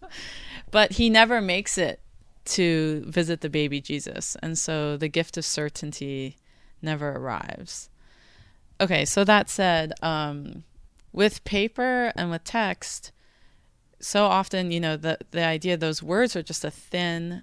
but 0.70 0.92
he 0.92 1.10
never 1.10 1.40
makes 1.40 1.78
it 1.78 2.00
to 2.44 3.04
visit 3.06 3.40
the 3.40 3.50
baby 3.50 3.80
Jesus, 3.80 4.36
and 4.42 4.56
so 4.56 4.96
the 4.96 5.08
gift 5.08 5.36
of 5.36 5.44
certainty 5.44 6.36
never 6.80 7.10
arrives. 7.10 7.90
Okay, 8.80 9.04
so 9.04 9.24
that 9.24 9.50
said, 9.50 9.92
um, 10.02 10.62
with 11.12 11.44
paper 11.44 12.12
and 12.16 12.30
with 12.30 12.44
text, 12.44 13.12
so 14.00 14.26
often 14.26 14.70
you 14.70 14.80
know 14.80 14.96
the 14.96 15.18
the 15.30 15.44
idea 15.44 15.76
those 15.76 16.02
words 16.02 16.36
are 16.36 16.42
just 16.42 16.64
a 16.64 16.70
thin 16.70 17.42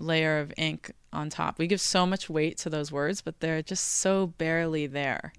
layer 0.00 0.38
of 0.38 0.52
ink 0.56 0.92
on 1.12 1.30
top. 1.30 1.58
We 1.58 1.66
give 1.66 1.80
so 1.80 2.06
much 2.06 2.28
weight 2.28 2.58
to 2.58 2.70
those 2.70 2.92
words, 2.92 3.22
but 3.22 3.40
they're 3.40 3.62
just 3.62 3.84
so 3.84 4.26
barely 4.26 4.86
there. 4.86 5.32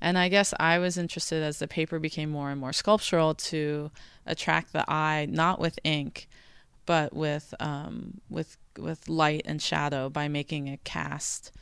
And 0.00 0.16
I 0.16 0.28
guess 0.28 0.54
I 0.58 0.78
was 0.78 0.96
interested 0.96 1.42
as 1.42 1.58
the 1.58 1.68
paper 1.68 1.98
became 1.98 2.30
more 2.30 2.50
and 2.50 2.58
more 2.58 2.72
sculptural 2.72 3.34
to 3.34 3.90
attract 4.24 4.72
the 4.72 4.90
eye, 4.90 5.26
not 5.28 5.60
with 5.60 5.78
ink, 5.84 6.26
but 6.86 7.14
with 7.14 7.54
um, 7.60 8.20
with 8.30 8.56
with 8.78 9.08
light 9.08 9.42
and 9.44 9.60
shadow 9.60 10.08
by 10.08 10.28
making 10.28 10.68
a 10.68 10.78
cast 10.78 11.52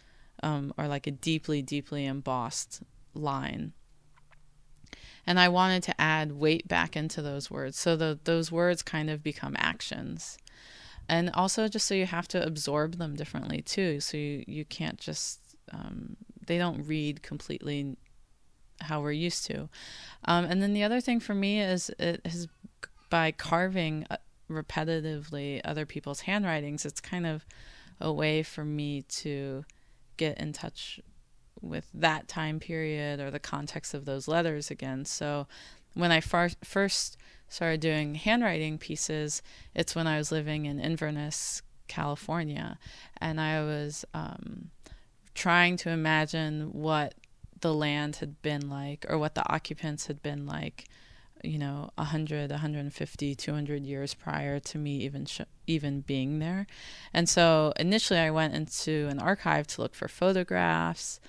um, 0.43 0.73
or 0.79 0.87
like 0.87 1.07
a 1.07 1.11
deeply, 1.11 1.63
deeply 1.63 2.07
embossed 2.07 2.83
line. 3.15 3.73
And 5.29 5.39
I 5.39 5.51
wanted 5.51 5.83
to 5.83 6.01
add 6.01 6.33
weight 6.33 6.67
back 6.67 6.97
into 6.97 7.21
those 7.21 7.51
words. 7.51 7.79
So 7.79 7.97
that 7.97 8.25
those 8.25 8.51
words 8.51 8.83
kind 8.83 9.11
of 9.11 9.23
become 9.23 9.55
actions. 9.59 10.39
And 11.07 11.29
also 11.35 11.69
just 11.69 11.87
so 11.87 11.95
you 11.95 12.07
have 12.07 12.29
to 12.29 12.43
absorb 12.43 12.97
them 12.97 13.15
differently 13.15 13.61
too. 13.61 14.01
So 14.01 14.17
you, 14.17 14.43
you 14.47 14.65
can't 14.65 14.99
just 14.99 15.41
um, 15.71 16.17
they 16.47 16.57
don't 16.57 16.83
read 16.87 17.23
completely 17.23 17.99
how 18.81 19.03
we're 19.03 19.13
used 19.13 19.45
to. 19.49 19.69
Um, 20.25 20.47
and 20.47 20.63
then 20.63 20.73
the 20.73 20.83
other 20.83 21.03
thing 21.03 21.21
for 21.21 21.35
me 21.35 21.61
is 21.61 21.91
it 21.99 22.23
has 22.25 22.49
by 23.11 23.31
carving 23.31 24.07
uh, 24.09 24.17
repetitively 24.51 25.61
other 25.63 25.85
people's 25.85 26.23
handwritings 26.23 26.87
it's 26.87 27.01
kind 27.03 27.27
of 27.27 27.45
a 28.01 28.11
way 28.11 28.43
for 28.43 28.65
me 28.65 29.03
to 29.03 29.63
get 30.17 30.39
in 30.39 30.55
touch 30.55 31.01
with 31.61 31.89
that 31.95 32.29
time 32.29 32.61
period 32.61 33.21
or 33.21 33.31
the 33.31 33.39
context 33.39 33.95
of 33.95 34.05
those 34.05 34.29
letters 34.29 34.71
again. 34.71 35.05
So 35.05 35.47
when 35.95 36.13
i 36.13 36.21
far- 36.21 36.51
first 36.63 37.17
started 37.49 37.81
doing 37.81 38.15
handwriting 38.15 38.79
pieces, 38.79 39.43
it's 39.75 39.95
when 39.95 40.07
I 40.07 40.19
was 40.19 40.31
living 40.31 40.67
in 40.67 40.79
Inverness, 40.79 41.63
California, 41.89 42.79
and 43.21 43.41
I 43.41 43.61
was 43.63 44.05
um, 44.13 44.71
trying 45.35 45.77
to 45.79 45.91
imagine 45.91 46.73
what 46.73 47.15
the 47.61 47.75
land 47.75 48.17
had 48.17 48.41
been 48.43 48.69
like 48.69 49.07
or 49.09 49.19
what 49.19 49.35
the 49.35 49.49
occupants 49.51 50.07
had 50.07 50.23
been 50.23 50.47
like, 50.47 50.85
you 51.43 51.59
know, 51.59 51.91
100, 51.97 52.51
150, 52.51 53.35
200 53.35 53.85
years 53.85 54.15
prior 54.15 54.59
to 54.61 54.79
me 54.79 54.99
even 54.99 55.27
sh- 55.27 55.41
even 55.67 56.01
being 56.01 56.39
there. 56.39 56.67
And 57.13 57.29
so 57.29 57.73
initially 57.77 58.19
I 58.19 58.31
went 58.31 58.55
into 58.55 59.09
an 59.11 59.19
archive 59.19 59.67
to 59.69 59.83
look 59.83 59.95
for 59.95 60.09
photographs 60.09 61.21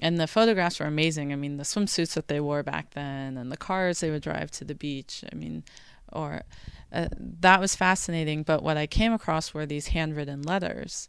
and 0.00 0.18
the 0.18 0.26
photographs 0.26 0.80
were 0.80 0.86
amazing. 0.86 1.32
I 1.32 1.36
mean, 1.36 1.56
the 1.56 1.64
swimsuits 1.64 2.14
that 2.14 2.28
they 2.28 2.40
wore 2.40 2.62
back 2.62 2.94
then, 2.94 3.36
and 3.36 3.50
the 3.50 3.56
cars 3.56 4.00
they 4.00 4.10
would 4.10 4.22
drive 4.22 4.50
to 4.52 4.64
the 4.64 4.74
beach. 4.74 5.24
I 5.32 5.36
mean, 5.36 5.62
or 6.12 6.42
uh, 6.92 7.08
that 7.40 7.60
was 7.60 7.74
fascinating. 7.74 8.42
But 8.42 8.62
what 8.62 8.76
I 8.76 8.86
came 8.86 9.12
across 9.12 9.54
were 9.54 9.66
these 9.66 9.88
handwritten 9.88 10.42
letters, 10.42 11.08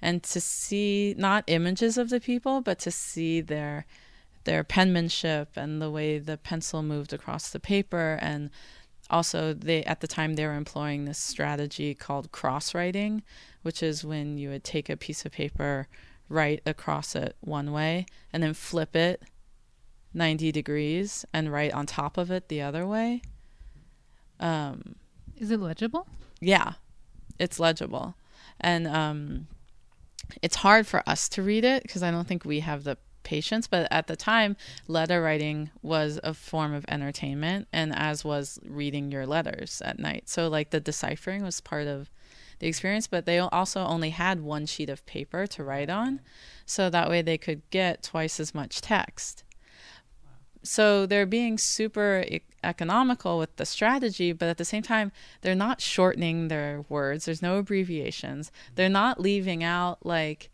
and 0.00 0.22
to 0.24 0.40
see 0.40 1.14
not 1.18 1.44
images 1.46 1.98
of 1.98 2.08
the 2.08 2.20
people, 2.20 2.62
but 2.62 2.78
to 2.80 2.90
see 2.90 3.40
their 3.40 3.86
their 4.44 4.64
penmanship 4.64 5.50
and 5.56 5.80
the 5.80 5.90
way 5.90 6.18
the 6.18 6.36
pencil 6.36 6.82
moved 6.82 7.12
across 7.12 7.50
the 7.50 7.60
paper, 7.60 8.18
and 8.20 8.50
also 9.10 9.52
they 9.52 9.84
at 9.84 10.00
the 10.00 10.06
time 10.06 10.34
they 10.34 10.46
were 10.46 10.54
employing 10.54 11.04
this 11.04 11.18
strategy 11.18 11.94
called 11.94 12.32
cross 12.32 12.74
writing, 12.74 13.22
which 13.62 13.82
is 13.82 14.04
when 14.04 14.38
you 14.38 14.48
would 14.50 14.64
take 14.64 14.88
a 14.88 14.96
piece 14.96 15.24
of 15.24 15.32
paper 15.32 15.88
write 16.28 16.62
across 16.64 17.14
it 17.14 17.36
one 17.40 17.72
way 17.72 18.06
and 18.32 18.42
then 18.42 18.54
flip 18.54 18.96
it 18.96 19.22
90 20.14 20.50
degrees 20.52 21.24
and 21.32 21.52
write 21.52 21.72
on 21.72 21.86
top 21.86 22.16
of 22.16 22.30
it 22.30 22.48
the 22.48 22.62
other 22.62 22.86
way. 22.86 23.22
Um, 24.40 24.96
Is 25.36 25.50
it 25.50 25.60
legible? 25.60 26.06
yeah, 26.40 26.74
it's 27.38 27.60
legible. 27.60 28.14
And 28.60 28.86
um, 28.86 29.46
it's 30.40 30.56
hard 30.56 30.86
for 30.86 31.02
us 31.08 31.28
to 31.30 31.42
read 31.42 31.64
it 31.64 31.82
because 31.82 32.02
I 32.02 32.10
don't 32.10 32.26
think 32.26 32.44
we 32.44 32.60
have 32.60 32.84
the 32.84 32.98
patience. 33.22 33.66
But 33.66 33.88
at 33.90 34.06
the 34.06 34.16
time, 34.16 34.56
letter 34.88 35.22
writing 35.22 35.70
was 35.82 36.18
a 36.22 36.34
form 36.34 36.74
of 36.74 36.84
entertainment, 36.88 37.68
and 37.72 37.94
as 37.94 38.24
was 38.24 38.58
reading 38.64 39.10
your 39.10 39.26
letters 39.26 39.82
at 39.84 39.98
night. 39.98 40.28
So, 40.28 40.48
like, 40.48 40.70
the 40.70 40.80
deciphering 40.80 41.42
was 41.42 41.60
part 41.60 41.86
of 41.86 42.10
the 42.62 42.68
experience, 42.68 43.08
but 43.08 43.26
they 43.26 43.40
also 43.40 43.84
only 43.84 44.10
had 44.10 44.40
one 44.40 44.66
sheet 44.66 44.88
of 44.88 45.04
paper 45.04 45.48
to 45.48 45.64
write 45.64 45.90
on. 45.90 46.20
So 46.64 46.88
that 46.88 47.10
way 47.10 47.20
they 47.20 47.36
could 47.36 47.68
get 47.70 48.04
twice 48.04 48.38
as 48.38 48.54
much 48.54 48.80
text. 48.80 49.42
So 50.62 51.04
they're 51.04 51.26
being 51.26 51.58
super 51.58 52.24
e- 52.28 52.42
economical 52.62 53.36
with 53.36 53.56
the 53.56 53.66
strategy, 53.66 54.32
but 54.32 54.48
at 54.48 54.58
the 54.58 54.64
same 54.64 54.84
time, 54.84 55.10
they're 55.40 55.56
not 55.56 55.80
shortening 55.80 56.46
their 56.46 56.84
words. 56.88 57.24
There's 57.24 57.42
no 57.42 57.58
abbreviations. 57.58 58.52
They're 58.76 58.88
not 58.88 59.20
leaving 59.20 59.64
out 59.64 60.06
like 60.06 60.48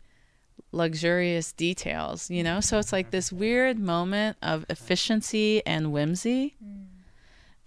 luxurious 0.71 1.51
details, 1.51 2.29
you 2.29 2.43
know? 2.43 2.59
So 2.59 2.79
it's 2.79 2.93
like 2.93 3.11
this 3.11 3.31
weird 3.31 3.79
moment 3.79 4.37
of 4.41 4.65
efficiency 4.69 5.65
and 5.65 5.91
whimsy. 5.91 6.55
Mm 6.63 6.89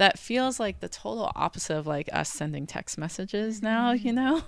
that 0.03 0.18
feels 0.18 0.59
like 0.59 0.80
the 0.80 0.88
total 0.88 1.30
opposite 1.36 1.76
of 1.76 1.86
like 1.86 2.09
us 2.12 2.28
sending 2.28 2.66
text 2.66 2.99
messages 2.99 3.62
now, 3.62 3.93
you 3.93 4.12
know? 4.12 4.43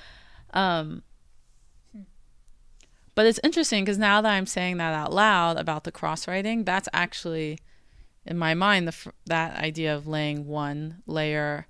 um, 0.52 1.02
but 3.14 3.24
it's 3.24 3.40
interesting 3.42 3.84
because 3.84 3.96
now 3.96 4.20
that 4.20 4.30
I'm 4.30 4.44
saying 4.44 4.76
that 4.76 4.92
out 4.92 5.12
loud 5.12 5.56
about 5.56 5.84
the 5.84 5.92
cross 5.92 6.28
writing, 6.28 6.64
that's 6.64 6.90
actually 6.92 7.58
in 8.26 8.36
my 8.36 8.52
mind 8.52 8.86
the 8.86 9.12
that 9.24 9.56
idea 9.56 9.96
of 9.96 10.06
laying 10.06 10.46
one 10.46 11.02
layer 11.06 11.66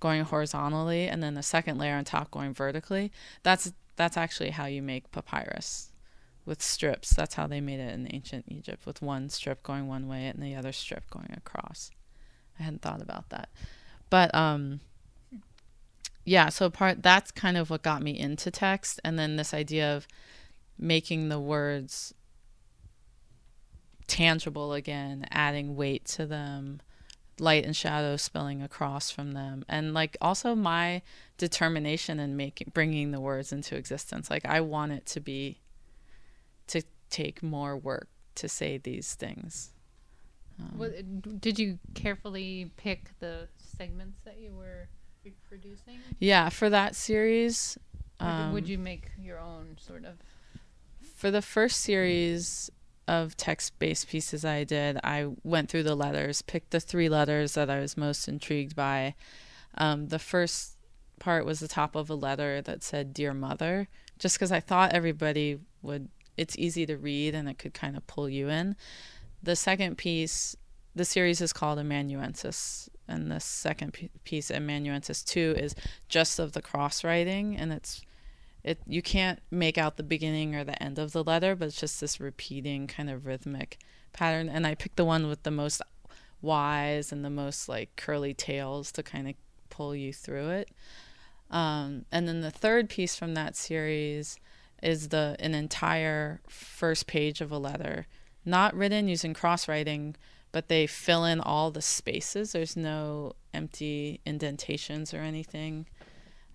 going 0.00 0.24
horizontally 0.24 1.06
and 1.06 1.22
then 1.22 1.34
the 1.34 1.42
second 1.42 1.78
layer 1.78 1.94
on 1.94 2.04
top 2.04 2.30
going 2.32 2.52
vertically. 2.52 3.12
That's 3.44 3.72
that's 3.96 4.16
actually 4.16 4.50
how 4.50 4.66
you 4.66 4.82
make 4.82 5.12
papyrus 5.12 5.92
with 6.44 6.62
strips. 6.62 7.10
That's 7.10 7.34
how 7.34 7.46
they 7.46 7.60
made 7.60 7.80
it 7.80 7.94
in 7.94 8.12
ancient 8.12 8.46
Egypt 8.48 8.86
with 8.86 9.02
one 9.02 9.28
strip 9.28 9.62
going 9.62 9.86
one 9.86 10.08
way 10.08 10.26
and 10.26 10.42
the 10.42 10.54
other 10.54 10.72
strip 10.72 11.08
going 11.10 11.32
across. 11.36 11.90
I 12.58 12.64
hadn't 12.64 12.82
thought 12.82 13.02
about 13.02 13.28
that. 13.30 13.48
But 14.10 14.34
um 14.34 14.80
yeah, 16.24 16.48
so 16.48 16.70
part 16.70 17.02
that's 17.02 17.30
kind 17.30 17.56
of 17.56 17.70
what 17.70 17.82
got 17.82 18.02
me 18.02 18.18
into 18.18 18.50
text 18.50 19.00
and 19.04 19.18
then 19.18 19.36
this 19.36 19.54
idea 19.54 19.96
of 19.96 20.06
making 20.78 21.28
the 21.28 21.40
words 21.40 22.14
tangible 24.06 24.72
again, 24.72 25.26
adding 25.30 25.76
weight 25.76 26.04
to 26.04 26.26
them, 26.26 26.80
light 27.42 27.64
and 27.64 27.76
shadow 27.76 28.16
spilling 28.16 28.62
across 28.62 29.10
from 29.10 29.32
them 29.32 29.64
and 29.68 29.92
like 29.92 30.16
also 30.20 30.54
my 30.54 31.02
determination 31.36 32.20
in 32.20 32.36
making 32.36 32.70
bringing 32.72 33.10
the 33.10 33.20
words 33.20 33.52
into 33.52 33.76
existence. 33.76 34.30
Like 34.30 34.46
I 34.46 34.60
want 34.60 34.92
it 34.92 35.04
to 35.06 35.20
be 35.20 35.58
to 36.68 36.82
take 37.10 37.42
more 37.42 37.76
work 37.76 38.08
to 38.36 38.48
say 38.48 38.78
these 38.78 39.14
things. 39.14 39.72
Um, 40.60 40.78
what, 40.78 41.40
did 41.40 41.58
you 41.58 41.78
carefully 41.94 42.70
pick 42.76 43.10
the 43.18 43.48
segments 43.56 44.20
that 44.24 44.38
you 44.38 44.54
were 44.54 44.88
reproducing? 45.24 45.98
Yeah, 46.20 46.48
for 46.48 46.70
that 46.70 46.94
series. 46.94 47.76
Um, 48.20 48.52
would 48.52 48.68
you 48.68 48.78
make 48.78 49.10
your 49.18 49.40
own 49.40 49.76
sort 49.80 50.04
of? 50.04 50.14
For 51.16 51.30
the 51.30 51.42
first 51.42 51.80
series 51.80 52.70
of 53.12 53.36
text 53.36 53.78
based 53.78 54.08
pieces 54.08 54.44
I 54.44 54.64
did, 54.64 54.98
I 55.04 55.28
went 55.44 55.68
through 55.68 55.82
the 55.84 55.94
letters, 55.94 56.42
picked 56.42 56.70
the 56.70 56.80
three 56.80 57.08
letters 57.08 57.54
that 57.54 57.70
I 57.70 57.80
was 57.80 57.96
most 57.96 58.26
intrigued 58.28 58.74
by. 58.74 59.14
Um, 59.76 60.08
the 60.08 60.18
first 60.18 60.76
part 61.18 61.46
was 61.46 61.60
the 61.60 61.68
top 61.68 61.94
of 61.94 62.10
a 62.10 62.14
letter 62.14 62.60
that 62.62 62.82
said 62.82 63.14
Dear 63.14 63.34
Mother, 63.34 63.88
just 64.18 64.36
because 64.36 64.52
I 64.52 64.60
thought 64.60 64.92
everybody 64.92 65.58
would, 65.82 66.08
it's 66.36 66.58
easy 66.58 66.86
to 66.86 66.96
read 66.96 67.34
and 67.34 67.48
it 67.48 67.58
could 67.58 67.74
kind 67.74 67.96
of 67.96 68.06
pull 68.06 68.28
you 68.28 68.48
in 68.48 68.76
the 69.42 69.56
second 69.56 69.98
piece, 69.98 70.56
the 70.94 71.04
series 71.04 71.40
is 71.40 71.52
called 71.52 71.78
Amanuensis, 71.78 72.88
and 73.08 73.30
the 73.30 73.40
second 73.40 74.10
piece, 74.24 74.50
Amanuensis 74.50 75.22
Two, 75.22 75.54
is 75.58 75.74
just 76.08 76.38
of 76.38 76.52
the 76.52 76.62
cross 76.62 77.02
writing, 77.02 77.56
and 77.56 77.72
it's 77.72 78.02
it 78.64 78.78
you 78.86 79.02
can't 79.02 79.40
make 79.50 79.78
out 79.78 79.96
the 79.96 80.02
beginning 80.02 80.54
or 80.54 80.64
the 80.64 80.80
end 80.82 80.98
of 80.98 81.12
the 81.12 81.24
letter, 81.24 81.54
but 81.56 81.66
it's 81.66 81.80
just 81.80 82.00
this 82.00 82.20
repeating 82.20 82.86
kind 82.86 83.10
of 83.10 83.26
rhythmic 83.26 83.78
pattern. 84.12 84.48
And 84.48 84.66
I 84.66 84.74
picked 84.74 84.96
the 84.96 85.04
one 85.04 85.28
with 85.28 85.42
the 85.42 85.50
most 85.50 85.82
Y's 86.40 87.12
and 87.12 87.24
the 87.24 87.30
most 87.30 87.68
like 87.68 87.94
curly 87.96 88.34
tails 88.34 88.92
to 88.92 89.02
kind 89.02 89.28
of 89.28 89.34
pull 89.70 89.94
you 89.94 90.12
through 90.12 90.50
it. 90.50 90.70
Um, 91.50 92.06
and 92.10 92.26
then 92.26 92.40
the 92.40 92.50
third 92.50 92.88
piece 92.88 93.16
from 93.16 93.34
that 93.34 93.56
series 93.56 94.38
is 94.82 95.08
the 95.08 95.36
an 95.38 95.54
entire 95.54 96.40
first 96.48 97.06
page 97.06 97.40
of 97.40 97.52
a 97.52 97.58
letter 97.58 98.06
not 98.44 98.74
written 98.74 99.08
using 99.08 99.34
cross 99.34 99.68
writing, 99.68 100.16
but 100.50 100.68
they 100.68 100.86
fill 100.86 101.24
in 101.24 101.40
all 101.40 101.70
the 101.70 101.82
spaces. 101.82 102.52
There's 102.52 102.76
no 102.76 103.34
empty 103.54 104.20
indentations 104.26 105.14
or 105.14 105.18
anything. 105.18 105.86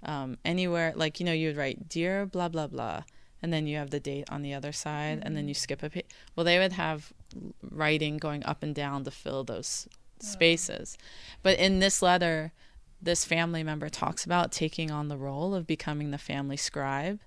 Um, 0.08 0.38
anywhere, 0.46 0.94
like, 0.96 1.20
you 1.20 1.26
know, 1.26 1.34
you 1.34 1.50
would 1.50 1.58
write, 1.58 1.90
Dear 1.90 2.26
blah, 2.26 2.48
blah, 2.48 2.68
blah, 2.68 3.04
and 3.42 3.52
then 3.52 3.68
you 3.68 3.78
have 3.78 3.90
the 3.90 4.00
date 4.00 4.26
on 4.30 4.42
the 4.42 4.54
other 4.54 4.72
side, 4.72 5.18
mm-hmm. 5.18 5.28
and 5.28 5.36
then 5.36 5.44
mm-hmm. 5.44 5.50
you 5.50 5.54
skip 5.54 5.84
a 5.84 5.90
page. 5.90 6.06
Well, 6.36 6.46
they 6.46 6.58
would 6.60 6.74
have 6.74 7.14
writing 7.62 8.18
going 8.18 8.46
up 8.46 8.64
and 8.64 8.74
down 8.74 9.04
to 9.04 9.12
fill 9.12 9.44
those 9.44 9.88
spaces. 10.20 10.98
Oh. 11.00 11.04
But 11.44 11.60
in 11.60 11.80
this 11.80 12.02
letter, 12.02 12.54
this 13.02 13.26
family 13.26 13.64
member 13.64 13.90
talks 13.90 14.26
about 14.26 14.52
taking 14.52 14.92
on 14.92 15.08
the 15.08 15.18
role 15.18 15.54
of 15.54 15.68
becoming 15.68 16.12
the 16.12 16.18
family 16.18 16.58
scribe. 16.58 17.20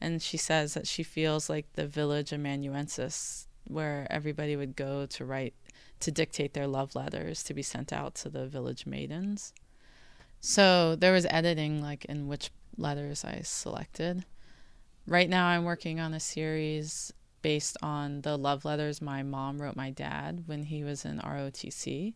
And 0.00 0.20
she 0.20 0.36
says 0.36 0.74
that 0.74 0.86
she 0.86 1.02
feels 1.02 1.48
like 1.48 1.72
the 1.74 1.86
village 1.86 2.32
amanuensis 2.32 3.48
where 3.64 4.06
everybody 4.10 4.56
would 4.56 4.76
go 4.76 5.06
to 5.06 5.24
write 5.24 5.54
to 6.00 6.10
dictate 6.10 6.52
their 6.52 6.66
love 6.66 6.94
letters 6.94 7.42
to 7.44 7.54
be 7.54 7.62
sent 7.62 7.92
out 7.92 8.14
to 8.16 8.28
the 8.28 8.46
village 8.46 8.84
maidens. 8.84 9.54
So 10.46 10.94
there 10.94 11.14
was 11.14 11.26
editing 11.30 11.80
like 11.80 12.04
in 12.04 12.28
which 12.28 12.50
letters 12.76 13.24
I 13.24 13.40
selected. 13.44 14.26
Right 15.06 15.30
now 15.30 15.46
I'm 15.46 15.64
working 15.64 16.00
on 16.00 16.12
a 16.12 16.20
series 16.20 17.14
based 17.40 17.78
on 17.82 18.20
the 18.20 18.36
love 18.36 18.66
letters 18.66 19.00
my 19.00 19.22
mom 19.22 19.60
wrote 19.60 19.74
my 19.74 19.88
dad 19.88 20.42
when 20.44 20.64
he 20.64 20.84
was 20.84 21.06
in 21.06 21.18
ROTC. 21.18 22.12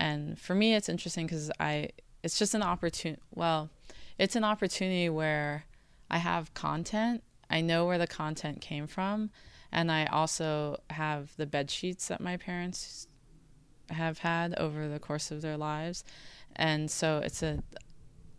And 0.00 0.36
for 0.36 0.56
me 0.56 0.74
it's 0.74 0.88
interesting 0.88 1.28
cuz 1.28 1.52
I 1.60 1.90
it's 2.24 2.36
just 2.36 2.56
an 2.56 2.64
opportunity 2.64 3.22
well, 3.32 3.70
it's 4.18 4.34
an 4.34 4.42
opportunity 4.42 5.08
where 5.08 5.66
I 6.10 6.18
have 6.18 6.52
content. 6.52 7.22
I 7.48 7.60
know 7.60 7.86
where 7.86 7.98
the 7.98 8.08
content 8.08 8.60
came 8.60 8.88
from 8.88 9.30
and 9.70 9.92
I 9.92 10.06
also 10.06 10.80
have 10.90 11.36
the 11.36 11.46
bed 11.46 11.70
sheets 11.70 12.08
that 12.08 12.20
my 12.20 12.38
parents 12.38 13.06
have 13.90 14.18
had 14.18 14.52
over 14.58 14.88
the 14.88 14.98
course 14.98 15.30
of 15.30 15.42
their 15.42 15.56
lives, 15.56 16.04
and 16.56 16.90
so 16.90 17.18
it's 17.18 17.42
a 17.42 17.62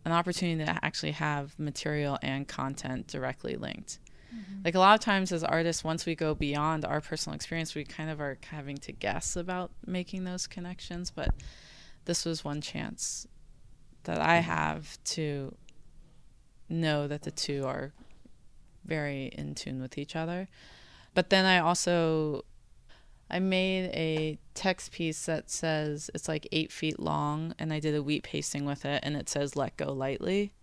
an 0.05 0.13
opportunity 0.13 0.63
to 0.63 0.85
actually 0.85 1.11
have 1.11 1.57
material 1.59 2.17
and 2.21 2.47
content 2.47 3.07
directly 3.07 3.57
linked. 3.57 3.99
Mm-hmm. 4.33 4.61
Like 4.63 4.75
a 4.75 4.79
lot 4.79 4.93
of 4.93 5.01
times 5.01 5.33
as 5.33 5.43
artists, 5.43 5.83
once 5.83 6.05
we 6.05 6.15
go 6.15 6.33
beyond 6.33 6.85
our 6.85 7.01
personal 7.01 7.35
experience, 7.35 7.75
we 7.75 7.83
kind 7.83 8.09
of 8.09 8.21
are 8.21 8.37
having 8.49 8.77
to 8.77 8.93
guess 8.93 9.35
about 9.35 9.71
making 9.85 10.23
those 10.23 10.47
connections. 10.47 11.11
But 11.11 11.29
this 12.05 12.23
was 12.23 12.45
one 12.45 12.61
chance 12.61 13.27
that 14.03 14.19
I 14.19 14.37
have 14.37 14.97
to 15.03 15.53
know 16.69 17.07
that 17.07 17.23
the 17.23 17.31
two 17.31 17.65
are 17.65 17.91
very 18.85 19.25
in 19.25 19.55
tune 19.55 19.81
with 19.81 19.97
each 19.97 20.15
other. 20.15 20.47
But 21.13 21.29
then 21.29 21.45
I 21.45 21.59
also 21.59 22.45
I 23.29 23.39
made 23.39 23.89
a 23.93 24.39
text 24.53 24.91
piece 24.91 25.25
that 25.25 25.49
says 25.49 26.09
it's 26.13 26.27
like 26.27 26.47
eight 26.51 26.71
feet 26.71 26.99
long, 26.99 27.53
and 27.59 27.73
I 27.73 27.79
did 27.79 27.95
a 27.95 28.03
wheat 28.03 28.23
pasting 28.23 28.65
with 28.65 28.85
it, 28.85 29.01
and 29.03 29.17
it 29.17 29.27
says 29.27 29.55
"Let 29.55 29.75
go 29.75 29.91
lightly," 29.91 30.53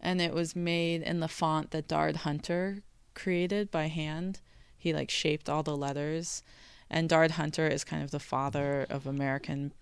and 0.00 0.20
it 0.20 0.34
was 0.34 0.56
made 0.56 1.02
in 1.02 1.20
the 1.20 1.28
font 1.28 1.70
that 1.70 1.88
Dard 1.88 2.16
Hunter 2.18 2.82
created 3.14 3.70
by 3.70 3.86
hand. 3.86 4.40
He 4.76 4.92
like 4.92 5.10
shaped 5.10 5.48
all 5.48 5.62
the 5.62 5.76
letters, 5.76 6.42
and 6.90 7.08
Dard 7.08 7.32
Hunter 7.32 7.68
is 7.68 7.84
kind 7.84 8.02
of 8.02 8.10
the 8.10 8.20
father 8.20 8.86
of 8.90 9.06
American 9.06 9.72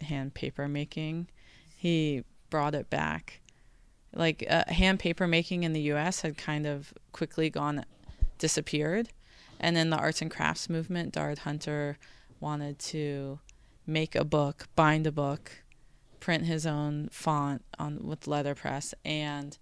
hand 0.00 0.34
paper 0.34 0.68
making. 0.68 1.28
He 1.74 2.24
brought 2.50 2.74
it 2.74 2.90
back. 2.90 3.40
Like 4.14 4.44
uh, 4.48 4.64
hand 4.68 4.98
paper 4.98 5.26
making 5.26 5.64
in 5.64 5.72
the 5.72 5.82
U.S. 5.82 6.20
had 6.20 6.36
kind 6.36 6.66
of 6.66 6.92
quickly 7.12 7.48
gone 7.50 7.84
disappeared 8.38 9.08
and 9.60 9.76
then 9.76 9.90
the 9.90 9.96
arts 9.96 10.22
and 10.22 10.30
crafts 10.30 10.68
movement, 10.68 11.12
Dard 11.12 11.40
Hunter 11.40 11.98
wanted 12.40 12.78
to 12.78 13.40
make 13.86 14.14
a 14.14 14.24
book, 14.24 14.66
bind 14.74 15.06
a 15.06 15.12
book, 15.12 15.62
print 16.20 16.44
his 16.44 16.66
own 16.66 17.08
font 17.10 17.62
on 17.78 18.00
with 18.02 18.26
letterpress, 18.26 18.94
and 19.04 19.56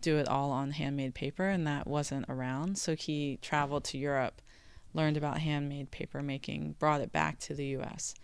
do 0.00 0.18
it 0.18 0.28
all 0.28 0.50
on 0.50 0.72
handmade 0.72 1.14
paper, 1.14 1.48
and 1.48 1.66
that 1.66 1.86
wasn't 1.86 2.26
around. 2.28 2.78
So 2.78 2.94
he 2.94 3.38
traveled 3.42 3.84
to 3.84 3.98
Europe, 3.98 4.40
learned 4.94 5.16
about 5.16 5.38
handmade 5.38 5.90
paper 5.90 6.22
making, 6.22 6.76
brought 6.78 7.00
it 7.00 7.12
back 7.12 7.38
to 7.40 7.54
the 7.54 7.66
U.S. 7.66 8.14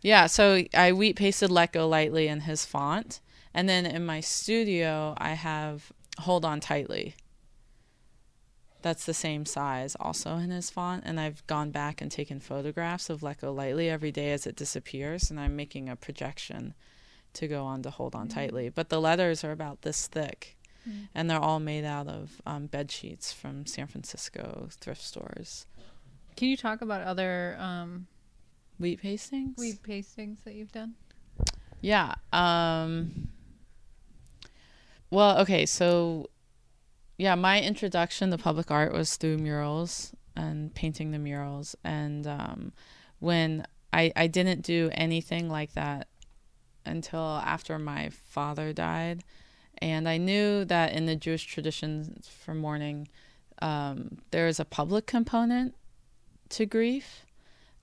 Yeah, 0.00 0.26
so 0.26 0.64
I 0.74 0.92
wheat 0.92 1.16
pasted 1.16 1.50
"Let 1.50 1.72
Go 1.72 1.88
Lightly" 1.88 2.28
in 2.28 2.40
his 2.40 2.64
font, 2.64 3.20
and 3.52 3.68
then 3.68 3.84
in 3.84 4.06
my 4.06 4.20
studio 4.20 5.14
I 5.18 5.30
have 5.30 5.92
"Hold 6.20 6.44
On 6.44 6.60
Tightly." 6.60 7.16
That's 8.82 9.04
the 9.06 9.14
same 9.14 9.44
size 9.44 9.96
also 9.98 10.36
in 10.36 10.50
his 10.50 10.70
font 10.70 11.02
and 11.06 11.18
I've 11.18 11.46
gone 11.46 11.70
back 11.70 12.00
and 12.00 12.10
taken 12.10 12.38
photographs 12.40 13.10
of 13.10 13.22
Let 13.22 13.40
Go 13.40 13.52
Lightly 13.52 13.88
every 13.90 14.12
day 14.12 14.32
as 14.32 14.46
it 14.46 14.54
disappears 14.56 15.30
and 15.30 15.40
I'm 15.40 15.56
making 15.56 15.88
a 15.88 15.96
projection 15.96 16.74
to 17.34 17.48
go 17.48 17.64
on 17.64 17.82
to 17.82 17.90
Hold 17.90 18.14
On 18.14 18.26
Tightly. 18.28 18.68
But 18.68 18.88
the 18.88 19.00
letters 19.00 19.44
are 19.44 19.52
about 19.52 19.82
this 19.82 20.06
thick 20.06 20.54
Mm. 20.88 21.08
and 21.12 21.28
they're 21.28 21.40
all 21.40 21.58
made 21.58 21.84
out 21.84 22.06
of 22.06 22.40
um, 22.46 22.66
bed 22.66 22.90
sheets 22.92 23.32
from 23.32 23.66
San 23.66 23.88
Francisco 23.88 24.68
thrift 24.80 25.02
stores. 25.02 25.66
Can 26.36 26.48
you 26.48 26.56
talk 26.56 26.80
about 26.82 27.02
other 27.02 27.56
um, 27.58 28.06
Wheat 28.78 29.02
pastings? 29.02 29.58
wheat 29.58 29.82
pastings 29.82 30.38
that 30.44 30.54
you've 30.54 30.70
done? 30.70 30.94
Yeah. 31.80 32.14
Um 32.32 33.28
Well, 35.10 35.38
okay, 35.40 35.66
so 35.66 36.30
yeah, 37.18 37.34
my 37.34 37.60
introduction 37.60 38.30
to 38.30 38.38
public 38.38 38.70
art 38.70 38.92
was 38.92 39.16
through 39.16 39.38
murals 39.38 40.12
and 40.36 40.72
painting 40.72 41.10
the 41.10 41.18
murals. 41.18 41.76
And 41.84 42.26
um 42.26 42.72
when 43.18 43.66
I 43.92 44.12
I 44.14 44.28
didn't 44.28 44.62
do 44.62 44.88
anything 44.92 45.50
like 45.50 45.72
that 45.74 46.06
until 46.86 47.20
after 47.20 47.78
my 47.78 48.10
father 48.10 48.72
died. 48.72 49.24
And 49.80 50.08
I 50.08 50.16
knew 50.16 50.64
that 50.64 50.92
in 50.92 51.06
the 51.06 51.16
Jewish 51.16 51.44
tradition 51.44 52.20
for 52.22 52.54
mourning 52.54 53.08
um 53.60 54.18
there 54.30 54.46
is 54.46 54.60
a 54.60 54.64
public 54.64 55.06
component 55.06 55.74
to 56.50 56.66
grief. 56.66 57.26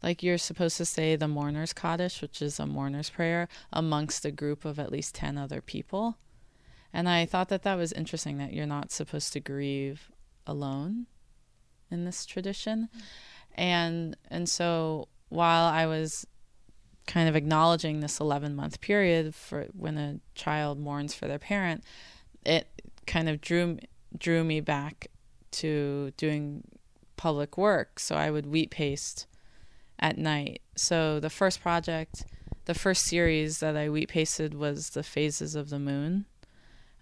Like 0.02 0.24
you're 0.24 0.38
supposed 0.38 0.78
to 0.78 0.86
say 0.86 1.18
the 1.18 1.28
mourner's 1.28 1.74
kaddish 1.74 2.22
which 2.22 2.42
is 2.42 2.58
a 2.58 2.66
mourner's 2.66 3.10
prayer 3.10 3.50
amongst 3.74 4.24
a 4.24 4.32
group 4.32 4.64
of 4.64 4.80
at 4.80 4.94
least 4.94 5.14
10 5.16 5.38
other 5.38 5.60
people 5.60 6.18
and 6.96 7.10
i 7.10 7.26
thought 7.26 7.50
that 7.50 7.64
that 7.64 7.76
was 7.76 7.92
interesting 7.92 8.38
that 8.38 8.54
you're 8.54 8.66
not 8.66 8.92
supposed 8.92 9.34
to 9.34 9.40
grieve 9.40 10.10
alone 10.48 11.06
in 11.92 12.06
this 12.06 12.26
tradition 12.26 12.90
mm. 12.96 13.02
and 13.56 14.16
and 14.30 14.48
so 14.50 15.08
while 15.30 15.66
i 15.66 15.86
was 15.86 16.26
kind 17.08 17.30
of 17.30 17.36
acknowledging 17.36 18.00
this 18.00 18.20
11 18.20 18.56
month 18.56 18.82
period 18.82 19.36
for 19.36 19.68
when 19.74 19.98
a 19.98 20.20
child 20.34 20.80
mourns 20.80 21.14
for 21.14 21.28
their 21.28 21.40
parent 21.40 21.84
it 22.44 22.68
kind 23.06 23.30
of 23.30 23.42
drew 23.42 23.78
drew 24.18 24.44
me 24.44 24.60
back 24.60 25.08
to 25.52 26.12
doing 26.18 26.64
public 27.18 27.58
work 27.58 28.00
so 28.00 28.16
i 28.16 28.32
would 28.32 28.46
wheat 28.46 28.72
paste 28.72 29.28
at 30.00 30.18
night. 30.18 30.62
So 30.76 31.20
the 31.20 31.30
first 31.30 31.62
project, 31.62 32.26
the 32.66 32.74
first 32.74 33.06
series 33.06 33.60
that 33.60 33.76
I 33.76 33.90
wheat 33.90 34.10
pasted 34.10 34.54
was 34.54 34.92
the 34.92 35.04
phases 35.04 35.56
of 35.56 35.70
the 35.70 35.80
moon. 35.80 36.26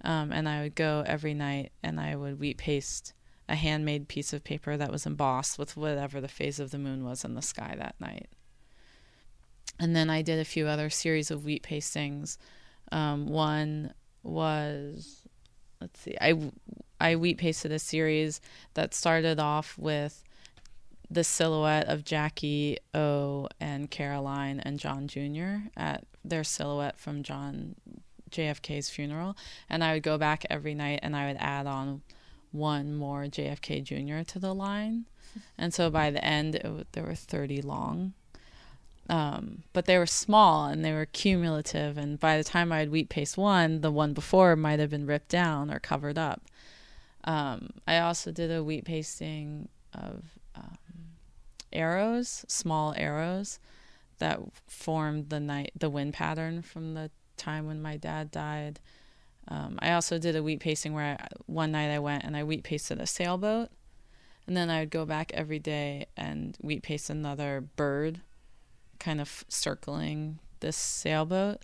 Um, 0.04 0.32
and 0.32 0.50
I 0.50 0.62
would 0.62 0.76
go 0.76 1.04
every 1.06 1.34
night 1.34 1.72
and 1.82 2.00
I 2.00 2.16
would 2.16 2.40
wheat 2.40 2.58
paste 2.58 3.14
a 3.48 3.56
handmade 3.56 4.08
piece 4.08 4.34
of 4.34 4.44
paper 4.44 4.78
that 4.78 4.92
was 4.92 5.06
embossed 5.06 5.60
with 5.60 5.78
whatever 5.78 6.22
the 6.22 6.28
phase 6.28 6.60
of 6.60 6.72
the 6.72 6.78
moon 6.78 7.04
was 7.04 7.24
in 7.24 7.36
the 7.36 7.42
sky 7.42 7.76
that 7.78 7.96
night. 8.00 8.30
And 9.80 9.96
then 9.96 10.10
I 10.10 10.22
did 10.22 10.40
a 10.40 10.46
few 10.46 10.68
other 10.68 10.90
series 10.90 11.32
of 11.32 11.46
wheat 11.46 11.64
pastings. 11.64 12.38
Um, 12.92 13.28
one 13.28 13.94
was, 14.22 15.24
let's 15.82 16.00
see, 16.00 16.16
I, 16.22 16.52
I 17.00 17.16
wheat 17.16 17.38
pasted 17.38 17.72
a 17.72 17.80
series 17.80 18.40
that 18.76 18.94
started 18.94 19.40
off 19.40 19.78
with 19.78 20.24
the 21.10 21.24
silhouette 21.24 21.88
of 21.88 22.04
Jackie 22.04 22.78
O 22.94 23.48
and 23.60 23.90
Caroline 23.92 24.60
and 24.60 24.80
John 24.80 25.08
Jr. 25.08 25.68
at 25.76 26.06
their 26.24 26.44
silhouette 26.44 27.00
from 27.00 27.24
John 27.24 27.76
JFK's 28.34 28.90
funeral. 28.90 29.38
And 29.70 29.84
I 29.84 29.94
would 29.94 30.04
go 30.04 30.18
back 30.18 30.46
every 30.50 30.74
night 30.74 31.00
and 31.02 31.16
I 31.16 31.28
would 31.28 31.38
add 31.40 31.68
on 31.68 32.02
one 32.52 32.94
more 32.96 33.24
JFK 33.24 33.84
Jr. 33.84 34.24
to 34.32 34.40
the 34.40 34.54
line. 34.54 35.06
And 35.58 35.74
so 35.74 35.90
by 35.90 36.12
the 36.12 36.24
end, 36.24 36.54
it 36.54 36.62
w- 36.62 36.84
there 36.92 37.04
were 37.04 37.16
30 37.16 37.64
long. 37.64 38.14
Um, 39.10 39.64
but 39.74 39.86
they 39.86 39.98
were 39.98 40.06
small 40.06 40.66
and 40.66 40.86
they 40.86 40.94
were 40.94 41.08
cumulative. 41.08 41.98
And 41.98 42.20
by 42.20 42.38
the 42.38 42.44
time 42.44 42.72
I 42.72 42.80
had 42.80 42.92
wheat 42.92 43.10
paste 43.10 43.36
one, 43.36 43.82
the 43.82 43.90
one 43.90 44.14
before 44.14 44.56
might 44.56 44.80
have 44.80 44.92
been 44.92 45.08
ripped 45.08 45.30
down 45.30 45.72
or 45.72 45.80
covered 45.80 46.20
up. 46.20 46.44
Um, 47.24 47.70
I 47.88 47.98
also 47.98 48.32
did 48.32 48.52
a 48.52 48.64
wheat 48.64 48.86
pasting 48.86 49.70
of 49.94 50.38
um, 50.56 50.78
arrows, 51.72 52.46
small 52.48 52.94
arrows 52.96 53.60
that 54.20 54.40
formed 54.68 55.30
the 55.30 55.40
night 55.40 55.72
the 55.78 55.90
wind 55.90 56.14
pattern 56.14 56.62
from 56.62 56.94
the 56.94 57.12
time 57.38 57.68
when 57.68 57.82
my 57.82 57.98
dad 57.98 58.32
died. 58.32 58.80
Um, 59.48 59.78
I 59.82 59.92
also 59.94 60.18
did 60.18 60.36
a 60.36 60.44
wheat 60.44 60.60
pasting 60.60 60.94
where 60.94 61.18
I, 61.20 61.28
one 61.46 61.72
night 61.72 61.94
I 61.94 62.00
went 62.00 62.24
and 62.24 62.36
I 62.36 62.44
wheat 62.44 62.64
pasted 62.64 63.00
a 63.00 63.06
sailboat, 63.06 63.70
and 64.48 64.56
then 64.56 64.70
I 64.70 64.82
would 64.82 64.90
go 64.90 65.06
back 65.06 65.32
every 65.34 65.60
day 65.60 66.08
and 66.16 66.58
wheat 66.62 66.84
paste 66.84 67.10
another 67.10 67.62
bird, 67.76 68.22
kind 69.00 69.20
of 69.20 69.44
circling 69.50 70.40
this 70.60 70.78
sailboat. 70.78 71.62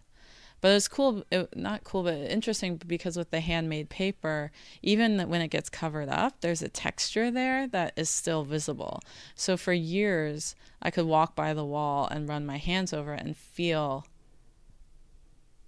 But 0.62 0.72
it 0.72 0.74
was 0.74 0.88
cool, 0.90 1.24
it, 1.32 1.56
not 1.56 1.86
cool, 1.86 2.04
but 2.04 2.16
interesting 2.16 2.76
because 2.86 3.16
with 3.16 3.32
the 3.32 3.40
handmade 3.40 3.90
paper, 3.90 4.52
even 4.82 5.18
when 5.30 5.42
it 5.42 5.48
gets 5.48 5.70
covered 5.70 6.10
up, 6.10 6.42
there's 6.42 6.62
a 6.62 6.68
texture 6.68 7.32
there 7.32 7.66
that 7.68 7.94
is 7.96 8.10
still 8.10 8.44
visible. 8.44 9.00
So 9.36 9.56
for 9.56 9.72
years, 9.72 10.56
I 10.82 10.92
could 10.92 11.06
walk 11.06 11.34
by 11.34 11.54
the 11.54 11.64
wall 11.64 12.10
and 12.12 12.28
run 12.28 12.46
my 12.46 12.58
hands 12.58 12.92
over 12.92 13.14
it 13.14 13.24
and 13.24 13.38
feel 13.38 14.06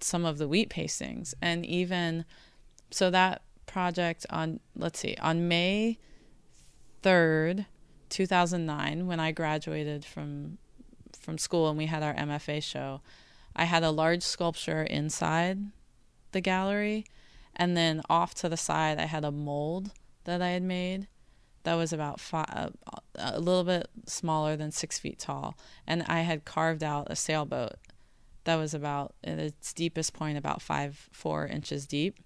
some 0.04 0.26
of 0.26 0.38
the 0.38 0.47
wheat 0.47 0.70
pastings. 0.70 1.34
And 1.41 1.66
even 1.66 2.26
so, 2.91 3.10
that 3.10 3.41
project 3.66 4.26
on, 4.30 4.60
let's 4.76 4.99
see, 4.99 5.16
on 5.22 5.47
May 5.47 5.97
3rd, 7.04 7.66
2009, 8.10 9.08
when 9.08 9.20
I 9.20 9.32
graduated 9.32 10.06
from 10.06 10.58
from 11.20 11.38
school 11.38 11.70
and 11.70 11.78
we 11.78 11.86
had 11.86 12.02
our 12.02 12.16
MFA 12.16 12.64
show, 12.64 13.02
I 13.56 13.66
had 13.66 13.84
a 13.84 13.91
large 13.91 14.24
sculpture 14.24 14.82
inside 14.82 15.60
the 16.32 16.41
gallery, 16.41 17.06
and 17.56 17.78
then 17.78 18.02
off 18.10 18.34
to 18.36 18.49
the 18.49 18.58
side, 18.58 18.97
I 18.97 19.06
had 19.06 19.24
a 19.24 19.32
mold 19.32 19.91
that 20.24 20.41
I 20.41 20.49
had 20.49 20.64
made 20.64 21.08
that 21.64 21.76
was 21.76 21.93
about 21.93 22.20
five, 22.20 22.47
uh, 22.47 22.72
a 23.18 23.39
little 23.39 23.64
bit 23.64 23.88
smaller 24.06 24.56
than 24.56 24.72
six 24.72 24.97
feet 24.97 25.20
tall, 25.20 25.58
and 25.86 26.04
I 26.08 26.22
had 26.22 26.45
carved 26.45 26.84
out 26.84 27.08
a 27.10 27.16
sailboat 27.16 27.76
that 28.43 28.55
was 28.55 28.73
about 28.73 29.13
at 29.23 29.39
its 29.39 29.73
deepest 29.73 30.13
point 30.13 30.37
about 30.37 30.61
five 30.61 31.09
four 31.11 31.45
inches 31.45 31.85
deep. 31.85 32.19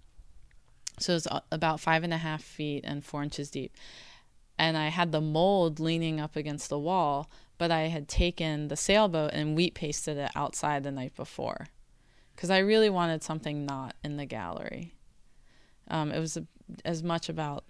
So 0.97 1.13
it 1.13 1.16
was 1.16 1.28
about 1.51 1.80
five 1.80 2.03
and 2.03 2.13
a 2.13 2.18
half 2.18 2.41
feet 2.41 2.86
and 2.86 3.03
four 3.03 3.22
inches 3.22 3.49
deep, 3.49 3.74
and 4.57 4.78
I 4.78 4.88
had 4.88 5.11
the 5.11 5.22
mold 5.22 5.80
leaning 5.80 6.20
up 6.20 6.36
against 6.36 6.70
the 6.70 6.80
wall, 6.80 7.30
but 7.57 7.72
I 7.72 7.88
had 7.88 8.07
taken 8.07 8.70
the 8.70 8.78
sailboat 8.78 9.32
and 9.34 9.55
wheat 9.55 9.74
pasted 9.74 10.18
it 10.18 10.32
outside 10.36 10.84
the 10.84 10.91
night 10.91 11.16
before 11.16 11.68
because 12.36 12.49
I 12.49 12.59
really 12.59 12.89
wanted 12.89 13.24
something 13.24 13.66
not 13.66 13.95
in 14.03 14.18
the 14.18 14.26
gallery. 14.26 14.93
Um, 15.88 16.11
it 16.11 16.20
was 16.20 16.38
a, 16.38 16.45
as 16.84 17.03
much 17.03 17.30
about 17.30 17.63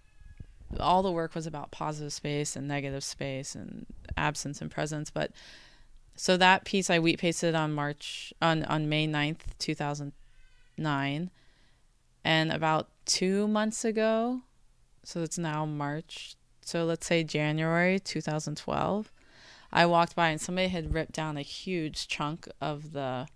all 0.79 1.03
the 1.03 1.11
work 1.11 1.35
was 1.35 1.47
about 1.47 1.71
positive 1.71 2.13
space 2.13 2.55
and 2.55 2.67
negative 2.67 3.03
space 3.03 3.55
and 3.55 3.85
absence 4.17 4.61
and 4.61 4.71
presence. 4.71 5.11
But 5.11 5.31
so 6.15 6.37
that 6.37 6.65
piece 6.65 6.89
I 6.89 6.99
wheat 6.99 7.19
pasted 7.19 7.55
on 7.55 7.73
March 7.73 8.33
on 8.41 8.63
on 8.65 8.89
May 8.89 9.07
9th, 9.07 9.57
two 9.59 9.75
thousand 9.75 10.13
nine, 10.77 11.29
and 12.23 12.51
about 12.51 12.89
two 13.05 13.47
months 13.47 13.85
ago, 13.85 14.41
so 15.03 15.21
it's 15.21 15.37
now 15.37 15.65
March. 15.65 16.35
So 16.61 16.83
let's 16.83 17.05
say 17.05 17.23
January 17.23 17.99
two 17.99 18.21
thousand 18.21 18.57
twelve. 18.57 19.11
I 19.71 19.85
walked 19.85 20.15
by 20.15 20.29
and 20.29 20.39
somebody 20.39 20.69
had 20.69 20.93
ripped 20.93 21.11
down 21.11 21.37
a 21.37 21.41
huge 21.41 22.07
chunk 22.07 22.47
of 22.61 22.93
the 22.93 23.27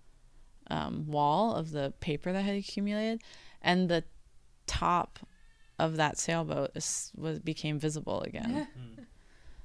um, 0.69 1.05
wall 1.07 1.53
of 1.53 1.71
the 1.71 1.93
paper 1.99 2.31
that 2.31 2.43
had 2.43 2.55
accumulated, 2.55 3.21
and 3.61 3.89
the 3.89 4.03
top 4.67 5.19
of 5.77 5.95
that 5.97 6.17
sailboat 6.17 6.71
is, 6.75 7.11
was 7.15 7.39
became 7.39 7.79
visible 7.79 8.21
again. 8.21 8.67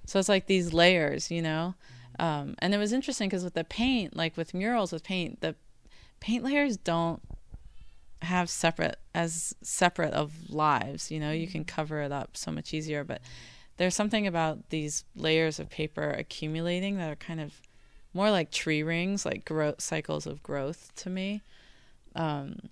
so 0.07 0.19
it's 0.19 0.29
like 0.29 0.47
these 0.47 0.73
layers, 0.73 1.31
you 1.31 1.43
know. 1.43 1.75
Um, 2.19 2.55
and 2.59 2.75
it 2.75 2.79
was 2.79 2.93
interesting 2.93 3.29
because 3.29 3.45
with 3.45 3.55
the 3.55 3.65
paint, 3.65 4.17
like 4.17 4.37
with 4.37 4.55
murals 4.55 4.93
with 4.93 5.03
paint, 5.03 5.41
the 5.41 5.57
paint 6.21 6.45
layers 6.45 6.77
don't 6.77 7.21
have 8.23 8.49
separate 8.49 8.99
as 9.15 9.55
separate 9.63 10.15
of 10.15 10.51
lives. 10.51 11.11
You 11.11 11.21
know, 11.21 11.33
you 11.33 11.47
can 11.47 11.65
cover 11.65 12.01
it 12.01 12.13
up 12.13 12.37
so 12.37 12.51
much 12.51 12.73
easier, 12.73 13.05
but 13.05 13.21
there's 13.77 13.95
something 13.95 14.27
about 14.27 14.71
these 14.71 15.05
layers 15.17 15.59
of 15.59 15.69
paper 15.69 16.11
accumulating 16.11 16.97
that 16.99 17.11
are 17.11 17.17
kind 17.17 17.41
of 17.41 17.61
more 18.13 18.31
like 18.31 18.51
tree 18.51 18.83
rings, 18.83 19.27
like 19.27 19.45
growth 19.45 19.81
cycles 19.81 20.27
of 20.27 20.43
growth 20.43 20.93
to 20.97 21.11
me. 21.11 21.43
Um, 22.15 22.71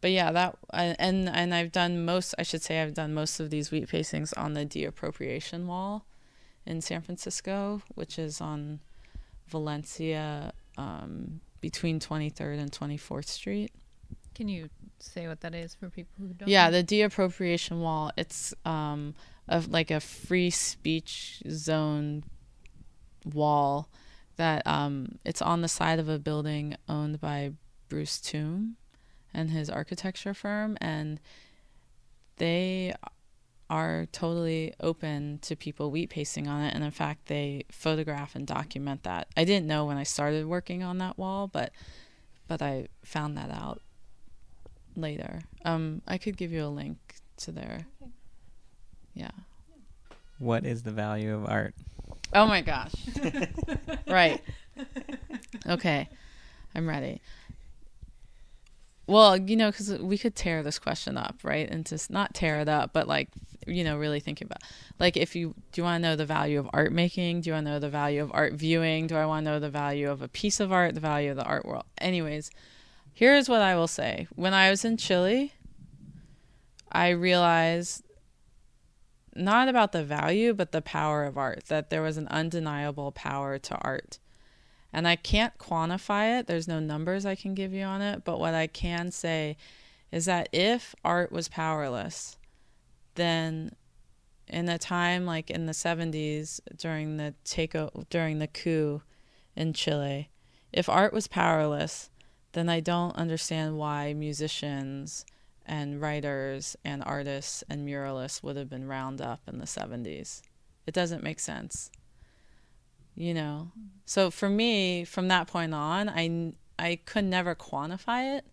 but 0.00 0.10
yeah, 0.10 0.32
that 0.32 0.56
and 0.72 1.28
and 1.28 1.54
I've 1.54 1.72
done 1.72 2.06
most. 2.06 2.34
I 2.38 2.42
should 2.42 2.62
say 2.62 2.80
I've 2.80 2.94
done 2.94 3.12
most 3.12 3.38
of 3.38 3.50
these 3.50 3.70
wheat 3.70 3.88
pastings 3.88 4.32
on 4.32 4.54
the 4.54 4.64
deappropriation 4.64 5.66
wall 5.66 6.06
in 6.70 6.80
San 6.80 7.02
Francisco, 7.02 7.82
which 7.96 8.18
is 8.18 8.40
on 8.40 8.78
Valencia 9.48 10.52
um, 10.78 11.40
between 11.60 11.98
23rd 11.98 12.60
and 12.60 12.70
24th 12.70 13.26
Street. 13.26 13.72
Can 14.36 14.48
you 14.48 14.70
say 15.00 15.26
what 15.26 15.40
that 15.40 15.52
is 15.52 15.74
for 15.74 15.90
people 15.90 16.14
who 16.18 16.28
don't? 16.28 16.48
Yeah, 16.48 16.70
the 16.70 16.84
deappropriation 16.84 17.80
wall. 17.80 18.12
It's 18.16 18.54
um, 18.64 19.14
of 19.48 19.68
like 19.68 19.90
a 19.90 19.98
free 19.98 20.50
speech 20.50 21.42
zone 21.50 22.22
wall 23.24 23.88
that 24.36 24.64
um, 24.64 25.18
it's 25.24 25.42
on 25.42 25.62
the 25.62 25.68
side 25.68 25.98
of 25.98 26.08
a 26.08 26.20
building 26.20 26.76
owned 26.88 27.20
by 27.20 27.52
Bruce 27.88 28.20
Tomb 28.20 28.76
and 29.34 29.50
his 29.50 29.68
architecture 29.68 30.34
firm, 30.34 30.78
and 30.80 31.20
they 32.36 32.94
are 33.70 34.06
totally 34.10 34.74
open 34.80 35.38
to 35.42 35.54
people 35.54 35.90
wheat 35.90 36.10
pasting 36.10 36.48
on 36.48 36.62
it. 36.62 36.74
And 36.74 36.82
in 36.82 36.90
fact, 36.90 37.26
they 37.26 37.64
photograph 37.70 38.34
and 38.34 38.46
document 38.46 39.04
that. 39.04 39.28
I 39.36 39.44
didn't 39.44 39.66
know 39.66 39.86
when 39.86 39.96
I 39.96 40.02
started 40.02 40.46
working 40.46 40.82
on 40.82 40.98
that 40.98 41.16
wall, 41.16 41.46
but 41.46 41.72
but 42.48 42.60
I 42.60 42.88
found 43.04 43.36
that 43.36 43.50
out 43.50 43.80
later. 44.96 45.42
Um, 45.64 46.02
I 46.08 46.18
could 46.18 46.36
give 46.36 46.50
you 46.50 46.64
a 46.64 46.68
link 46.68 46.98
to 47.38 47.52
their. 47.52 47.86
Yeah. 49.14 49.30
What 50.38 50.66
is 50.66 50.82
the 50.82 50.90
value 50.90 51.34
of 51.34 51.46
art? 51.46 51.74
Oh 52.34 52.46
my 52.46 52.60
gosh. 52.60 52.92
right. 54.08 54.42
Okay. 55.68 56.08
I'm 56.74 56.88
ready. 56.88 57.20
Well, 59.06 59.36
you 59.36 59.56
know, 59.56 59.70
because 59.70 59.98
we 59.98 60.18
could 60.18 60.36
tear 60.36 60.62
this 60.62 60.78
question 60.78 61.16
up, 61.16 61.36
right? 61.42 61.68
And 61.68 61.84
just 61.84 62.10
not 62.10 62.34
tear 62.34 62.60
it 62.60 62.68
up, 62.68 62.92
but 62.92 63.08
like, 63.08 63.28
you 63.70 63.84
know, 63.84 63.96
really 63.96 64.20
thinking 64.20 64.46
about, 64.46 64.62
like, 64.98 65.16
if 65.16 65.34
you 65.34 65.54
do 65.72 65.80
you 65.80 65.84
want 65.84 66.02
to 66.02 66.08
know 66.08 66.16
the 66.16 66.26
value 66.26 66.58
of 66.58 66.68
art 66.72 66.92
making? 66.92 67.40
Do 67.40 67.50
you 67.50 67.54
want 67.54 67.66
to 67.66 67.72
know 67.72 67.78
the 67.78 67.88
value 67.88 68.22
of 68.22 68.30
art 68.34 68.54
viewing? 68.54 69.06
Do 69.06 69.16
I 69.16 69.26
want 69.26 69.44
to 69.44 69.52
know 69.52 69.60
the 69.60 69.70
value 69.70 70.10
of 70.10 70.22
a 70.22 70.28
piece 70.28 70.60
of 70.60 70.72
art? 70.72 70.94
The 70.94 71.00
value 71.00 71.30
of 71.30 71.36
the 71.36 71.44
art 71.44 71.64
world? 71.64 71.84
Anyways, 71.98 72.50
here's 73.12 73.48
what 73.48 73.62
I 73.62 73.76
will 73.76 73.88
say. 73.88 74.28
When 74.34 74.54
I 74.54 74.70
was 74.70 74.84
in 74.84 74.96
Chile, 74.96 75.54
I 76.90 77.10
realized 77.10 78.04
not 79.34 79.68
about 79.68 79.92
the 79.92 80.04
value, 80.04 80.52
but 80.52 80.72
the 80.72 80.82
power 80.82 81.24
of 81.24 81.38
art, 81.38 81.64
that 81.68 81.88
there 81.90 82.02
was 82.02 82.16
an 82.16 82.28
undeniable 82.28 83.12
power 83.12 83.58
to 83.58 83.76
art 83.76 84.18
and 84.92 85.06
I 85.06 85.16
can't 85.16 85.56
quantify 85.58 86.38
it. 86.38 86.46
There's 86.46 86.68
no 86.68 86.80
numbers 86.80 87.24
I 87.24 87.34
can 87.34 87.54
give 87.54 87.72
you 87.72 87.84
on 87.84 88.02
it, 88.02 88.24
but 88.24 88.40
what 88.40 88.54
I 88.54 88.66
can 88.66 89.10
say 89.10 89.56
is 90.10 90.24
that 90.24 90.48
if 90.52 90.94
art 91.04 91.30
was 91.30 91.48
powerless, 91.48 92.36
then 93.20 93.74
in 94.46 94.68
a 94.68 94.78
time 94.78 95.26
like 95.26 95.50
in 95.50 95.66
the 95.66 95.72
70s 95.72 96.60
during 96.76 97.16
the 97.16 97.34
take 97.44 97.74
during 98.08 98.38
the 98.38 98.46
coup 98.46 99.02
in 99.54 99.72
Chile, 99.72 100.30
if 100.72 100.88
art 100.88 101.12
was 101.12 101.26
powerless, 101.28 102.10
then 102.52 102.68
I 102.68 102.80
don't 102.80 103.14
understand 103.16 103.78
why 103.78 104.14
musicians 104.14 105.24
and 105.66 106.00
writers 106.00 106.76
and 106.84 107.02
artists 107.04 107.62
and 107.68 107.86
muralists 107.86 108.42
would 108.42 108.56
have 108.56 108.70
been 108.70 108.88
round 108.88 109.20
up 109.20 109.40
in 109.46 109.58
the 109.58 109.66
70s. 109.66 110.42
It 110.86 110.94
doesn't 110.94 111.22
make 111.22 111.38
sense 111.38 111.90
you 113.14 113.34
know 113.34 113.70
so 114.06 114.30
for 114.30 114.48
me 114.48 115.04
from 115.04 115.28
that 115.28 115.46
point 115.46 115.74
on 115.74 116.08
i 116.08 116.52
i 116.78 116.98
could 117.04 117.24
never 117.24 117.54
quantify 117.54 118.38
it 118.38 118.46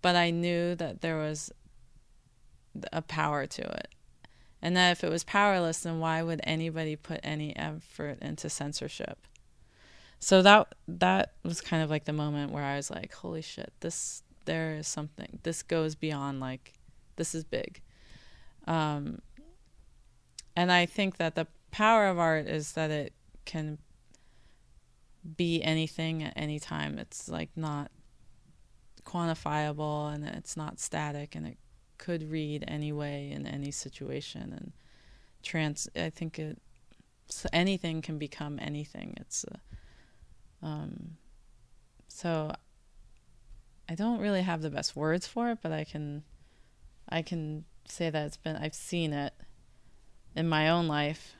but 0.00 0.14
i 0.14 0.30
knew 0.30 0.74
that 0.74 1.00
there 1.00 1.16
was 1.16 1.50
a 2.92 3.02
power 3.02 3.46
to 3.46 3.62
it. 3.62 3.88
And 4.62 4.76
that 4.76 4.92
if 4.92 5.04
it 5.04 5.10
was 5.10 5.24
powerless 5.24 5.80
then 5.80 6.00
why 6.00 6.22
would 6.22 6.40
anybody 6.44 6.96
put 6.96 7.20
any 7.22 7.56
effort 7.56 8.18
into 8.20 8.50
censorship? 8.50 9.26
So 10.18 10.42
that 10.42 10.74
that 10.86 11.32
was 11.42 11.60
kind 11.60 11.82
of 11.82 11.90
like 11.90 12.04
the 12.04 12.12
moment 12.12 12.52
where 12.52 12.64
i 12.64 12.76
was 12.76 12.90
like 12.90 13.14
holy 13.14 13.40
shit 13.40 13.72
this 13.80 14.22
there 14.44 14.74
is 14.74 14.86
something 14.86 15.38
this 15.44 15.62
goes 15.62 15.94
beyond 15.94 16.40
like 16.40 16.74
this 17.16 17.34
is 17.34 17.44
big. 17.44 17.80
Um 18.66 19.20
and 20.54 20.70
i 20.70 20.84
think 20.84 21.16
that 21.16 21.34
the 21.36 21.46
power 21.70 22.08
of 22.08 22.18
art 22.18 22.46
is 22.46 22.72
that 22.72 22.90
it 22.90 23.14
can 23.44 23.78
be 25.36 25.62
anything 25.62 26.22
at 26.22 26.32
any 26.36 26.58
time. 26.58 26.98
It's 26.98 27.28
like 27.28 27.50
not 27.56 27.90
quantifiable 29.04 30.12
and 30.12 30.24
it's 30.24 30.56
not 30.56 30.78
static 30.78 31.34
and 31.34 31.46
it 31.46 31.58
could 32.00 32.30
read 32.30 32.64
any 32.66 32.92
way 32.92 33.30
in 33.30 33.46
any 33.46 33.70
situation 33.70 34.54
and 34.56 34.72
trans 35.42 35.86
I 35.94 36.08
think 36.08 36.38
it 36.38 36.58
so 37.28 37.48
anything 37.52 38.02
can 38.02 38.18
become 38.18 38.58
anything. 38.60 39.14
It's 39.20 39.44
uh, 39.44 40.66
um 40.66 41.18
so 42.08 42.52
I 43.88 43.94
don't 43.94 44.20
really 44.20 44.42
have 44.42 44.62
the 44.62 44.70
best 44.70 44.96
words 44.96 45.26
for 45.26 45.50
it, 45.50 45.58
but 45.62 45.72
I 45.72 45.84
can 45.84 46.24
I 47.08 47.20
can 47.20 47.64
say 47.86 48.08
that 48.08 48.26
it's 48.26 48.38
been 48.38 48.56
I've 48.56 48.74
seen 48.74 49.12
it 49.12 49.34
in 50.34 50.48
my 50.48 50.70
own 50.70 50.88
life 50.88 51.34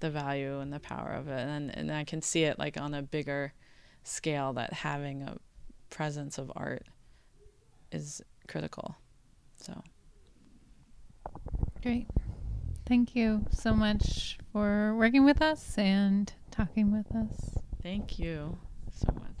the 0.00 0.10
value 0.10 0.60
and 0.60 0.70
the 0.70 0.80
power 0.80 1.12
of 1.12 1.28
it 1.28 1.48
and 1.48 1.74
and 1.74 1.90
I 1.90 2.04
can 2.04 2.20
see 2.20 2.44
it 2.44 2.58
like 2.58 2.78
on 2.78 2.92
a 2.92 3.00
bigger 3.00 3.54
scale 4.02 4.52
that 4.52 4.74
having 4.74 5.22
a 5.22 5.38
presence 5.88 6.36
of 6.36 6.52
art 6.54 6.86
is 7.90 8.20
critical. 8.48 8.96
So 9.56 9.82
great. 11.82 12.06
Thank 12.86 13.16
you 13.16 13.46
so 13.50 13.74
much 13.74 14.38
for 14.52 14.94
working 14.96 15.24
with 15.24 15.42
us 15.42 15.76
and 15.76 16.32
talking 16.50 16.92
with 16.92 17.14
us. 17.14 17.58
Thank 17.82 18.18
you 18.18 18.58
so 18.92 19.12
much. 19.14 19.35